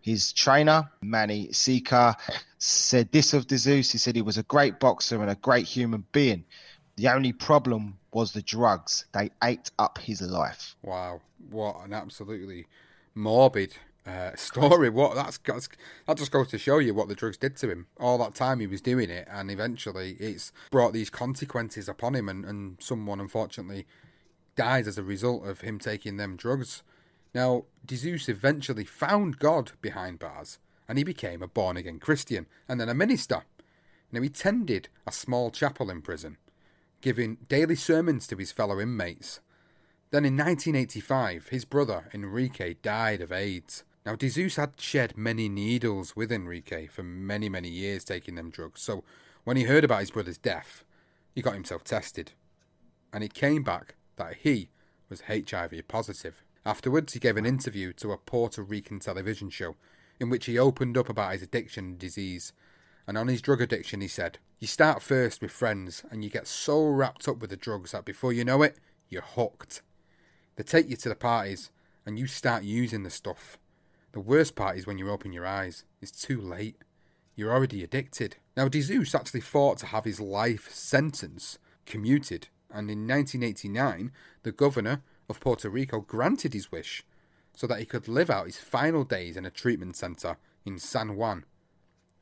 [0.00, 2.16] His trainer, Manny Sika,
[2.58, 3.92] said this of De Jesus.
[3.92, 6.44] He said he was a great boxer and a great human being.
[6.96, 9.06] The only problem was the drugs.
[9.12, 10.76] They ate up his life.
[10.82, 11.20] Wow,
[11.50, 12.66] what an absolutely
[13.14, 13.76] morbid
[14.06, 14.90] uh, story.
[14.90, 15.68] What that's, that's
[16.06, 17.86] that just goes to show you what the drugs did to him.
[17.98, 22.28] All that time he was doing it, and eventually it's brought these consequences upon him,
[22.28, 23.86] and, and someone unfortunately
[24.56, 26.82] dies as a result of him taking them drugs.
[27.34, 30.58] Now, De Jesus eventually found God behind bars,
[30.88, 33.42] and he became a born again Christian and then a minister.
[34.10, 36.38] Now, he tended a small chapel in prison,
[37.00, 39.40] giving daily sermons to his fellow inmates.
[40.10, 43.84] Then in 1985, his brother Enrique died of AIDS.
[44.06, 48.50] Now, De Jesus had shed many needles with Enrique for many, many years taking them
[48.50, 49.04] drugs, so
[49.44, 50.84] when he heard about his brother's death,
[51.34, 52.32] he got himself tested.
[53.12, 54.70] And it came back that he
[55.08, 56.42] was HIV positive.
[56.64, 59.76] Afterwards, he gave an interview to a Puerto Rican television show
[60.20, 62.52] in which he opened up about his addiction and disease.
[63.06, 66.48] And on his drug addiction, he said, You start first with friends and you get
[66.48, 68.76] so wrapped up with the drugs that before you know it,
[69.08, 69.82] you're hooked.
[70.56, 71.70] They take you to the parties
[72.04, 73.56] and you start using the stuff.
[74.12, 75.84] The worst part is when you open your eyes.
[76.00, 76.76] It's too late.
[77.36, 78.36] You're already addicted.
[78.56, 84.10] Now, De Jesus actually fought to have his life sentence commuted, and in 1989,
[84.42, 87.04] the governor of Puerto Rico granted his wish
[87.54, 91.14] so that he could live out his final days in a treatment centre in San
[91.14, 91.44] Juan.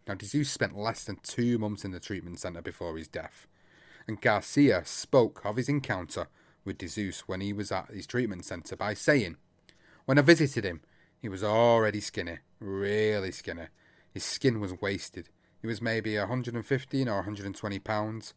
[0.07, 3.47] Now, De Jesus spent less than two months in the treatment centre before his death,
[4.07, 6.28] and Garcia spoke of his encounter
[6.65, 9.37] with De Jesus when he was at his treatment centre by saying,
[10.05, 10.83] When I visited him,
[11.20, 13.66] he was already skinny, really skinny.
[14.12, 15.28] His skin was wasted.
[15.61, 18.35] He was maybe 115 or 120 pounds,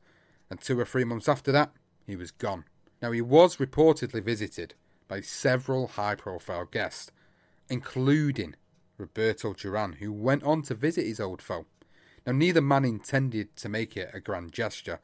[0.49, 1.71] and two or three months after that,
[2.07, 2.65] he was gone.
[3.01, 4.73] Now, he was reportedly visited
[5.07, 7.11] by several high profile guests,
[7.69, 8.55] including
[8.99, 11.65] Roberto Duran, who went on to visit his old foe.
[12.25, 14.99] Now, neither man intended to make it a grand gesture.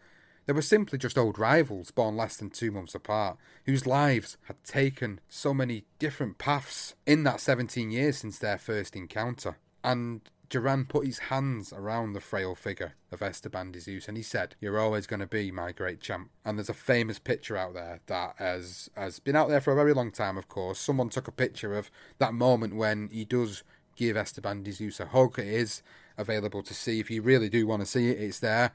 [0.45, 4.63] They were simply just old rivals born less than two months apart, whose lives had
[4.63, 9.57] taken so many different paths in that 17 years since their first encounter.
[9.83, 14.23] And Duran put his hands around the frail figure of Esteban de Jesus and he
[14.23, 16.29] said, You're always going to be my great champ.
[16.43, 19.75] And there's a famous picture out there that has, has been out there for a
[19.75, 20.79] very long time, of course.
[20.79, 21.89] Someone took a picture of
[22.19, 23.63] that moment when he does
[23.95, 25.39] give Esteban de Jesus a hug.
[25.39, 25.81] It is
[26.17, 28.71] available to see if you really do want to see it, it's there.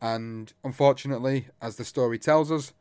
[0.00, 2.72] And unfortunately, as the story tells us,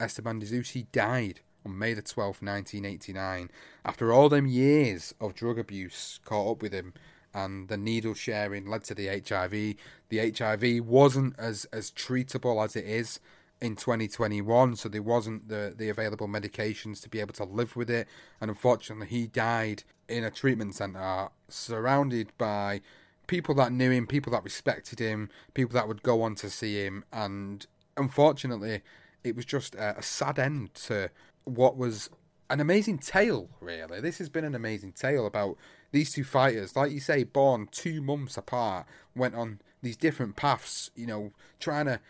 [0.00, 3.50] Esteban de Jesus, he died on May the 12th, 1989.
[3.84, 6.92] After all them years of drug abuse caught up with him,
[7.34, 9.76] and the needle sharing led to the HIV.
[10.08, 13.20] The HIV wasn't as, as treatable as it is
[13.62, 17.88] in 2021, so there wasn't the, the available medications to be able to live with
[17.88, 18.08] it.
[18.40, 22.80] And unfortunately, he died in a treatment centre surrounded by
[23.28, 26.84] people that knew him, people that respected him, people that would go on to see
[26.84, 27.04] him.
[27.12, 27.64] And
[27.96, 28.82] unfortunately,
[29.22, 31.08] it was just a, a sad end to
[31.44, 32.10] what was
[32.50, 34.00] an amazing tale, really.
[34.00, 35.56] This has been an amazing tale about
[35.92, 40.90] these two fighters, like you say, born two months apart, went on these different paths,
[40.96, 42.00] you know, trying to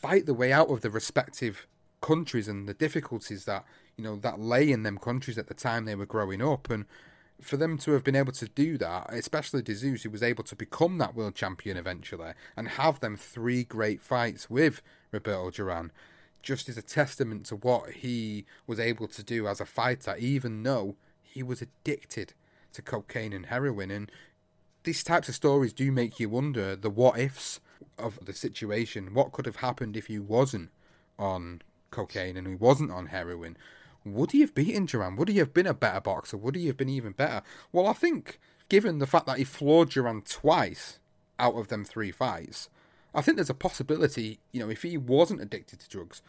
[0.00, 1.66] fight the way out of the respective
[2.00, 3.64] countries and the difficulties that,
[3.96, 6.70] you know, that lay in them countries at the time they were growing up.
[6.70, 6.84] And
[7.40, 10.44] for them to have been able to do that, especially De Jesus, who was able
[10.44, 15.90] to become that world champion eventually and have them three great fights with Roberto Duran,
[16.42, 20.62] just is a testament to what he was able to do as a fighter, even
[20.62, 22.34] though he was addicted
[22.72, 23.90] to cocaine and heroin.
[23.90, 24.10] And
[24.84, 27.60] these types of stories do make you wonder the what ifs
[27.98, 29.14] of the situation.
[29.14, 30.70] What could have happened if he wasn't
[31.18, 33.56] on cocaine and he wasn't on heroin?
[34.04, 35.16] Would he have beaten Duran?
[35.16, 36.36] Would he have been a better boxer?
[36.36, 37.42] Would he have been even better?
[37.72, 38.38] Well, I think,
[38.68, 40.98] given the fact that he floored Duran twice
[41.38, 42.68] out of them three fights,
[43.14, 46.22] I think there's a possibility, you know, if he wasn't addicted to drugs,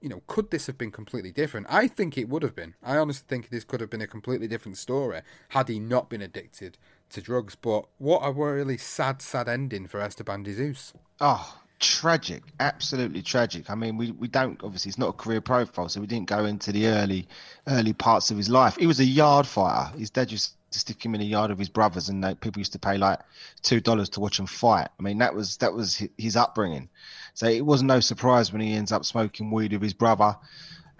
[0.00, 1.66] you know, could this have been completely different?
[1.70, 2.74] I think it would have been.
[2.82, 6.22] I honestly think this could have been a completely different story had he not been
[6.22, 6.76] addicted
[7.12, 7.54] to drugs.
[7.54, 10.92] But what a really sad, sad ending for Esteban de Jesus.
[11.20, 13.68] Oh, tragic, absolutely tragic.
[13.68, 16.44] I mean, we, we don't obviously it's not a career profile, so we didn't go
[16.44, 17.26] into the early
[17.66, 18.76] early parts of his life.
[18.76, 19.96] He was a yard fighter.
[19.98, 22.60] His dad used to stick him in a yard of his brothers, and they, people
[22.60, 23.20] used to pay like
[23.62, 24.88] two dollars to watch him fight.
[24.98, 26.88] I mean, that was that was his upbringing.
[27.34, 30.36] So it was no surprise when he ends up smoking weed with his brother,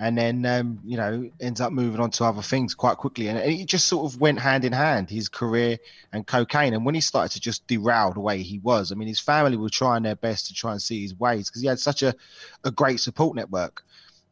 [0.02, 3.28] and then um, you know ends up moving on to other things quite quickly.
[3.28, 5.78] And it just sort of went hand in hand, his career
[6.12, 6.74] and cocaine.
[6.74, 9.56] And when he started to just derail the way he was, I mean, his family
[9.56, 12.16] were trying their best to try and see his ways because he had such a,
[12.64, 13.84] a great support network.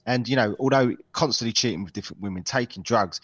[0.06, 3.20] And you know, although constantly cheating with different women, taking drugs,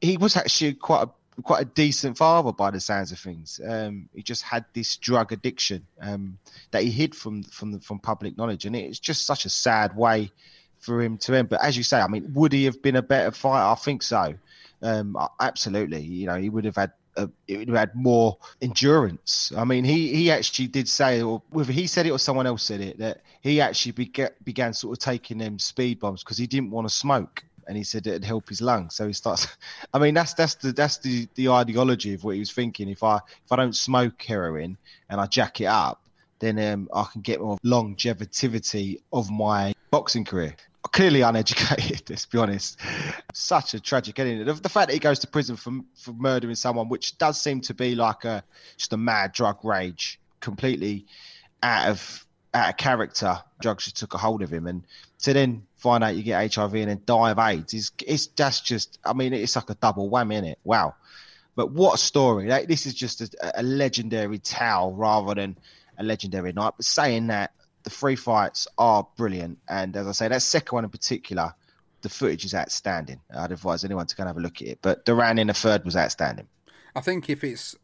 [0.00, 3.60] he was actually quite a quite a decent father by the sounds of things.
[3.66, 6.38] Um, he just had this drug addiction um,
[6.70, 9.96] that he hid from from the, from public knowledge, and it's just such a sad
[9.96, 10.30] way
[10.80, 11.48] for him to end.
[11.48, 13.64] But as you say, I mean, would he have been a better fighter?
[13.64, 14.34] I think so.
[14.82, 16.00] Um, absolutely.
[16.00, 16.92] You know, he would have had.
[17.46, 19.52] He would have had more endurance.
[19.54, 22.62] I mean, he, he actually did say, or whether he said it or someone else
[22.62, 26.46] said it, that he actually began, began sort of taking them speed bumps because he
[26.46, 28.96] didn't want to smoke and he said it'd help his lungs.
[28.96, 29.46] So he starts.
[29.94, 32.88] I mean, that's that's the that's the the ideology of what he was thinking.
[32.88, 34.76] If I if I don't smoke heroin
[35.08, 36.02] and I jack it up,
[36.40, 40.56] then um, I can get more longevity of my boxing career.
[40.92, 42.80] Clearly uneducated, let's be honest.
[43.34, 44.44] Such a tragic ending.
[44.44, 47.60] The, the fact that he goes to prison for for murdering someone, which does seem
[47.62, 48.42] to be like a
[48.76, 51.06] just a mad drug rage, completely
[51.62, 53.38] out of out of character.
[53.60, 54.82] Drugs just took a hold of him, and
[55.20, 57.74] to then find out you get HIV and then die of AIDS.
[57.74, 60.58] It's, it's that's just, I mean, it's like a double whammy, in it?
[60.64, 60.94] Wow.
[61.56, 62.46] But what a story.
[62.48, 65.58] Like, this is just a, a legendary tale rather than
[65.98, 66.74] a legendary night.
[66.76, 67.52] But saying that,
[67.82, 69.58] the three fights are brilliant.
[69.68, 71.54] And as I say, that second one in particular,
[72.02, 73.20] the footage is outstanding.
[73.34, 74.78] I'd advise anyone to go and have a look at it.
[74.82, 76.48] But Duran in the third was outstanding.
[76.94, 77.76] I think if it's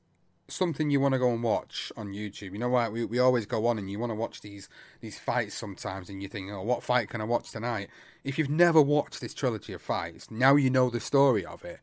[0.48, 2.92] something you want to go and watch on YouTube, you know what?
[2.92, 4.68] We, we always go on and you want to watch these
[5.00, 7.88] these fights sometimes, and you think, oh, what fight can I watch tonight?
[8.24, 11.80] If you've never watched this trilogy of fights, now you know the story of it.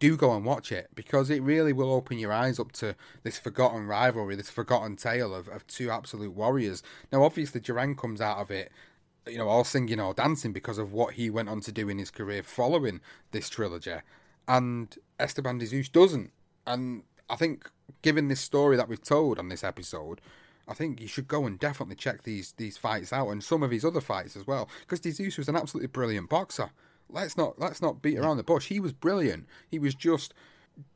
[0.00, 3.38] Do go and watch it because it really will open your eyes up to this
[3.38, 6.82] forgotten rivalry, this forgotten tale of, of two absolute warriors.
[7.12, 8.72] Now, obviously, Duran comes out of it
[9.26, 11.98] you know, all singing or dancing because of what he went on to do in
[11.98, 13.00] his career following
[13.32, 13.96] this trilogy.
[14.48, 16.32] And Esteban de Jesus doesn't.
[16.66, 17.70] And I think,
[18.02, 20.20] given this story that we've told on this episode,
[20.66, 23.70] I think you should go and definitely check these these fights out and some of
[23.70, 24.68] his other fights as well.
[24.80, 26.70] Because de Jesus was an absolutely brilliant boxer.
[27.12, 28.24] Let's not let's not beat hmm.
[28.24, 28.68] around the bush.
[28.68, 29.46] He was brilliant.
[29.68, 30.34] He was just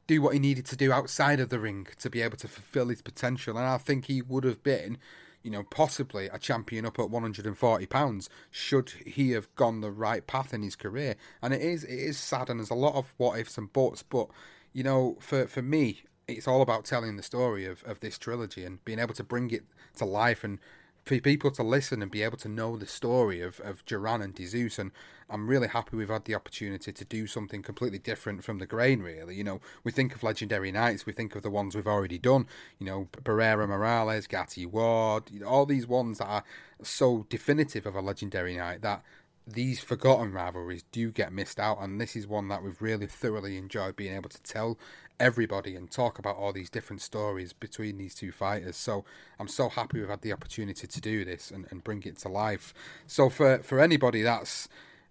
[0.07, 2.89] do what he needed to do outside of the ring to be able to fulfill
[2.89, 3.57] his potential.
[3.57, 4.99] And I think he would have been
[5.45, 10.27] you know, possibly a champion up at 140 pounds should he have gone the right
[10.27, 11.17] path in his career.
[11.43, 14.03] And it is it is sad, and there's a lot of what ifs and buts.
[14.03, 14.29] But
[14.73, 18.65] you know, for for me, it's all about telling the story of of this trilogy
[18.65, 19.65] and being able to bring it
[19.99, 20.59] to life and
[21.05, 24.35] for people to listen and be able to know the story of, of Duran and
[24.35, 24.79] de Jesus.
[24.79, 24.91] And
[25.29, 29.01] I'm really happy we've had the opportunity to do something completely different from the grain,
[29.01, 29.35] really.
[29.35, 32.47] You know, we think of Legendary Nights, we think of the ones we've already done,
[32.79, 36.45] you know, Barrera Morales, Gatti Ward, you know, all these ones that are
[36.83, 39.03] so definitive of a Legendary Night that
[39.47, 43.59] these forgotten rivalries do get missed out, and this is one that we've really thoroughly
[43.59, 44.79] enjoyed being able to tell
[45.21, 48.77] everybody and talk about all these different stories between these two fighters.
[48.77, 49.05] So
[49.39, 52.29] I'm so happy we've had the opportunity to do this and, and bring it to
[52.29, 52.73] life.
[53.07, 54.69] So for for anybody that's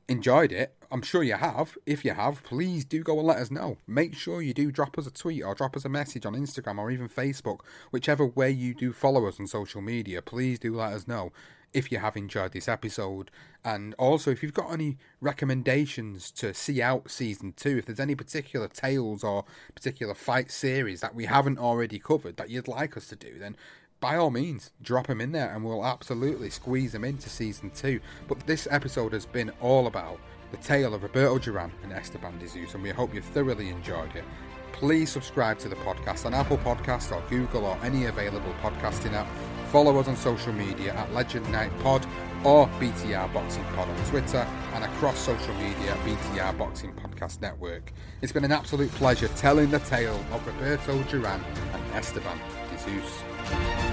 [0.07, 1.77] enjoyed it, I'm sure you have.
[1.85, 3.77] If you have, please do go and let us know.
[3.87, 6.77] Make sure you do drop us a tweet or drop us a message on Instagram
[6.79, 7.59] or even Facebook,
[7.91, 10.21] whichever way you do follow us on social media.
[10.21, 11.31] Please do let us know
[11.73, 13.31] if you have enjoyed this episode.
[13.65, 18.15] And also, if you've got any recommendations to see out season two, if there's any
[18.15, 19.45] particular tales or
[19.75, 23.55] particular fight series that we haven't already covered that you'd like us to do, then
[23.99, 28.01] by all means, drop them in there and we'll absolutely squeeze them into season two.
[28.27, 30.19] But this episode has been all about
[30.51, 34.13] the tale of Roberto Duran and Esteban de Jesus, and we hope you've thoroughly enjoyed
[34.15, 34.25] it.
[34.73, 39.27] Please subscribe to the podcast on Apple Podcasts or Google or any available podcasting app
[39.73, 42.05] Follow us on social media at Legend Night Pod
[42.43, 47.91] or BTR Boxing Pod on Twitter and across social media BTR Boxing Podcast Network.
[48.21, 51.43] It's been an absolute pleasure telling the tale of Roberto Duran
[51.73, 52.37] and Esteban
[52.69, 53.92] de Jesus.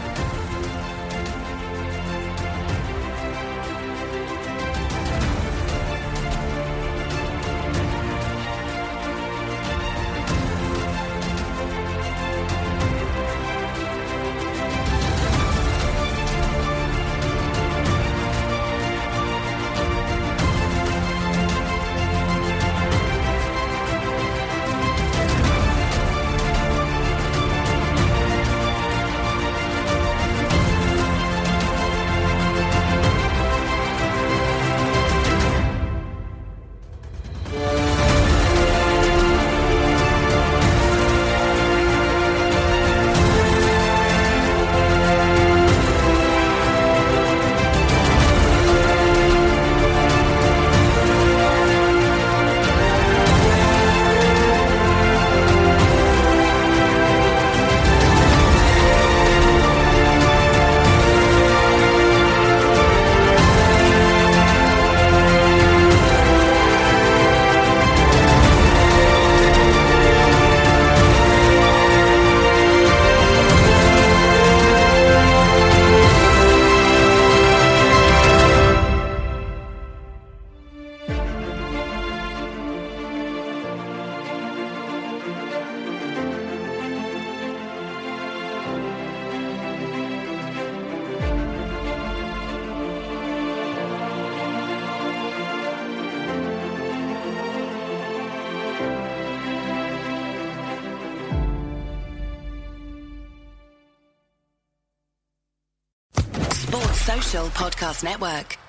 [108.03, 108.60] Network.